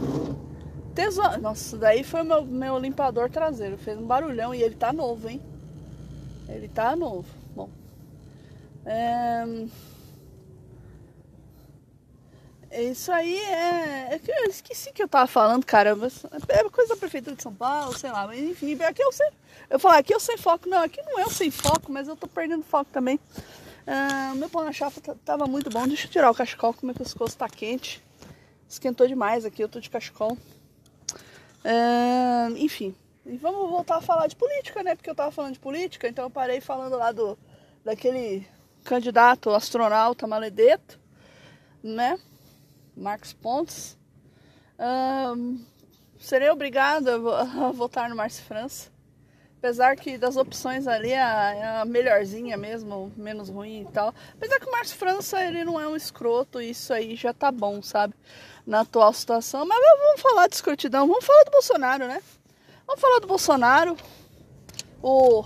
tesouro. 0.93 1.41
Nossa, 1.41 1.77
daí 1.77 2.03
foi 2.03 2.23
meu, 2.23 2.45
meu 2.45 2.77
limpador 2.77 3.29
traseiro, 3.29 3.77
fez 3.77 3.97
um 3.97 4.05
barulhão 4.05 4.53
e 4.53 4.61
ele 4.61 4.75
tá 4.75 4.93
novo, 4.93 5.29
hein? 5.29 5.41
Ele 6.47 6.67
tá 6.67 6.95
novo. 6.95 7.27
Bom. 7.55 7.69
É... 8.85 9.43
Isso 12.71 13.11
aí 13.11 13.37
é. 13.37 14.15
é 14.15 14.21
eu 14.45 14.49
esqueci 14.49 14.91
que 14.91 15.03
eu 15.03 15.07
tava 15.07 15.27
falando, 15.27 15.65
caramba. 15.65 16.07
É 16.49 16.69
coisa 16.69 16.95
da 16.95 16.99
Prefeitura 16.99 17.35
de 17.35 17.43
São 17.43 17.53
Paulo, 17.53 17.97
sei 17.97 18.11
lá. 18.11 18.25
Mas 18.25 18.39
enfim, 18.39 18.81
aqui 18.81 19.03
eu 19.03 19.11
sei. 19.11 19.29
Eu 19.69 19.79
falo, 19.79 19.95
aqui 19.95 20.13
eu 20.13 20.19
sem 20.19 20.37
foco. 20.37 20.67
Não, 20.67 20.81
aqui 20.81 21.01
não 21.03 21.19
é 21.19 21.25
o 21.25 21.29
sem 21.29 21.51
foco, 21.51 21.91
mas 21.91 22.07
eu 22.07 22.15
tô 22.15 22.27
perdendo 22.27 22.63
foco 22.63 22.89
também. 22.91 23.19
Ah, 23.85 24.33
meu 24.35 24.49
pão 24.49 24.63
na 24.63 24.71
chapa 24.71 24.99
tava 25.23 25.45
muito 25.45 25.69
bom. 25.69 25.87
Deixa 25.87 26.07
eu 26.07 26.11
tirar 26.11 26.31
o 26.31 26.35
cachecol, 26.35 26.71
é 26.71 26.73
que 26.73 26.85
o 26.85 26.93
pescoço 26.93 27.37
tá 27.37 27.47
quente. 27.47 28.03
Esquentou 28.67 29.07
demais 29.07 29.45
aqui, 29.45 29.63
eu 29.63 29.69
tô 29.69 29.79
de 29.79 29.89
cachecol. 29.89 30.37
Ah, 31.63 32.49
enfim. 32.55 32.95
E 33.25 33.37
vamos 33.37 33.69
voltar 33.69 33.97
a 33.97 34.01
falar 34.01 34.27
de 34.27 34.35
política, 34.35 34.83
né? 34.83 34.95
Porque 34.95 35.09
eu 35.09 35.15
tava 35.15 35.31
falando 35.31 35.53
de 35.53 35.59
política, 35.59 36.09
então 36.09 36.25
eu 36.25 36.29
parei 36.29 36.59
falando 36.59 36.97
lá 36.97 37.11
do 37.11 37.37
daquele 37.83 38.45
candidato 38.83 39.49
astronauta 39.49 40.27
maledeto, 40.27 40.99
né? 41.81 42.19
Marcos 42.95 43.31
Pontes. 43.31 43.97
Um, 44.77 45.63
serei 46.19 46.49
obrigada 46.49 47.15
a 47.15 47.71
votar 47.71 48.09
no 48.09 48.15
Márcio 48.15 48.43
França. 48.43 48.91
Apesar 49.57 49.95
que 49.95 50.17
das 50.17 50.35
opções 50.35 50.87
ali, 50.87 51.13
a, 51.13 51.81
a 51.81 51.85
melhorzinha 51.85 52.57
mesmo, 52.57 53.09
menos 53.15 53.47
ruim 53.47 53.83
e 53.83 53.91
tal. 53.93 54.13
Apesar 54.33 54.59
que 54.59 54.67
o 54.67 54.71
Márcio 54.71 54.97
França, 54.97 55.41
ele 55.41 55.63
não 55.63 55.79
é 55.79 55.87
um 55.87 55.95
escroto, 55.95 56.59
isso 56.59 56.91
aí 56.91 57.15
já 57.15 57.33
tá 57.33 57.49
bom, 57.49 57.81
sabe? 57.81 58.13
Na 58.67 58.81
atual 58.81 59.13
situação. 59.13 59.65
Mas 59.65 59.79
vamos 59.97 60.21
falar 60.21 60.47
de 60.47 60.55
escrotidão, 60.55 61.07
vamos 61.07 61.23
falar 61.23 61.43
do 61.45 61.51
Bolsonaro, 61.51 62.07
né? 62.07 62.21
Vamos 62.87 63.01
falar 63.01 63.19
do 63.19 63.27
Bolsonaro, 63.27 63.97
o 65.01 65.43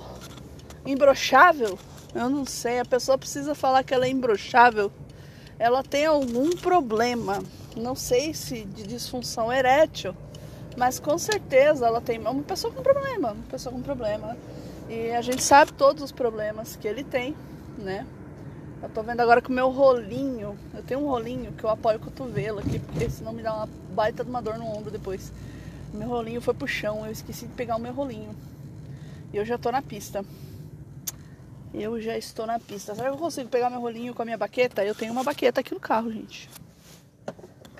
imbrochável. 0.85 1.77
Eu 2.13 2.29
não 2.29 2.45
sei, 2.45 2.79
a 2.79 2.85
pessoa 2.85 3.17
precisa 3.17 3.53
falar 3.53 3.83
que 3.83 3.93
ela 3.93 4.05
é 4.05 4.09
imbrochável. 4.09 4.91
Ela 5.59 5.83
tem 5.83 6.05
algum 6.05 6.51
problema, 6.51 7.43
não 7.75 7.95
sei 7.95 8.33
se 8.33 8.63
de 8.63 8.83
disfunção 8.83 9.51
erétil 9.51 10.15
mas 10.77 10.99
com 10.99 11.17
certeza 11.17 11.87
ela 11.87 11.99
tem 11.99 12.19
uma 12.19 12.43
pessoa 12.43 12.71
com 12.71 12.83
problema, 12.83 13.31
uma 13.31 13.43
pessoa 13.49 13.73
com 13.73 13.81
problema. 13.81 14.37
E 14.87 15.09
a 15.09 15.21
gente 15.21 15.41
sabe 15.41 15.73
todos 15.73 16.03
os 16.03 16.11
problemas 16.11 16.75
que 16.75 16.87
ele 16.87 17.03
tem, 17.03 17.35
né? 17.79 18.05
Eu 18.81 18.87
tô 18.89 19.01
vendo 19.01 19.19
agora 19.19 19.41
com 19.41 19.51
o 19.51 19.55
meu 19.55 19.71
rolinho. 19.71 20.55
Eu 20.75 20.83
tenho 20.83 20.99
um 20.99 21.07
rolinho 21.07 21.51
que 21.53 21.63
eu 21.63 21.69
apoio 21.71 21.97
o 21.97 21.99
cotovelo 21.99 22.59
aqui, 22.59 22.77
porque 22.77 23.09
senão 23.09 23.33
me 23.33 23.41
dá 23.41 23.53
uma 23.55 23.69
baita 23.95 24.23
de 24.23 24.29
uma 24.29 24.39
dor 24.39 24.59
no 24.59 24.67
ombro 24.67 24.91
depois. 24.91 25.33
Meu 25.93 26.07
rolinho 26.09 26.41
foi 26.41 26.53
pro 26.53 26.67
chão, 26.67 27.05
eu 27.05 27.11
esqueci 27.11 27.45
de 27.45 27.53
pegar 27.53 27.75
o 27.75 27.79
meu 27.79 27.93
rolinho. 27.93 28.35
E 29.33 29.37
eu 29.37 29.45
já 29.45 29.57
tô 29.57 29.71
na 29.71 29.81
pista. 29.81 30.23
Eu 31.73 32.01
já 32.01 32.17
estou 32.17 32.45
na 32.45 32.59
pista. 32.59 32.95
Será 32.95 33.09
que 33.09 33.15
eu 33.15 33.19
consigo 33.19 33.49
pegar 33.49 33.69
meu 33.69 33.79
rolinho 33.79 34.13
com 34.13 34.21
a 34.21 34.25
minha 34.25 34.37
baqueta? 34.37 34.83
Eu 34.83 34.95
tenho 34.95 35.11
uma 35.11 35.23
baqueta 35.23 35.61
aqui 35.61 35.73
no 35.73 35.79
carro, 35.79 36.11
gente. 36.11 36.49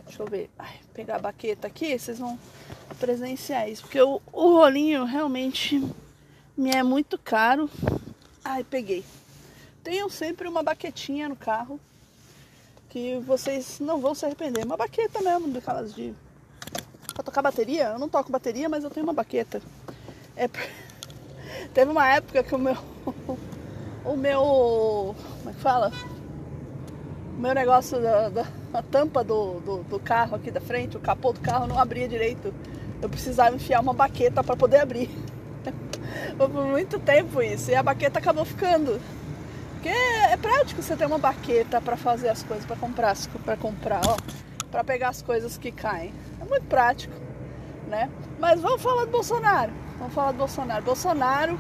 Deixa 0.06 0.22
eu 0.22 0.28
ver. 0.28 0.50
Ai, 0.58 0.80
pegar 0.94 1.16
a 1.16 1.20
baqueta 1.20 1.68
aqui, 1.68 1.98
vocês 1.98 2.20
vão 2.20 2.38
presenciar 3.00 3.70
isso. 3.70 3.84
Porque 3.84 4.02
o, 4.02 4.22
o 4.32 4.50
rolinho 4.56 5.06
realmente 5.06 5.84
me 6.56 6.72
é 6.72 6.84
muito 6.84 7.18
caro. 7.18 7.70
Ai, 8.44 8.64
peguei. 8.64 9.06
Tenham 9.84 10.10
sempre 10.10 10.48
uma 10.48 10.64
baquetinha 10.64 11.30
no 11.30 11.36
carro. 11.36 11.80
Que 12.90 13.18
vocês 13.20 13.80
não 13.80 14.00
vão 14.00 14.16
se 14.16 14.26
arrepender. 14.26 14.66
Uma 14.66 14.78
baqueta 14.78 15.22
mesmo, 15.22 15.50
daquelas 15.50 15.94
de. 15.94 16.14
Pra 17.18 17.24
tocar 17.24 17.42
bateria. 17.42 17.86
Eu 17.86 18.00
não 18.00 18.08
toco 18.08 18.32
bateria, 18.32 18.70
mas 18.70 18.84
eu 18.84 18.92
tenho 18.92 19.04
uma 19.04 19.14
baqueta. 19.14 19.60
É... 20.36 20.48
Teve 21.74 21.90
uma 21.90 22.08
época 22.08 22.44
que 22.44 22.54
o 22.54 22.60
meu. 22.60 22.78
o 24.06 24.16
meu. 24.16 25.16
Como 25.40 25.50
é 25.50 25.54
que 25.54 25.60
fala? 25.60 25.92
O 27.36 27.42
meu 27.42 27.56
negócio 27.56 28.00
da, 28.00 28.30
da 28.30 28.46
a 28.72 28.84
tampa 28.84 29.24
do, 29.24 29.60
do, 29.62 29.78
do, 29.86 30.00
carro 30.00 30.36
aqui 30.36 30.52
da 30.52 30.62
frente, 30.62 30.96
o 30.96 31.00
capô 31.00 31.34
do 31.34 31.40
carro 31.40 31.66
não 31.66 31.80
abria 31.80 32.08
direito. 32.08 32.54
Eu 33.02 33.10
precisava 33.10 33.56
enfiar 33.56 33.80
uma 33.80 33.94
baqueta 33.94 34.44
para 34.44 34.56
poder 34.56 34.82
abrir. 34.82 35.10
Foi 36.38 36.50
por 36.50 36.66
muito 36.68 37.00
tempo 37.00 37.42
isso. 37.42 37.72
E 37.72 37.76
a 37.76 37.82
baqueta 37.82 38.20
acabou 38.20 38.46
ficando. 38.46 39.02
Porque 39.74 39.90
é 39.90 40.38
prático 40.38 40.84
você 40.84 40.96
ter 40.96 41.08
uma 41.08 41.18
baqueta 41.18 41.82
para 41.82 41.98
fazer 41.98 42.30
as 42.30 42.44
coisas, 42.44 42.64
para 42.64 42.76
comprar, 42.76 43.18
para 43.44 43.58
comprar, 43.58 44.02
ó, 44.08 44.18
para 44.70 44.84
pegar 44.84 45.10
as 45.10 45.24
coisas 45.24 45.58
que 45.58 45.72
caem. 45.72 46.14
É 46.48 46.50
muito 46.50 46.68
prático, 46.68 47.14
né? 47.88 48.10
Mas 48.40 48.62
vamos 48.62 48.82
falar 48.82 49.06
do 49.06 49.12
Bolsonaro. 49.12 49.72
Vamos 50.00 50.14
falar 50.14 50.32
do 50.32 50.38
Bolsonaro. 50.38 50.84
Bolsonaro 50.84 51.60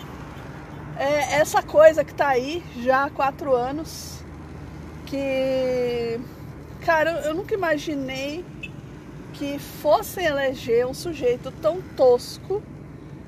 é 0.97 1.35
essa 1.35 1.61
coisa 1.61 2.05
que 2.05 2.13
tá 2.13 2.29
aí 2.29 2.63
já 2.77 3.03
há 3.03 3.09
quatro 3.09 3.53
anos 3.53 4.23
que 5.05 6.19
Cara, 6.87 7.21
eu 7.25 7.33
nunca 7.33 7.53
imaginei 7.53 8.45
que 9.33 9.59
fossem 9.59 10.25
eleger 10.25 10.87
um 10.87 10.93
sujeito 10.93 11.51
tão 11.51 11.81
tosco 11.97 12.63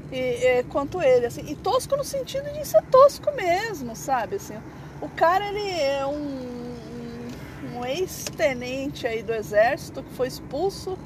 e, 0.10 0.18
e, 0.18 0.64
quanto 0.64 1.02
ele, 1.02 1.26
assim, 1.26 1.44
e 1.46 1.56
tosco 1.56 1.98
no 1.98 2.04
sentido 2.06 2.50
de 2.54 2.66
ser 2.66 2.82
tosco 2.84 3.30
mesmo, 3.36 3.98
sabe? 3.98 4.38
Assim, 4.38 4.56
o 5.02 5.10
cara 5.10 5.50
ele 5.50 5.70
é 5.70 6.06
um, 6.06 7.28
um 7.76 7.86
ex-tenente 7.86 9.06
aí 9.06 9.22
do 9.22 9.34
exército 9.34 10.02
que 10.04 10.14
foi 10.14 10.30
expulso 10.30 10.98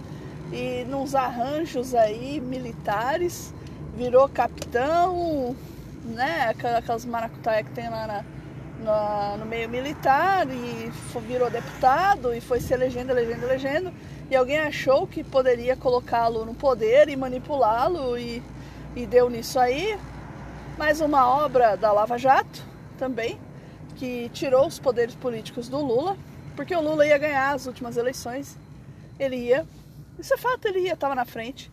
e 0.54 0.86
nos 0.86 1.16
arranjos 1.16 1.96
aí 1.96 2.40
militares 2.40 3.54
virou 3.98 4.30
capitão, 4.30 5.56
né? 6.06 6.54
Aquelas 6.78 7.06
maracutaias 7.06 7.68
que 7.68 7.74
tem 7.74 7.90
lá 7.90 8.06
na, 8.08 8.24
no, 8.84 9.38
no 9.40 9.46
meio 9.46 9.68
militar 9.68 10.48
e 10.48 10.92
virou 11.28 11.50
deputado 11.50 12.34
e 12.34 12.40
foi 12.40 12.60
se 12.60 12.74
elegendo, 12.74 13.12
elegendo, 13.12 13.44
elegendo. 13.44 13.94
E 14.30 14.36
alguém 14.36 14.60
achou 14.60 15.08
que 15.08 15.24
poderia 15.24 15.76
colocá-lo 15.76 16.46
no 16.46 16.54
poder 16.54 17.10
e 17.10 17.16
manipulá-lo 17.16 18.18
e, 18.18 18.42
e 18.96 19.06
deu 19.08 19.30
nisso 19.30 19.60
aí. 19.60 19.98
Mais 20.78 21.02
uma 21.02 21.28
obra 21.28 21.76
da 21.76 21.92
Lava 21.92 22.18
Jato 22.18 22.64
também, 22.98 23.40
que 23.96 24.30
tirou 24.30 24.68
os 24.68 24.80
poderes 24.80 25.16
políticos 25.16 25.68
do 25.68 25.78
Lula, 25.84 26.18
porque 26.56 26.76
o 26.76 26.82
Lula 26.82 27.06
ia 27.06 27.18
ganhar 27.18 27.54
as 27.54 27.66
últimas 27.66 27.98
eleições. 27.98 28.58
Ele 29.20 29.36
ia, 29.36 29.68
isso 30.24 30.34
é 30.34 30.38
fato, 30.38 30.68
ele 30.68 30.80
ia, 30.80 30.94
estava 30.94 31.14
na 31.14 31.26
frente. 31.26 31.72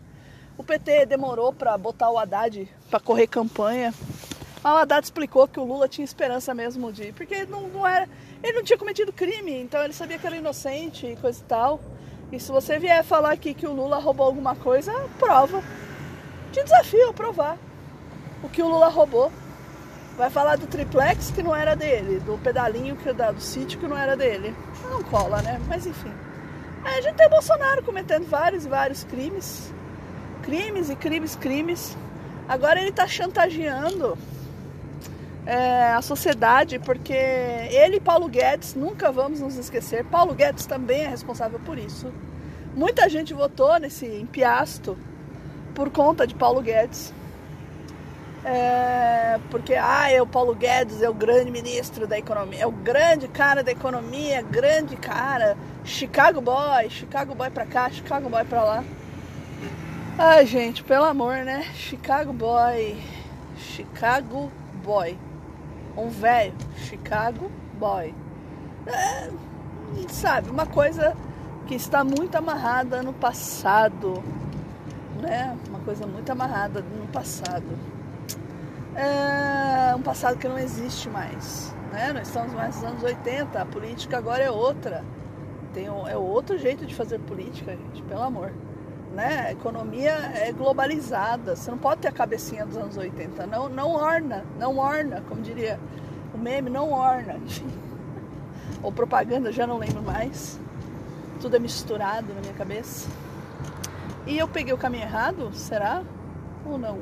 O 0.59 0.63
PT 0.63 1.07
demorou 1.07 1.53
para 1.53 1.79
botar 1.79 2.11
o 2.11 2.19
Haddad 2.19 2.69
para 2.91 3.01
correr 3.01 3.27
campanha 3.27 3.95
a 4.63 4.81
Haddad 4.81 5.05
explicou 5.05 5.49
que 5.49 5.59
o 5.59 5.65
Lula 5.65 5.89
tinha 5.89 6.05
esperança 6.05 6.53
mesmo 6.55 6.93
de. 6.93 7.13
Porque 7.13 7.35
ele 7.35 7.51
não, 7.51 7.63
não 7.69 7.87
era. 7.87 8.09
Ele 8.43 8.53
não 8.53 8.63
tinha 8.63 8.79
cometido 8.79 9.13
crime, 9.13 9.53
então 9.61 9.83
ele 9.83 9.93
sabia 9.93 10.19
que 10.19 10.27
era 10.27 10.37
inocente 10.37 11.07
e 11.07 11.17
coisa 11.17 11.41
e 11.41 11.45
tal. 11.45 11.81
E 12.31 12.39
se 12.39 12.53
você 12.53 12.79
vier 12.79 13.03
falar 13.03 13.33
aqui 13.33 13.55
que 13.55 13.67
o 13.67 13.73
Lula 13.73 13.99
roubou 13.99 14.27
alguma 14.27 14.55
coisa, 14.55 14.93
prova. 15.19 15.63
Te 16.53 16.63
desafio 16.63 17.11
a 17.11 17.13
provar 17.13 17.59
o 18.43 18.49
que 18.49 18.63
o 18.63 18.69
Lula 18.69 18.89
roubou. 18.89 19.33
Vai 20.17 20.29
falar 20.29 20.57
do 20.57 20.67
triplex 20.67 21.31
que 21.31 21.43
não 21.43 21.57
era 21.57 21.75
dele, 21.75 22.21
do 22.21 22.37
pedalinho 22.39 22.97
que 22.97 23.13
da, 23.13 23.31
do 23.31 23.41
sítio 23.41 23.81
que 23.81 23.87
não 23.87 23.97
era 23.97 24.17
dele. 24.17 24.55
Não 24.91 25.03
cola, 25.05 25.41
né? 25.41 25.61
Mas 25.67 25.87
enfim. 25.87 26.13
É, 26.85 26.99
a 26.99 27.01
gente 27.01 27.16
tem 27.16 27.28
Bolsonaro 27.28 27.83
cometendo 27.83 28.26
vários 28.26 28.64
e 28.64 28.68
vários 28.68 29.05
crimes. 29.05 29.72
Crimes 30.43 30.89
e 30.89 30.97
crimes, 30.97 31.37
crimes. 31.37 31.97
Agora 32.49 32.81
ele 32.81 32.93
tá 32.93 33.07
chantageando 33.07 34.16
é, 35.47 35.93
a 35.93 36.03
sociedade, 36.03 36.78
porque 36.78 37.12
ele 37.12 37.97
e 37.97 38.01
Paulo 38.01 38.28
Guedes, 38.28 38.74
nunca 38.74 39.11
vamos 39.11 39.41
nos 39.41 39.57
esquecer, 39.57 40.05
Paulo 40.05 40.35
Guedes 40.35 40.66
também 40.66 41.03
é 41.03 41.09
responsável 41.09 41.61
por 41.61 41.78
isso. 41.78 42.12
Muita 42.74 43.09
gente 43.09 43.35
votou 43.35 43.78
nesse 43.78 44.07
empiasto 44.07 44.97
por 45.74 45.91
conta 45.91 46.26
de 46.26 46.35
Paulo 46.35 46.61
Guedes. 46.61 47.12
É, 48.45 49.39
porque 49.51 49.74
ah, 49.74 50.11
é 50.11 50.22
o 50.22 50.26
Paulo 50.26 50.55
Guedes, 50.55 51.03
é 51.03 51.11
o 51.11 51.14
grande 51.14 51.51
ministro 51.51 52.07
da 52.07 52.18
economia, 52.18 52.62
é 52.62 52.66
o 52.66 52.70
grande 52.70 53.28
cara 53.28 53.62
da 53.62 53.70
economia, 53.70 54.41
grande 54.41 54.97
cara, 54.97 55.59
Chicago 55.85 56.41
Boy, 56.41 56.91
Chicago 56.91 57.35
Boy 57.35 57.51
pra 57.51 57.66
cá, 57.66 57.91
Chicago 57.91 58.28
Boy 58.28 58.45
pra 58.45 58.62
lá. 58.62 58.85
Ai, 60.18 60.47
gente, 60.47 60.85
pelo 60.85 61.05
amor, 61.05 61.37
né? 61.45 61.62
Chicago 61.74 62.33
Boy, 62.33 62.97
Chicago 63.57 64.51
Boy 64.85 65.18
um 65.97 66.09
velho 66.09 66.55
Chicago 66.76 67.51
boy. 67.78 68.14
É, 68.87 69.31
sabe, 70.09 70.51
uma 70.51 70.66
coisa 70.66 71.16
que 71.66 71.74
está 71.74 72.03
muito 72.03 72.35
amarrada 72.37 73.03
no 73.03 73.12
passado, 73.12 74.22
né? 75.20 75.57
Uma 75.68 75.81
coisa 75.81 76.07
muito 76.07 76.31
amarrada 76.31 76.81
no 76.81 77.07
passado. 77.09 77.78
É 78.95 79.95
um 79.95 80.03
passado 80.03 80.39
que 80.39 80.49
não 80.49 80.59
existe 80.59 81.09
mais, 81.09 81.74
né? 81.93 82.12
Nós 82.12 82.28
estamos 82.28 82.53
mais 82.53 82.76
nos 82.76 82.85
anos 82.85 83.03
80, 83.03 83.61
a 83.61 83.66
política 83.66 84.18
agora 84.18 84.43
é 84.43 84.51
outra. 84.51 85.05
Tem 85.73 85.87
é 85.87 86.16
outro 86.16 86.59
jeito 86.59 86.85
de 86.85 86.95
fazer 86.95 87.18
política, 87.21 87.77
gente, 87.77 88.03
pelo 88.03 88.23
amor 88.23 88.53
né? 89.12 89.47
A 89.49 89.53
economia 89.53 90.12
é 90.35 90.53
globalizada. 90.53 91.57
Você 91.57 91.71
não 91.71 91.79
pode 91.79 92.01
ter 92.01 92.09
a 92.09 92.12
cabecinha 92.12 92.64
dos 92.64 92.77
anos 92.77 92.97
80. 92.97 93.47
Não, 93.47 93.68
não 93.68 93.93
orna, 93.93 94.45
não 94.59 94.79
orna, 94.79 95.23
como 95.29 95.43
diria 95.43 95.79
o 96.35 96.39
meme, 96.39 96.71
não 96.71 96.93
orna. 96.93 97.39
Ou 98.83 98.93
propaganda, 98.93 99.53
já 99.53 99.66
não 99.66 99.79
lembro 99.79 100.03
mais. 100.03 100.59
Tudo 101.41 101.57
é 101.57 101.59
misturado 101.59 102.33
na 102.33 102.41
minha 102.41 102.55
cabeça. 102.55 103.09
E 104.27 104.39
eu 104.39 104.47
peguei 104.47 104.73
o 104.73 104.79
caminho 104.79 105.05
errado? 105.05 105.51
Será? 105.55 106.03
Ou 106.64 106.79
não? 106.79 106.99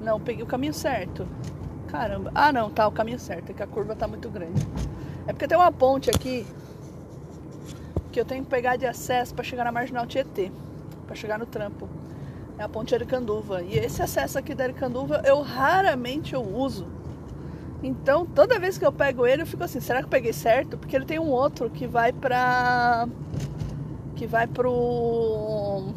Não, 0.00 0.20
peguei 0.20 0.42
o 0.42 0.46
caminho 0.46 0.74
certo. 0.74 1.26
Caramba. 1.88 2.30
Ah, 2.34 2.52
não, 2.52 2.70
tá 2.70 2.86
o 2.86 2.92
caminho 2.92 3.18
certo. 3.18 3.50
É 3.50 3.54
que 3.54 3.62
a 3.62 3.66
curva 3.66 3.96
tá 3.96 4.06
muito 4.06 4.28
grande. 4.28 4.66
É 5.26 5.32
porque 5.32 5.48
tem 5.48 5.56
uma 5.56 5.72
ponte 5.72 6.10
aqui 6.10 6.46
que 8.14 8.20
eu 8.20 8.24
tenho 8.24 8.44
que 8.44 8.50
pegar 8.50 8.76
de 8.76 8.86
acesso 8.86 9.34
para 9.34 9.42
chegar 9.42 9.64
na 9.64 9.72
Marginal 9.72 10.06
Tietê 10.06 10.52
para 11.04 11.16
chegar 11.16 11.36
no 11.36 11.46
trampo. 11.46 11.88
É 12.56 12.62
a 12.62 12.68
ponte 12.68 12.94
Aricanduva. 12.94 13.60
E 13.60 13.76
esse 13.76 14.00
acesso 14.00 14.38
aqui 14.38 14.54
da 14.54 14.62
Aricanduva 14.62 15.20
eu 15.24 15.42
raramente 15.42 16.32
eu 16.32 16.40
uso. 16.40 16.86
Então, 17.82 18.24
toda 18.24 18.58
vez 18.58 18.78
que 18.78 18.86
eu 18.86 18.92
pego 18.92 19.26
ele, 19.26 19.42
eu 19.42 19.46
fico 19.46 19.64
assim, 19.64 19.80
será 19.80 19.98
que 19.98 20.06
eu 20.06 20.10
peguei 20.10 20.32
certo? 20.32 20.78
Porque 20.78 20.94
ele 20.94 21.04
tem 21.04 21.18
um 21.18 21.28
outro 21.28 21.68
que 21.68 21.88
vai 21.88 22.12
pra 22.12 23.08
que 24.14 24.28
vai 24.28 24.46
pro 24.46 25.92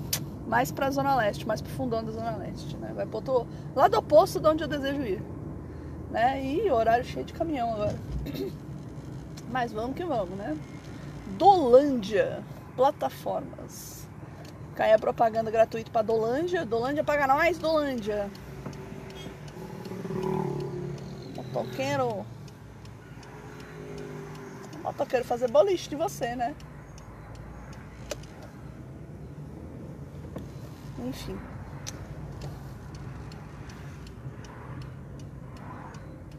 mais 0.48 0.72
pra 0.72 0.90
Zona 0.90 1.16
Leste, 1.16 1.48
mais 1.48 1.62
pro 1.62 1.72
fundão 1.72 2.04
da 2.04 2.12
Zona 2.12 2.36
Leste, 2.36 2.76
né? 2.78 2.94
Vai 2.96 3.06
pro 3.06 3.18
outro 3.18 3.48
lado 3.76 3.96
oposto 3.96 4.40
de 4.40 4.48
onde 4.48 4.64
eu 4.64 4.68
desejo 4.68 5.04
ir. 5.04 5.22
Né? 6.10 6.44
E 6.44 6.72
horário 6.72 7.06
cheio 7.06 7.26
de 7.26 7.34
caminhão 7.34 7.74
agora. 7.74 7.96
Mas 9.52 9.72
vamos 9.72 9.96
que 9.96 10.04
vamos, 10.04 10.36
né? 10.36 10.58
Dolândia, 11.38 12.44
plataformas. 12.76 14.08
Cai 14.76 14.94
a 14.94 15.00
propaganda 15.00 15.52
gratuita 15.52 15.92
pra 15.92 16.02
Dolândia. 16.02 16.66
Dolândia 16.66 17.04
paga 17.04 17.28
nós, 17.28 17.58
Dolândia. 17.58 18.30
Motoqueiro. 21.36 22.26
Motoqueiro 24.82 25.26
fazer 25.26 25.50
boliche 25.50 25.90
de 25.90 25.96
você, 25.96 26.36
né? 26.36 26.56
Enfim. 31.00 31.38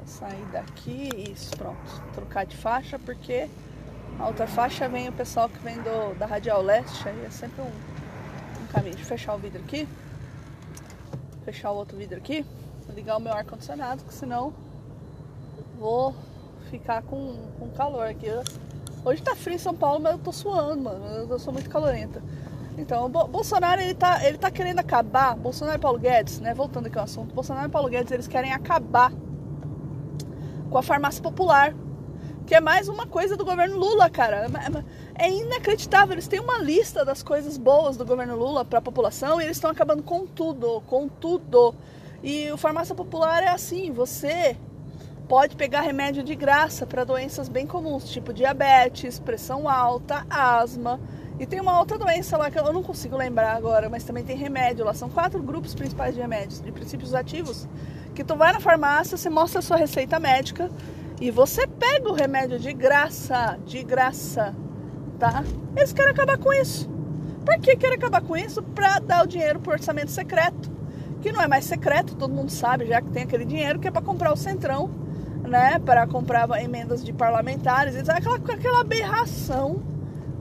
Sair 0.05 0.45
daqui, 0.47 1.09
isso, 1.33 1.57
pronto. 1.57 2.03
Trocar 2.15 2.47
de 2.47 2.57
faixa, 2.57 2.99
porque 2.99 3.49
a 4.19 4.27
outra 4.27 4.47
faixa 4.47 4.89
vem 4.89 5.09
o 5.09 5.13
pessoal 5.13 5.49
que 5.49 5.59
vem 5.61 5.77
do, 5.77 6.19
da 6.19 6.27
Radial 6.27 6.61
Leste, 6.61 7.09
aí 7.09 7.25
é 7.25 7.31
sempre 7.31 7.63
um, 7.63 8.63
um 8.63 8.67
caminho. 8.73 8.97
Eu 8.99 9.05
fechar 9.05 9.35
o 9.35 9.39
vidro 9.39 9.61
aqui. 9.61 9.89
Fechar 11.45 11.71
o 11.71 11.77
outro 11.77 11.97
vidro 11.97 12.19
aqui. 12.19 12.45
Ligar 12.95 13.17
o 13.17 13.21
meu 13.21 13.33
ar-condicionado, 13.33 14.03
que 14.05 14.13
senão 14.13 14.53
vou 15.79 16.15
ficar 16.71 17.03
com, 17.03 17.37
com 17.59 17.69
calor 17.71 18.09
aqui. 18.09 18.27
Hoje 19.05 19.23
tá 19.23 19.37
frio 19.37 19.55
em 19.55 19.59
São 19.59 19.75
Paulo, 19.75 20.01
mas 20.01 20.13
eu 20.13 20.19
tô 20.19 20.33
suando, 20.33 20.83
mano. 20.83 21.05
Eu 21.31 21.39
sou 21.39 21.53
muito 21.53 21.71
calorenta. 21.71 22.21
Então, 22.77 23.09
Bolsonaro, 23.09 23.81
ele 23.81 23.95
tá, 23.95 24.25
ele 24.25 24.39
tá 24.39 24.51
querendo 24.51 24.79
acabar, 24.79 25.35
Bolsonaro 25.37 25.79
e 25.79 25.81
Paulo 25.81 25.99
Guedes, 25.99 26.39
né, 26.39 26.55
voltando 26.55 26.87
aqui 26.87 26.97
ao 26.97 27.05
assunto, 27.05 27.35
Bolsonaro 27.35 27.67
e 27.67 27.71
Paulo 27.71 27.89
Guedes, 27.89 28.13
eles 28.13 28.29
querem 28.29 28.53
acabar 28.53 29.13
com 30.71 30.79
a 30.79 30.83
farmácia 30.83 31.21
popular, 31.21 31.75
que 32.49 32.55
é 32.55 32.61
mais 32.63 32.89
uma 32.89 33.07
coisa 33.07 33.37
do 33.37 33.45
governo 33.45 33.77
Lula, 33.77 34.09
cara. 34.09 34.47
É, 35.17 35.27
é 35.27 35.31
inacreditável, 35.31 36.15
eles 36.15 36.27
têm 36.27 36.41
uma 36.41 36.57
lista 36.57 37.05
das 37.05 37.23
coisas 37.23 37.59
boas 37.59 37.99
do 37.99 38.07
governo 38.07 38.35
Lula 38.37 38.65
para 38.65 38.79
a 38.79 38.83
população 38.83 39.39
e 39.39 39.45
eles 39.45 39.59
estão 39.59 39.71
acabando 39.71 40.03
com 40.03 40.27
tudo, 40.27 40.81
com 40.87 41.09
tudo. 41.09 41.75
E 42.23 42.51
o 42.51 42.57
farmácia 42.57 42.95
popular 42.95 43.43
é 43.43 43.49
assim, 43.49 43.93
você 43.93 44.57
pode 45.29 45.57
pegar 45.57 45.83
remédio 45.83 46.25
de 46.25 46.35
graça 46.35 46.87
para 46.87 47.05
doenças 47.05 47.51
bem 47.51 47.67
comuns, 47.67 48.11
tipo 48.11 48.33
diabetes, 48.33 49.19
pressão 49.19 49.69
alta, 49.69 50.27
asma, 50.31 50.99
e 51.39 51.45
tem 51.45 51.61
uma 51.61 51.79
outra 51.79 51.99
doença 51.99 52.39
lá 52.39 52.51
que 52.51 52.59
eu 52.59 52.73
não 52.73 52.83
consigo 52.83 53.15
lembrar 53.15 53.57
agora, 53.57 53.91
mas 53.91 54.05
também 54.05 54.25
tem 54.25 54.39
remédio 54.39 54.87
lá. 54.87 54.95
São 54.95 55.11
quatro 55.11 55.43
grupos 55.43 55.75
principais 55.75 56.15
de 56.15 56.23
remédios, 56.23 56.63
de 56.63 56.73
princípios 56.73 57.15
ativos, 57.15 57.69
que 58.15 58.25
tu 58.25 58.35
vai 58.37 58.55
na 58.55 58.59
farmácia, 58.59 59.19
você 59.19 59.29
mostra 59.29 59.59
a 59.59 59.63
sua 59.63 59.77
receita 59.77 60.19
médica 60.19 60.71
e 61.21 61.31
você 61.31 61.67
pega 61.67 62.09
o 62.09 62.15
remédio 62.15 62.59
de 62.59 62.73
graça, 62.73 63.59
de 63.67 63.83
graça, 63.83 64.55
tá? 65.19 65.43
Eles 65.77 65.93
querem 65.93 66.13
acabar 66.13 66.39
com 66.39 66.53
isso. 66.53 66.89
Por 67.45 67.59
que 67.59 67.77
querem 67.77 67.97
acabar 67.97 68.23
com 68.23 68.37
isso? 68.37 68.63
Pra 68.63 68.99
dar 68.99 69.25
o 69.25 69.27
dinheiro 69.27 69.59
pro 69.59 69.73
orçamento 69.73 70.11
secreto. 70.11 70.71
Que 71.21 71.33
não 71.33 71.43
é 71.43 71.49
mais 71.49 71.65
secreto, 71.65 72.15
todo 72.15 72.33
mundo 72.33 72.51
sabe, 72.51 72.87
já 72.87 73.01
que 73.01 73.11
tem 73.11 73.25
aquele 73.25 73.45
dinheiro 73.45 73.81
que 73.81 73.89
é 73.89 73.91
para 73.91 74.03
comprar 74.03 74.33
o 74.33 74.37
centrão, 74.37 74.89
né? 75.43 75.79
Para 75.81 76.07
comprar 76.07 76.49
emendas 76.63 77.05
de 77.05 77.13
parlamentares, 77.13 77.97
aquela, 78.09 78.37
aquela 78.37 78.81
aberração 78.81 79.83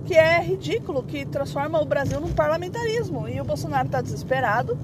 que 0.05 0.13
é 0.13 0.39
ridículo, 0.41 1.01
que 1.01 1.25
transforma 1.25 1.82
o 1.82 1.86
Brasil 1.86 2.19
num 2.19 2.32
parlamentarismo. 2.32 3.28
E 3.28 3.41
o 3.41 3.43
Bolsonaro 3.43 3.88
está 3.88 4.01
desesperado 4.01 4.78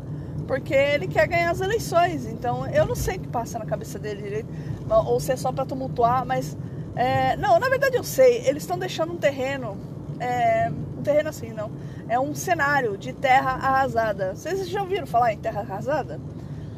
porque 0.48 0.74
ele 0.74 1.08
quer 1.08 1.28
ganhar 1.28 1.52
as 1.52 1.62
eleições. 1.62 2.26
Então 2.26 2.68
eu 2.68 2.86
não 2.86 2.96
sei 2.96 3.18
o 3.18 3.20
que 3.20 3.28
passa 3.28 3.60
na 3.60 3.66
cabeça 3.66 3.98
dele 4.00 4.22
direito, 4.22 4.48
ou 4.90 5.20
se 5.20 5.32
é 5.32 5.36
só 5.36 5.52
para 5.52 5.66
tumultuar, 5.66 6.26
mas. 6.26 6.58
É, 6.96 7.36
não, 7.38 7.60
na 7.60 7.70
verdade 7.70 7.98
eu 7.98 8.04
sei, 8.04 8.46
eles 8.46 8.64
estão 8.64 8.78
deixando 8.78 9.14
um 9.14 9.18
terreno. 9.18 9.78
É, 10.20 10.72
um 10.98 11.02
terreno 11.02 11.30
assim, 11.30 11.52
não. 11.52 11.72
É 12.08 12.20
um 12.20 12.36
cenário 12.36 12.98
de 12.98 13.14
terra 13.14 13.52
arrasada. 13.52 14.36
Vocês 14.36 14.68
já 14.70 14.82
ouviram 14.82 15.08
falar 15.08 15.34
em 15.34 15.38
terra 15.38 15.62
arrasada? 15.62 16.20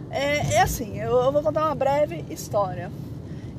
É, 0.10 0.56
é 0.56 0.62
assim, 0.62 0.98
eu, 1.00 1.12
eu 1.12 1.32
vou 1.32 1.44
contar 1.44 1.66
uma 1.66 1.76
breve 1.76 2.24
história. 2.30 2.92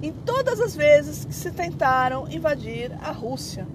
Em 0.03 0.13
todas 0.13 0.61
as 0.61 0.75
vezes 0.75 1.25
que 1.25 1.35
se 1.35 1.51
tentaram 1.51 2.27
invadir 2.31 2.93
a 3.03 3.11
Rússia, 3.11 3.67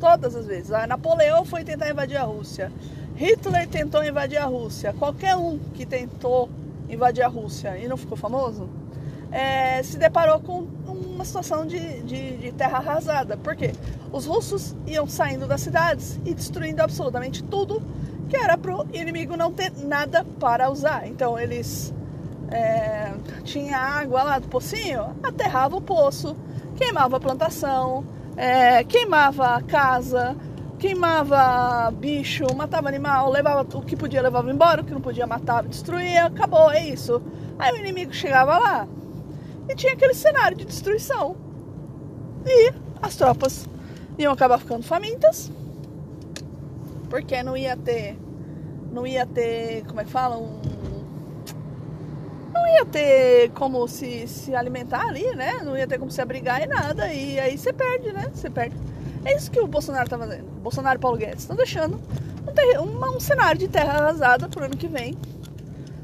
Todas 0.00 0.34
as 0.34 0.46
vezes. 0.46 0.72
Ah, 0.72 0.86
Napoleão 0.86 1.44
foi 1.44 1.62
tentar 1.62 1.90
invadir 1.90 2.16
a 2.16 2.22
Rússia. 2.22 2.72
Hitler 3.20 3.68
tentou 3.68 4.02
invadir 4.02 4.38
a 4.38 4.46
Rússia. 4.46 4.94
Qualquer 4.98 5.36
um 5.36 5.58
que 5.74 5.84
tentou 5.84 6.48
invadir 6.88 7.22
a 7.22 7.28
Rússia 7.28 7.76
e 7.76 7.86
não 7.86 7.98
ficou 7.98 8.16
famoso, 8.16 8.66
é, 9.30 9.82
se 9.82 9.98
deparou 9.98 10.40
com 10.40 10.66
uma 10.86 11.22
situação 11.22 11.66
de, 11.66 12.00
de, 12.00 12.38
de, 12.38 12.52
terra 12.52 12.78
arrasada. 12.78 13.36
Por 13.36 13.54
quê? 13.54 13.72
Os 14.10 14.24
russos 14.24 14.74
iam 14.86 15.06
saindo 15.06 15.46
das 15.46 15.60
cidades 15.60 16.18
e 16.24 16.32
destruindo 16.32 16.82
absolutamente 16.82 17.44
tudo 17.44 17.82
que 18.26 18.36
era 18.38 18.56
para 18.56 18.74
o 18.74 18.86
inimigo 18.90 19.36
não 19.36 19.52
ter 19.52 19.70
nada 19.76 20.24
para 20.40 20.70
usar. 20.70 21.06
Então 21.06 21.38
eles 21.38 21.92
é, 22.50 23.12
tinha 23.44 23.76
água 23.76 24.22
lá 24.22 24.38
do 24.38 24.48
pocinho, 24.48 25.14
aterrava 25.22 25.76
o 25.76 25.82
poço, 25.82 26.34
queimava 26.74 27.18
a 27.18 27.20
plantação, 27.20 28.02
é, 28.34 28.82
queimava 28.82 29.56
a 29.56 29.62
casa, 29.62 30.34
queimava 30.80 31.90
bicho, 31.90 32.46
matava 32.56 32.88
animal, 32.88 33.30
levava 33.30 33.66
o 33.76 33.82
que 33.82 33.94
podia 33.94 34.22
levava 34.22 34.50
embora, 34.50 34.80
o 34.80 34.84
que 34.84 34.94
não 34.94 35.00
podia 35.00 35.26
matava, 35.26 35.68
destruía, 35.68 36.24
acabou, 36.24 36.70
é 36.70 36.88
isso. 36.88 37.22
Aí 37.58 37.70
o 37.72 37.76
inimigo 37.76 38.14
chegava 38.14 38.58
lá 38.58 38.88
e 39.68 39.74
tinha 39.74 39.92
aquele 39.92 40.14
cenário 40.14 40.56
de 40.56 40.64
destruição. 40.64 41.36
E 42.46 42.72
as 43.02 43.14
tropas 43.14 43.68
iam 44.18 44.32
acabar 44.32 44.58
ficando 44.58 44.82
famintas, 44.82 45.52
porque 47.10 47.42
não 47.42 47.54
ia 47.54 47.76
ter, 47.76 48.18
não 48.90 49.06
ia 49.06 49.26
ter, 49.26 49.84
como 49.86 50.00
é 50.00 50.04
que 50.04 50.10
fala, 50.10 50.38
um 50.38 50.58
não 52.54 52.66
ia 52.66 52.84
ter 52.86 53.50
como 53.50 53.86
se, 53.86 54.26
se 54.26 54.54
alimentar 54.54 55.06
ali, 55.08 55.34
né? 55.34 55.60
Não 55.62 55.76
ia 55.76 55.86
ter 55.86 55.98
como 55.98 56.10
se 56.10 56.20
abrigar 56.20 56.62
e 56.62 56.66
nada. 56.66 57.12
E 57.12 57.38
aí 57.38 57.56
você 57.56 57.72
perde, 57.72 58.12
né? 58.12 58.30
Você 58.34 58.50
perde. 58.50 58.76
É 59.24 59.36
isso 59.36 59.50
que 59.50 59.60
o 59.60 59.66
Bolsonaro 59.66 60.08
tá 60.08 60.18
fazendo. 60.18 60.44
Bolsonaro 60.62 60.98
e 60.98 61.00
Paulo 61.00 61.16
Guedes 61.16 61.40
estão 61.40 61.56
deixando 61.56 62.00
um, 62.46 62.82
um, 62.82 63.16
um, 63.16 63.20
cenário 63.20 63.58
de 63.58 63.68
terra 63.68 63.94
arrasada 63.94 64.48
pro 64.48 64.64
ano 64.64 64.76
que 64.76 64.88
vem. 64.88 65.16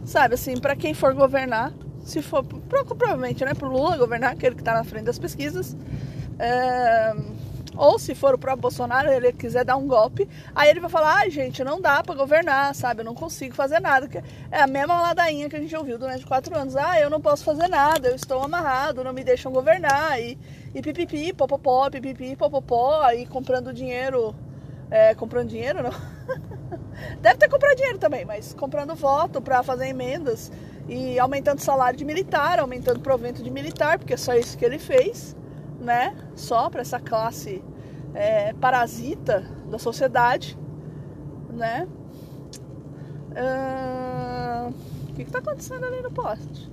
Sabe, 0.05 0.35
assim, 0.35 0.57
para 0.59 0.77
quem 0.77 0.95
for 0.95 1.14
governar, 1.14 1.73
se 2.05 2.23
for, 2.23 2.45
provavelmente, 2.45 3.45
né, 3.45 3.55
pro 3.55 3.69
Lula 3.69 3.97
governar, 3.97 4.33
aquele 4.33 4.55
que 4.55 4.62
tá 4.62 4.75
na 4.75 4.85
frente 4.85 5.05
das 5.05 5.19
pesquisas. 5.19 5.77
É 6.39 7.14
ou 7.77 7.99
se 7.99 8.14
for 8.14 8.35
o 8.35 8.39
próprio 8.39 8.62
Bolsonaro, 8.62 9.11
ele 9.11 9.33
quiser 9.33 9.64
dar 9.64 9.77
um 9.77 9.87
golpe, 9.87 10.29
aí 10.55 10.70
ele 10.70 10.81
vai 10.81 10.91
falar: 10.91 11.16
ai, 11.16 11.27
ah, 11.27 11.31
gente, 11.31 11.62
não 11.62 11.81
dá 11.81 12.03
para 12.03 12.14
governar, 12.14 12.74
sabe? 12.74 13.01
Eu 13.01 13.05
não 13.05 13.14
consigo 13.14 13.55
fazer 13.55 13.81
nada. 13.81 14.09
É 14.51 14.61
a 14.61 14.66
mesma 14.66 15.01
ladainha 15.01 15.49
que 15.49 15.57
a 15.57 15.61
gente 15.61 15.77
ouviu 15.77 15.99
durante 15.99 16.27
quatro 16.27 16.57
anos: 16.57 16.77
ah, 16.77 16.99
eu 17.01 17.11
não 17.11 17.20
posso 17.20 17.45
fazer 17.45 17.68
nada, 17.68 18.09
eu 18.09 18.16
estou 18.16 18.43
amarrado, 18.43 19.05
não 19.05 19.12
me 19.12 19.22
deixam 19.22 19.53
governar. 19.53 20.20
E, 20.20 20.39
e 20.74 20.81
pipipi, 20.81 21.33
popopó, 21.33 21.91
pipipi, 21.91 22.35
popopó, 22.37 23.03
aí 23.03 23.27
comprando 23.27 23.72
dinheiro. 23.72 24.35
É, 24.89 25.14
comprando 25.16 25.49
dinheiro, 25.49 25.83
não? 25.83 25.91
Deve 27.20 27.39
ter 27.39 27.49
comprado 27.49 27.77
dinheiro 27.77 27.99
também, 27.99 28.24
mas 28.24 28.55
comprando 28.55 28.95
voto 28.95 29.43
para 29.43 29.62
fazer 29.62 29.89
emendas 29.89 30.53
e 30.89 31.18
aumentando 31.18 31.61
salário 31.61 31.99
de 31.99 32.05
militar, 32.05 32.61
aumentando 32.61 33.01
provento 33.01 33.43
de 33.43 33.51
militar, 33.51 33.99
porque 33.99 34.14
é 34.14 34.16
só 34.16 34.35
isso 34.35 34.57
que 34.57 34.64
ele 34.64 34.79
fez 34.79 35.37
né? 35.81 36.16
Só 36.35 36.68
para 36.70 36.81
essa 36.81 36.99
classe 36.99 37.62
é, 38.14 38.53
parasita 38.55 39.47
da 39.70 39.79
sociedade, 39.79 40.59
né? 41.51 41.87
Uh, 43.33 44.72
o 45.11 45.14
que, 45.14 45.24
tá 45.27 45.39
acontecendo 45.39 45.85
ali 45.85 46.01
no 46.01 46.11
poste? 46.11 46.70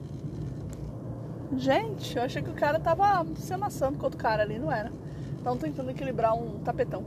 Gente, 1.57 2.17
eu 2.17 2.23
achei 2.23 2.41
que 2.41 2.49
o 2.49 2.53
cara 2.53 2.79
tava 2.79 3.25
se 3.35 3.53
amassando 3.53 3.97
com 3.97 4.05
outro 4.05 4.17
cara 4.17 4.43
ali, 4.43 4.57
não 4.57 4.71
era. 4.71 4.91
Então 5.39 5.57
tentando 5.57 5.91
equilibrar 5.91 6.33
um 6.33 6.59
tapetão. 6.59 7.03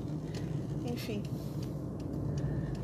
Enfim. 0.86 1.22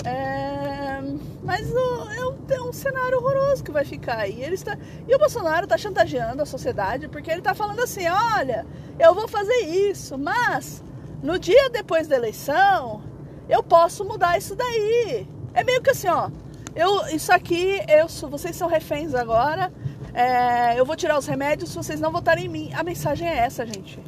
É, 0.06 1.02
mas 1.42 1.68
é 1.68 2.60
um, 2.60 2.68
um, 2.68 2.72
cenário 2.72 3.18
horroroso 3.18 3.64
que 3.64 3.72
vai 3.72 3.84
ficar 3.84 4.18
aí. 4.18 4.40
Ele 4.40 4.54
está, 4.54 4.78
e 5.08 5.12
o 5.12 5.18
Bolsonaro 5.18 5.64
está 5.64 5.76
chantageando 5.76 6.40
a 6.40 6.46
sociedade 6.46 7.08
porque 7.08 7.28
ele 7.28 7.40
está 7.40 7.54
falando 7.54 7.80
assim: 7.80 8.06
olha, 8.06 8.64
eu 9.00 9.12
vou 9.12 9.26
fazer 9.26 9.58
isso, 9.64 10.16
mas 10.16 10.82
no 11.22 11.40
dia 11.40 11.68
depois 11.70 12.06
da 12.06 12.14
eleição 12.14 13.02
eu 13.48 13.64
posso 13.64 14.04
mudar 14.04 14.38
isso 14.38 14.54
daí. 14.54 15.26
É 15.52 15.64
meio 15.64 15.82
que 15.82 15.90
assim: 15.90 16.06
ó, 16.06 16.30
eu, 16.76 17.08
isso 17.08 17.32
aqui, 17.32 17.80
eu, 17.88 18.06
vocês 18.28 18.54
são 18.54 18.68
reféns 18.68 19.12
agora, 19.12 19.72
é, 20.14 20.78
eu 20.78 20.86
vou 20.86 20.94
tirar 20.94 21.18
os 21.18 21.26
remédios 21.26 21.70
se 21.70 21.76
vocês 21.76 22.00
não 22.00 22.12
votarem 22.12 22.46
em 22.46 22.48
mim. 22.48 22.70
A 22.74 22.84
mensagem 22.84 23.28
é 23.28 23.38
essa, 23.38 23.66
gente. 23.66 23.98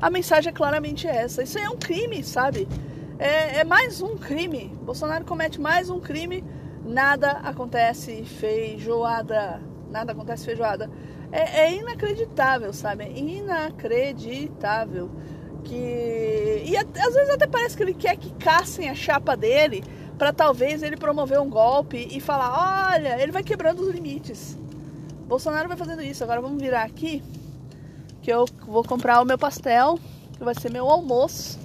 A 0.00 0.08
mensagem 0.08 0.50
é 0.50 0.52
claramente 0.52 1.06
essa. 1.06 1.42
Isso 1.42 1.58
é 1.58 1.68
um 1.68 1.76
crime, 1.76 2.24
sabe? 2.24 2.66
É, 3.18 3.58
é 3.58 3.64
mais 3.64 4.02
um 4.02 4.16
crime. 4.16 4.72
Bolsonaro 4.82 5.24
comete 5.24 5.60
mais 5.60 5.88
um 5.88 6.00
crime. 6.00 6.44
Nada 6.84 7.32
acontece 7.44 8.24
feijoada. 8.24 9.60
Nada 9.90 10.12
acontece 10.12 10.44
feijoada. 10.44 10.90
É, 11.30 11.60
é 11.60 11.74
inacreditável, 11.74 12.72
sabe? 12.72 13.04
É 13.04 13.10
inacreditável. 13.10 15.10
Que. 15.62 16.62
E 16.66 16.76
às 16.76 17.14
vezes 17.14 17.30
até 17.30 17.46
parece 17.46 17.76
que 17.76 17.82
ele 17.82 17.94
quer 17.94 18.16
que 18.16 18.32
caçem 18.34 18.88
a 18.88 18.94
chapa 18.94 19.36
dele 19.36 19.84
para 20.18 20.32
talvez 20.32 20.82
ele 20.82 20.96
promover 20.96 21.40
um 21.40 21.48
golpe 21.48 22.08
e 22.10 22.20
falar: 22.20 22.94
olha, 22.94 23.20
ele 23.22 23.32
vai 23.32 23.42
quebrando 23.42 23.80
os 23.80 23.88
limites. 23.88 24.58
Bolsonaro 25.26 25.68
vai 25.68 25.76
fazendo 25.76 26.02
isso. 26.02 26.24
Agora 26.24 26.40
vamos 26.40 26.60
virar 26.60 26.82
aqui, 26.82 27.22
que 28.20 28.30
eu 28.30 28.44
vou 28.66 28.84
comprar 28.84 29.22
o 29.22 29.24
meu 29.24 29.38
pastel, 29.38 29.98
que 30.36 30.44
vai 30.44 30.54
ser 30.54 30.70
meu 30.70 30.90
almoço. 30.90 31.63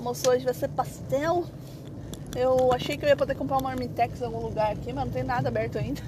Almoço 0.00 0.30
hoje 0.30 0.46
vai 0.46 0.54
ser 0.54 0.68
pastel. 0.68 1.44
Eu 2.34 2.72
achei 2.72 2.96
que 2.96 3.04
eu 3.04 3.08
ia 3.10 3.16
poder 3.16 3.34
comprar 3.34 3.58
uma 3.58 3.68
Marmitex 3.68 4.18
em 4.18 4.24
algum 4.24 4.40
lugar 4.40 4.72
aqui, 4.72 4.94
mas 4.94 5.04
não 5.04 5.12
tem 5.12 5.22
nada 5.22 5.48
aberto 5.48 5.76
ainda. 5.76 6.00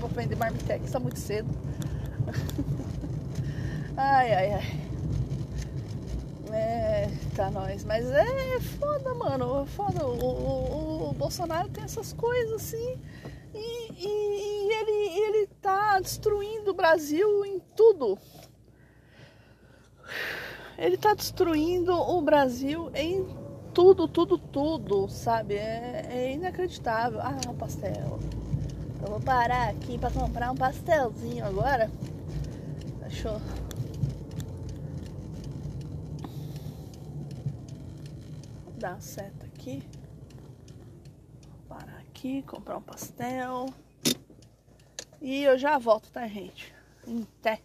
Vou 0.00 0.10
vender 0.10 0.34
Marmitex, 0.34 0.90
tá 0.90 0.98
muito 0.98 1.20
cedo. 1.20 1.48
ai, 3.96 4.34
ai, 4.34 4.52
ai. 4.54 4.80
É, 6.52 7.08
tá 7.36 7.48
nós. 7.48 7.84
Mas 7.84 8.10
é 8.10 8.58
foda, 8.80 9.14
mano. 9.14 9.64
Foda. 9.66 10.04
O, 10.04 10.24
o, 10.24 11.10
o 11.10 11.12
Bolsonaro 11.12 11.68
tem 11.68 11.84
essas 11.84 12.12
coisas 12.12 12.54
assim. 12.54 12.98
E, 13.54 13.92
e, 13.92 14.08
e, 14.08 14.72
ele, 14.72 15.20
ele 15.20 15.46
tá 15.62 16.00
destruindo 16.00 16.72
o 16.72 16.74
Brasil 16.74 17.44
em 17.44 17.60
tudo. 17.76 18.18
Ele 20.78 20.96
tá 20.96 21.14
destruindo 21.14 21.92
o 21.92 22.20
Brasil 22.20 22.90
em 22.94 23.26
tudo, 23.72 24.06
tudo, 24.06 24.38
tudo, 24.38 25.08
sabe? 25.08 25.54
É, 25.54 26.06
é 26.08 26.32
inacreditável. 26.32 27.20
Ah, 27.20 27.40
um 27.48 27.54
pastel. 27.54 28.18
Eu 29.02 29.08
vou 29.08 29.20
parar 29.20 29.70
aqui 29.70 29.98
para 29.98 30.10
comprar 30.10 30.50
um 30.50 30.56
pastelzinho 30.56 31.44
agora. 31.44 31.90
Eu 33.02 33.40
dar 38.78 38.92
a 38.92 39.00
seta 39.00 39.46
aqui. 39.46 39.82
Vou 41.48 41.78
parar 41.78 41.98
aqui, 41.98 42.42
comprar 42.42 42.76
um 42.76 42.82
pastel. 42.82 43.66
E 45.20 45.42
eu 45.42 45.58
já 45.58 45.78
volto, 45.78 46.10
tá, 46.10 46.26
gente? 46.28 46.72
Até. 47.40 47.60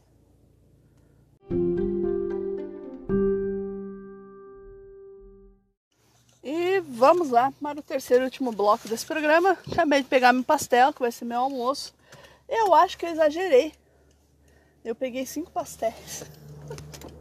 Vamos 7.13 7.29
lá 7.29 7.51
para 7.61 7.77
o 7.77 7.83
terceiro 7.83 8.23
e 8.23 8.25
último 8.25 8.53
bloco 8.53 8.87
desse 8.87 9.05
programa. 9.05 9.57
Acabei 9.69 10.01
de 10.01 10.07
pegar 10.07 10.31
meu 10.31 10.45
pastel, 10.45 10.93
que 10.93 11.01
vai 11.01 11.11
ser 11.11 11.25
meu 11.25 11.39
almoço. 11.39 11.93
Eu 12.47 12.73
acho 12.73 12.97
que 12.97 13.05
eu 13.05 13.09
exagerei. 13.09 13.73
Eu 14.81 14.95
peguei 14.95 15.25
cinco 15.25 15.51
pastéis. 15.51 16.23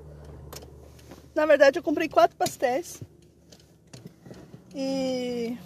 Na 1.35 1.45
verdade, 1.45 1.81
eu 1.81 1.83
comprei 1.83 2.09
quatro 2.09 2.37
pastéis. 2.37 3.03
E 4.73 5.59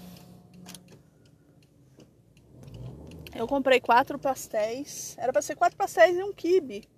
eu 3.35 3.47
comprei 3.47 3.79
quatro 3.79 4.19
pastéis. 4.19 5.15
Era 5.19 5.35
para 5.35 5.43
ser 5.43 5.55
quatro 5.55 5.77
pastéis 5.77 6.17
e 6.17 6.23
um 6.23 6.33
quibe. 6.33 6.89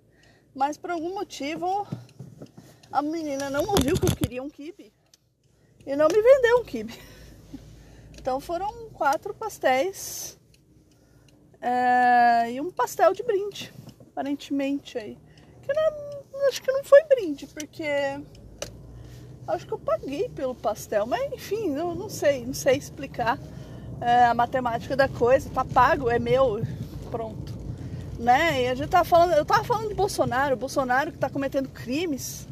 Mas 0.55 0.77
por 0.77 0.91
algum 0.91 1.13
motivo 1.13 1.85
a 2.89 3.01
menina 3.01 3.49
não 3.49 3.65
ouviu 3.65 3.99
que 3.99 4.05
eu 4.05 4.15
queria 4.15 4.41
um 4.41 4.49
quibe 4.49 4.93
e 5.85 5.93
não 5.93 6.07
me 6.07 6.21
vendeu 6.21 6.59
um 6.59 6.63
quibe. 6.63 6.97
Então 8.27 8.41
foram 8.41 8.89
quatro 8.89 9.33
pastéis 9.33 10.37
é, 11.61 12.51
e 12.51 12.59
um 12.59 12.69
pastel 12.69 13.13
de 13.13 13.23
brinde, 13.23 13.73
aparentemente 14.01 14.97
aí. 14.97 15.17
Que 15.61 15.71
não, 15.73 16.49
acho 16.49 16.61
que 16.61 16.69
não 16.69 16.83
foi 16.83 17.05
brinde, 17.05 17.47
porque 17.47 18.19
Acho 19.47 19.65
que 19.65 19.71
eu 19.71 19.79
paguei 19.79 20.27
pelo 20.27 20.53
pastel, 20.53 21.05
mas 21.05 21.31
enfim, 21.31 21.73
eu 21.73 21.95
não 21.95 22.09
sei, 22.09 22.45
não 22.45 22.53
sei 22.53 22.75
explicar 22.75 23.39
é, 24.01 24.25
a 24.25 24.33
matemática 24.33 24.93
da 24.93 25.07
coisa. 25.07 25.49
Tá 25.49 25.63
pago, 25.63 26.09
é 26.09 26.19
meu, 26.19 26.61
pronto. 27.09 27.53
Né? 28.19 28.63
E 28.63 28.67
a 28.67 28.75
gente 28.75 28.89
tá 28.89 29.05
falando, 29.05 29.35
eu 29.35 29.45
tava 29.45 29.63
falando 29.63 29.87
de 29.87 29.95
Bolsonaro, 29.95 30.57
Bolsonaro 30.57 31.13
que 31.13 31.17
tá 31.17 31.29
cometendo 31.29 31.69
crimes. 31.69 32.45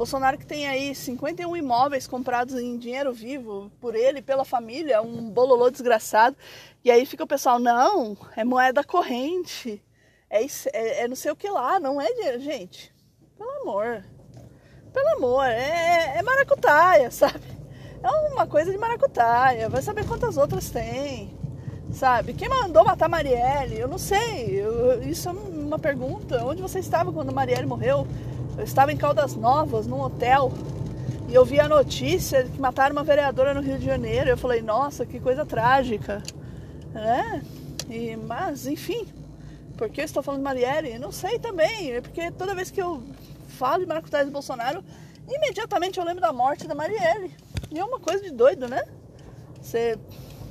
Bolsonaro 0.00 0.38
que 0.38 0.46
tem 0.46 0.66
aí 0.66 0.94
51 0.94 1.54
imóveis 1.58 2.06
comprados 2.06 2.54
em 2.54 2.78
dinheiro 2.78 3.12
vivo 3.12 3.70
por 3.82 3.94
ele, 3.94 4.22
pela 4.22 4.46
família, 4.46 5.02
um 5.02 5.28
bololô 5.28 5.68
desgraçado. 5.68 6.34
E 6.82 6.90
aí 6.90 7.04
fica 7.04 7.22
o 7.22 7.26
pessoal, 7.26 7.58
não, 7.58 8.16
é 8.34 8.42
moeda 8.42 8.82
corrente, 8.82 9.84
é, 10.30 10.42
é, 10.72 11.02
é 11.02 11.06
não 11.06 11.14
sei 11.14 11.30
o 11.30 11.36
que 11.36 11.50
lá, 11.50 11.78
não 11.78 12.00
é 12.00 12.10
dinheiro. 12.14 12.40
Gente, 12.40 12.94
pelo 13.36 13.50
amor, 13.60 14.02
pelo 14.90 15.16
amor, 15.16 15.44
é, 15.44 16.16
é 16.16 16.22
maracutaia, 16.22 17.10
sabe? 17.12 17.44
É 18.02 18.08
uma 18.32 18.46
coisa 18.46 18.72
de 18.72 18.78
maracutaia. 18.78 19.68
Vai 19.68 19.82
saber 19.82 20.08
quantas 20.08 20.38
outras 20.38 20.70
tem, 20.70 21.38
sabe? 21.92 22.32
Quem 22.32 22.48
mandou 22.48 22.86
matar 22.86 23.06
Marielle? 23.06 23.78
Eu 23.78 23.88
não 23.88 23.98
sei. 23.98 24.62
Eu, 24.62 25.02
isso 25.02 25.28
é 25.28 25.32
uma 25.70 25.78
pergunta. 25.78 26.44
Onde 26.44 26.60
você 26.60 26.80
estava 26.80 27.12
quando 27.12 27.32
Marielle 27.32 27.66
morreu? 27.66 28.06
Eu 28.58 28.64
estava 28.64 28.92
em 28.92 28.96
Caldas 28.96 29.36
Novas, 29.36 29.86
num 29.86 30.00
hotel, 30.00 30.52
e 31.28 31.34
eu 31.34 31.44
vi 31.44 31.60
a 31.60 31.68
notícia 31.68 32.42
que 32.42 32.60
mataram 32.60 32.92
uma 32.92 33.04
vereadora 33.04 33.54
no 33.54 33.60
Rio 33.60 33.78
de 33.78 33.84
Janeiro. 33.84 34.28
Eu 34.28 34.36
falei, 34.36 34.60
nossa, 34.60 35.06
que 35.06 35.20
coisa 35.20 35.46
trágica, 35.46 36.22
né? 36.92 37.42
E, 37.88 38.16
mas, 38.16 38.66
enfim, 38.66 39.06
por 39.78 39.88
que 39.88 40.00
eu 40.00 40.04
estou 40.04 40.22
falando 40.22 40.40
de 40.40 40.44
Marielle? 40.44 40.98
Não 40.98 41.12
sei 41.12 41.38
também, 41.38 41.92
é 41.92 42.00
porque 42.00 42.32
toda 42.32 42.54
vez 42.54 42.70
que 42.70 42.82
eu 42.82 43.02
falo 43.46 43.82
de 43.82 43.86
maracutaia 43.86 44.24
do 44.24 44.32
Bolsonaro, 44.32 44.82
imediatamente 45.28 45.98
eu 45.98 46.04
lembro 46.04 46.20
da 46.20 46.32
morte 46.32 46.66
da 46.66 46.74
Marielle. 46.74 47.32
E 47.70 47.78
é 47.78 47.84
uma 47.84 48.00
coisa 48.00 48.24
de 48.24 48.32
doido, 48.32 48.66
né? 48.68 48.82
Você 49.62 49.96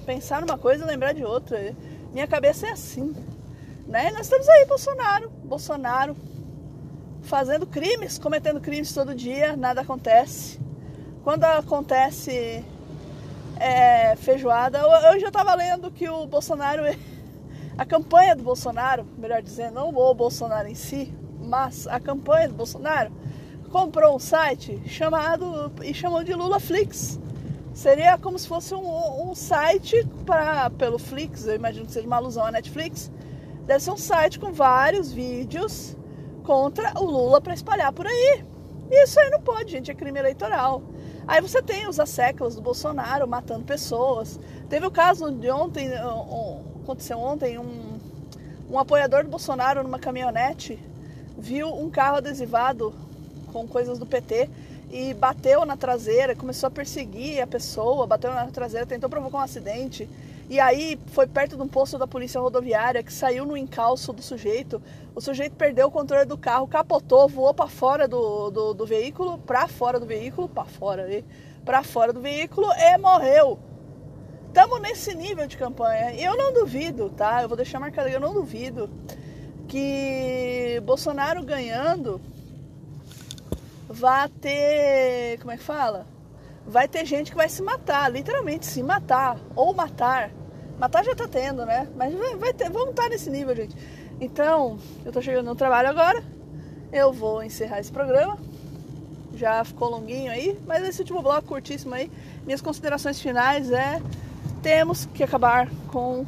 pensar 0.06 0.40
numa 0.40 0.58
coisa 0.58 0.86
e 0.86 0.88
lembrar 0.88 1.12
de 1.14 1.26
outra. 1.26 1.76
Minha 2.14 2.26
cabeça 2.26 2.68
é 2.68 2.72
assim. 2.72 3.14
Né? 3.90 4.12
nós 4.12 4.28
estamos 4.28 4.48
aí, 4.48 4.66
Bolsonaro. 4.66 5.32
Bolsonaro 5.44 6.16
fazendo 7.24 7.66
crimes, 7.66 8.20
cometendo 8.20 8.62
crimes 8.62 8.94
todo 8.94 9.16
dia, 9.16 9.58
nada 9.58 9.82
acontece. 9.82 10.60
Quando 11.24 11.44
acontece 11.44 12.64
é, 13.60 14.16
feijoada, 14.16 14.78
eu 14.78 15.18
estava 15.18 15.56
lendo 15.56 15.90
que 15.90 16.08
o 16.08 16.28
Bolsonaro, 16.28 16.84
a 17.76 17.84
campanha 17.84 18.36
do 18.36 18.44
Bolsonaro, 18.44 19.08
melhor 19.18 19.42
dizendo, 19.42 19.74
não 19.74 19.90
o 19.90 20.14
Bolsonaro 20.14 20.68
em 20.68 20.76
si, 20.76 21.12
mas 21.42 21.88
a 21.88 22.00
campanha 22.00 22.48
do 22.48 22.54
Bolsonaro 22.54 23.12
comprou 23.72 24.16
um 24.16 24.20
site 24.20 24.80
chamado 24.88 25.72
e 25.84 25.96
chamou 25.96 26.24
de 26.24 26.34
Lula 26.36 26.60
Flix. 26.60 27.20
Seria 27.74 28.20
como 28.20 28.38
se 28.38 28.48
fosse 28.48 28.76
um, 28.76 29.32
um 29.32 29.34
site 29.34 30.08
para 30.28 30.70
pelo 30.70 31.00
Flix, 31.00 31.48
eu 31.48 31.56
imagino 31.56 31.88
que 31.88 31.92
seja 31.92 32.06
uma 32.06 32.18
alusão 32.18 32.46
à 32.46 32.52
Netflix. 32.52 33.12
Deve 33.70 33.84
ser 33.84 33.92
um 33.92 33.98
site 33.98 34.40
com 34.40 34.52
vários 34.52 35.12
vídeos 35.12 35.96
contra 36.44 36.92
o 37.00 37.06
Lula 37.06 37.40
para 37.40 37.54
espalhar 37.54 37.94
por 37.94 38.08
aí. 38.08 38.44
Isso 38.90 39.20
aí 39.20 39.30
não 39.30 39.40
pode, 39.42 39.70
gente, 39.70 39.92
é 39.92 39.94
crime 39.94 40.18
eleitoral. 40.18 40.82
Aí 41.28 41.40
você 41.40 41.62
tem 41.62 41.88
os 41.88 42.00
asseclas 42.00 42.56
do 42.56 42.64
Bolsonaro 42.64 43.28
matando 43.28 43.64
pessoas. 43.66 44.40
Teve 44.68 44.88
o 44.88 44.90
caso 44.90 45.32
de 45.32 45.52
ontem, 45.52 45.88
aconteceu 46.82 47.20
ontem, 47.20 47.60
um, 47.60 48.00
um 48.72 48.80
apoiador 48.80 49.24
do 49.24 49.30
Bolsonaro 49.30 49.84
numa 49.84 50.00
caminhonete 50.00 50.80
viu 51.38 51.72
um 51.72 51.92
carro 51.92 52.18
adesivado 52.18 52.92
com 53.54 53.68
coisas 53.68 54.00
do 54.00 54.06
PT 54.08 54.50
e 54.90 55.14
bateu 55.14 55.64
na 55.64 55.78
traseira, 55.78 56.36
começou 56.36 56.66
a 56.66 56.72
perseguir 56.72 57.40
a 57.40 57.46
pessoa, 57.46 58.08
bateu 58.08 58.34
na 58.34 58.48
traseira, 58.48 58.88
tentou 58.88 59.12
provocar 59.12 59.38
um 59.38 59.42
acidente. 59.42 60.10
E 60.50 60.60
aí 60.60 61.00
foi 61.08 61.28
perto 61.28 61.56
de 61.56 61.62
um 61.62 61.68
posto 61.68 61.96
da 62.00 62.08
polícia 62.08 62.42
rodoviária 62.42 63.04
que 63.04 63.14
saiu 63.14 63.46
no 63.46 63.56
encalço 63.56 64.12
do 64.12 64.24
sujeito. 64.24 64.82
O 65.14 65.22
sujeito 65.22 65.56
perdeu 65.56 65.88
o 65.88 65.92
controle 65.92 66.26
do 66.26 66.40
carro, 66.40 66.68
capotou, 66.68 67.30
voou 67.30 67.54
para 67.54 67.68
fora 67.68 68.08
do, 68.08 68.50
do, 68.50 68.74
do 68.74 68.84
veículo, 68.84 69.38
para 69.38 69.68
fora 69.68 70.00
do 70.00 70.08
veículo, 70.08 70.50
para 70.50 70.66
fora 70.66 71.04
ali, 71.04 71.24
para 71.64 71.84
fora 71.84 72.12
do 72.12 72.20
veículo 72.20 72.68
e 72.74 72.98
morreu. 72.98 73.60
Estamos 74.48 74.82
nesse 74.82 75.14
nível 75.14 75.46
de 75.46 75.56
campanha. 75.56 76.16
Eu 76.16 76.36
não 76.36 76.52
duvido, 76.52 77.12
tá? 77.12 77.44
Eu 77.44 77.48
vou 77.48 77.56
deixar 77.56 77.80
marcado, 77.80 78.10
eu 78.10 78.20
não 78.20 78.34
duvido 78.34 78.90
que 79.68 80.82
Bolsonaro 80.84 81.44
ganhando 81.44 82.20
vai 83.88 84.28
ter. 84.30 85.38
Como 85.42 85.52
é 85.52 85.58
que 85.58 85.64
fala? 85.64 86.08
Vai 86.66 86.88
ter 86.88 87.06
gente 87.06 87.30
que 87.30 87.38
vai 87.38 87.48
se 87.48 87.62
matar, 87.62 88.12
literalmente 88.12 88.66
se 88.66 88.82
matar, 88.82 89.38
ou 89.56 89.76
matar. 89.76 90.39
Matar 90.80 91.04
já 91.04 91.14
tá 91.14 91.28
tendo, 91.28 91.66
né? 91.66 91.90
Mas 91.98 92.14
vai, 92.40 92.54
ter, 92.54 92.70
vamos 92.70 92.92
estar 92.92 93.10
nesse 93.10 93.30
nível, 93.30 93.54
gente. 93.54 93.76
Então, 94.22 94.80
eu 95.04 95.12
tô 95.12 95.22
chegando 95.22 95.48
no 95.48 95.56
trabalho 95.56 95.90
agora. 95.90 96.24
Eu 96.92 97.12
vou 97.12 97.44
encerrar 97.44 97.80
esse 97.80 97.92
programa. 97.92 98.38
Já 99.34 99.64
ficou 99.64 99.90
longuinho 99.90 100.32
aí, 100.32 100.58
mas 100.66 100.88
esse 100.88 101.02
último 101.02 101.22
bloco 101.22 101.48
curtíssimo 101.48 101.94
aí. 101.94 102.10
Minhas 102.46 102.62
considerações 102.62 103.22
finais 103.22 103.70
é 103.72 104.02
temos 104.64 105.06
que 105.06 105.22
acabar 105.22 105.70
com 105.92 106.26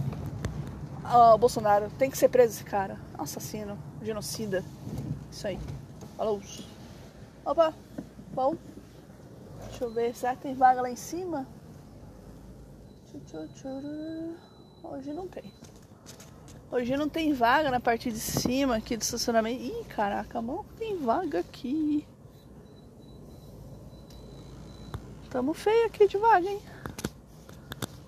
o 1.03 1.37
Bolsonaro. 1.37 1.89
Tem 1.97 2.09
que 2.11 2.17
ser 2.17 2.27
preso 2.27 2.53
esse 2.53 2.63
cara. 2.65 2.97
Assassino, 3.17 3.77
genocida. 4.03 4.63
Isso 5.31 5.47
aí. 5.47 5.57
Falou. 6.17 6.41
Opa, 7.45 7.73
bom. 8.33 8.55
Deixa 9.69 9.85
eu 9.85 9.91
ver, 9.91 10.13
será 10.13 10.35
que 10.35 10.41
tem 10.41 10.53
vaga 10.53 10.81
lá 10.81 10.89
em 10.89 10.95
cima? 10.97 11.47
Hoje 14.83 15.13
não 15.13 15.27
tem. 15.27 15.53
Hoje 16.71 16.95
não 16.95 17.09
tem 17.09 17.33
vaga 17.33 17.69
na 17.69 17.79
parte 17.79 18.09
de 18.09 18.19
cima 18.19 18.77
aqui 18.77 18.95
do 18.95 19.01
estacionamento. 19.01 19.61
Ih, 19.61 19.83
caraca, 19.85 20.41
não 20.41 20.63
tem 20.77 20.97
vaga 20.97 21.39
aqui. 21.39 22.07
Tamo 25.29 25.53
feio 25.53 25.87
aqui 25.87 26.07
de 26.07 26.17
vaga, 26.17 26.49
hein? 26.49 26.61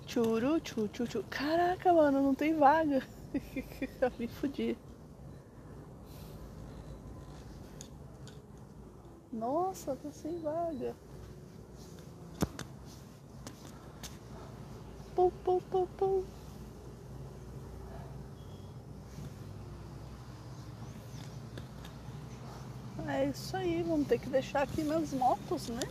Churu, 0.06 0.60
chu, 0.64 0.88
chu, 0.92 1.06
chu. 1.06 1.24
Caraca, 1.28 1.92
mano, 1.92 2.22
não 2.22 2.34
tem 2.34 2.54
vaga. 2.54 3.02
Me 4.18 4.28
fudi. 4.28 4.78
Nossa, 9.32 9.96
tô 9.96 10.10
sem 10.12 10.38
vaga. 10.40 10.94
Pum, 15.14 15.30
pum, 15.44 15.60
pum, 15.70 15.86
pum. 15.96 16.24
É 23.06 23.26
isso 23.26 23.56
aí, 23.56 23.82
vamos 23.82 24.08
ter 24.08 24.18
que 24.18 24.28
deixar 24.28 24.62
aqui 24.62 24.82
nas 24.82 25.12
motos, 25.12 25.68
né? 25.68 25.82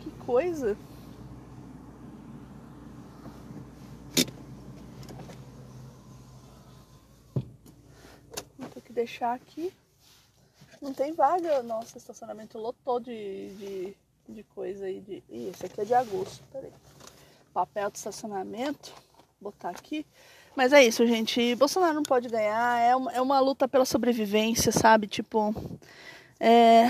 Que 0.00 0.10
coisa. 0.24 0.76
Vou 8.58 8.68
ter 8.70 8.80
que 8.80 8.92
deixar 8.92 9.34
aqui. 9.34 9.70
Não 10.80 10.94
tem 10.94 11.12
vaga. 11.12 11.62
Nossa, 11.62 11.98
estacionamento 11.98 12.58
lotou 12.58 13.00
de, 13.00 13.54
de, 13.56 13.96
de 14.28 14.42
coisa 14.42 14.86
aí. 14.86 15.00
De... 15.00 15.22
Ih, 15.28 15.48
esse 15.48 15.66
aqui 15.66 15.80
é 15.80 15.84
de 15.84 15.94
agosto. 15.94 16.44
Peraí. 16.52 16.72
Papel 17.52 17.90
de 17.90 17.98
estacionamento. 17.98 18.92
Botar 19.40 19.70
aqui. 19.70 20.06
Mas 20.56 20.72
é 20.72 20.84
isso, 20.84 21.06
gente. 21.06 21.54
Bolsonaro 21.56 21.94
não 21.94 22.02
pode 22.02 22.28
ganhar. 22.28 22.80
É 22.80 22.94
uma, 22.94 23.12
é 23.12 23.20
uma 23.20 23.40
luta 23.40 23.66
pela 23.66 23.84
sobrevivência, 23.84 24.70
sabe? 24.70 25.06
Tipo, 25.06 25.54
é, 26.38 26.86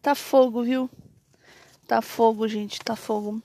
tá 0.00 0.14
fogo, 0.14 0.62
viu? 0.62 0.88
Tá 1.86 2.00
fogo, 2.00 2.46
gente. 2.46 2.80
Tá 2.80 2.94
fogo. 2.94 3.42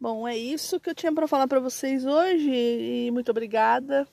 Bom, 0.00 0.26
é 0.26 0.36
isso 0.36 0.80
que 0.80 0.88
eu 0.88 0.94
tinha 0.94 1.12
para 1.12 1.28
falar 1.28 1.46
para 1.46 1.60
vocês 1.60 2.06
hoje. 2.06 2.50
E 2.50 3.10
muito 3.10 3.30
obrigada. 3.30 4.06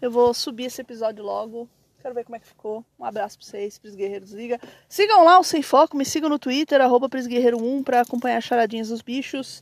Eu 0.00 0.10
vou 0.10 0.32
subir 0.34 0.66
esse 0.66 0.80
episódio 0.80 1.24
logo. 1.24 1.68
Quero 2.06 2.14
ver 2.14 2.22
como 2.22 2.36
é 2.36 2.38
que 2.38 2.46
ficou. 2.46 2.84
Um 2.96 3.04
abraço 3.04 3.36
pra 3.36 3.44
vocês, 3.44 3.78
Pris 3.78 3.96
Guerreiros 3.96 4.30
Liga. 4.30 4.60
Sigam 4.88 5.24
lá 5.24 5.40
o 5.40 5.42
Sem 5.42 5.60
Foco, 5.60 5.96
me 5.96 6.04
sigam 6.04 6.28
no 6.28 6.38
Twitter, 6.38 6.80
arroba 6.80 7.08
Prisguerreiro1 7.08 7.82
pra 7.82 8.02
acompanhar 8.02 8.40
charadinhas 8.40 8.90
dos 8.90 9.02
bichos. 9.02 9.60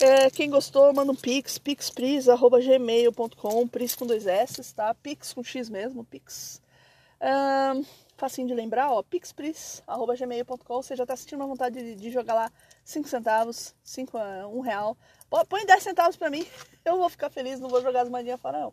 É, 0.00 0.30
quem 0.30 0.48
gostou, 0.48 0.90
manda 0.94 1.12
um 1.12 1.14
pix, 1.14 1.58
pixpris.gmail.com, 1.58 3.68
pris 3.68 3.94
com 3.94 4.06
dois 4.06 4.26
S, 4.26 4.74
tá? 4.74 4.94
Pix 4.94 5.34
com 5.34 5.44
X 5.44 5.68
mesmo, 5.68 6.02
pix. 6.02 6.62
Um, 7.20 7.84
facinho 8.16 8.48
de 8.48 8.54
lembrar, 8.54 8.90
ó, 8.90 9.02
pixpris.gmail.com, 9.02 10.82
você 10.82 10.96
já 10.96 11.04
tá 11.04 11.14
sentindo 11.14 11.40
uma 11.40 11.48
vontade 11.48 11.78
de, 11.78 11.94
de 11.94 12.10
jogar 12.10 12.32
lá 12.32 12.50
5 12.86 13.06
centavos, 13.06 13.74
5 13.84 14.16
a 14.16 14.48
1 14.48 14.60
real. 14.60 14.96
Põe 15.46 15.66
10 15.66 15.82
centavos 15.82 16.16
pra 16.16 16.30
mim, 16.30 16.46
eu 16.86 16.96
vou 16.96 17.10
ficar 17.10 17.28
feliz, 17.28 17.60
não 17.60 17.68
vou 17.68 17.82
jogar 17.82 18.00
as 18.00 18.08
moedinhas 18.08 18.40
fora 18.40 18.60
não. 18.60 18.72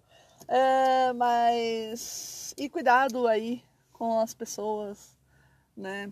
É, 0.51 1.13
mas... 1.13 2.55
E 2.57 2.67
cuidado 2.67 3.27
aí 3.27 3.63
com 3.93 4.19
as 4.19 4.33
pessoas, 4.33 5.15
né? 5.77 6.11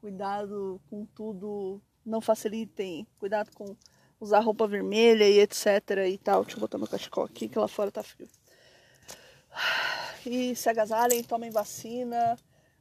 Cuidado 0.00 0.80
com 0.90 1.06
tudo, 1.06 1.80
não 2.04 2.20
facilitem, 2.20 3.06
cuidado 3.18 3.50
com 3.54 3.76
usar 4.18 4.40
roupa 4.40 4.66
vermelha 4.66 5.28
e 5.28 5.38
etc 5.38 5.66
e 6.08 6.18
tal. 6.18 6.42
Deixa 6.42 6.56
eu 6.56 6.60
botar 6.60 6.78
meu 6.78 6.88
cachecol 6.88 7.24
aqui 7.24 7.48
que 7.48 7.58
lá 7.58 7.68
fora 7.68 7.92
tá 7.92 8.02
frio. 8.02 8.28
E 10.26 10.54
se 10.56 10.68
agasalhem, 10.68 11.22
tomem 11.22 11.50
vacina, 11.50 12.36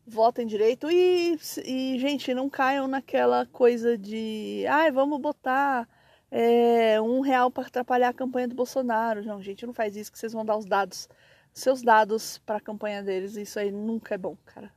votem 0.07 0.47
direito 0.47 0.89
e, 0.89 1.39
e 1.65 1.99
gente, 1.99 2.33
não 2.33 2.49
caiam 2.49 2.87
naquela 2.87 3.45
coisa 3.45 3.97
de 3.97 4.65
ai, 4.67 4.91
vamos 4.91 5.21
botar 5.21 5.87
é, 6.31 7.01
um 7.01 7.21
real 7.21 7.49
para 7.49 7.67
atrapalhar 7.67 8.09
a 8.09 8.13
campanha 8.13 8.47
do 8.47 8.55
Bolsonaro. 8.55 9.23
Não, 9.23 9.41
gente, 9.41 9.65
não 9.65 9.73
faz 9.73 9.95
isso 9.95 10.11
que 10.11 10.19
vocês 10.19 10.33
vão 10.33 10.45
dar 10.45 10.57
os 10.57 10.65
dados, 10.65 11.09
seus 11.53 11.81
dados 11.81 12.37
para 12.39 12.57
a 12.57 12.61
campanha 12.61 13.03
deles. 13.03 13.35
Isso 13.35 13.59
aí 13.59 13.71
nunca 13.71 14.15
é 14.15 14.17
bom, 14.17 14.37
cara. 14.45 14.71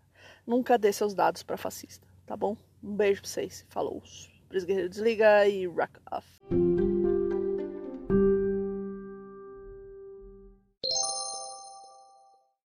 Nunca 0.47 0.79
dê 0.79 0.93
seus 0.93 1.15
dados 1.15 1.43
para 1.43 1.57
fascista, 1.57 2.07
tá 2.27 2.37
bom? 2.37 2.57
Um 2.83 2.95
beijo 2.95 3.23
pra 3.23 3.31
vocês. 3.31 3.65
Falou. 3.69 4.03
Pris 4.49 4.65
Guerreiro 4.65 4.89
desliga 4.89 5.47
e 5.47 5.67
rock 5.67 5.99
off. 6.11 6.92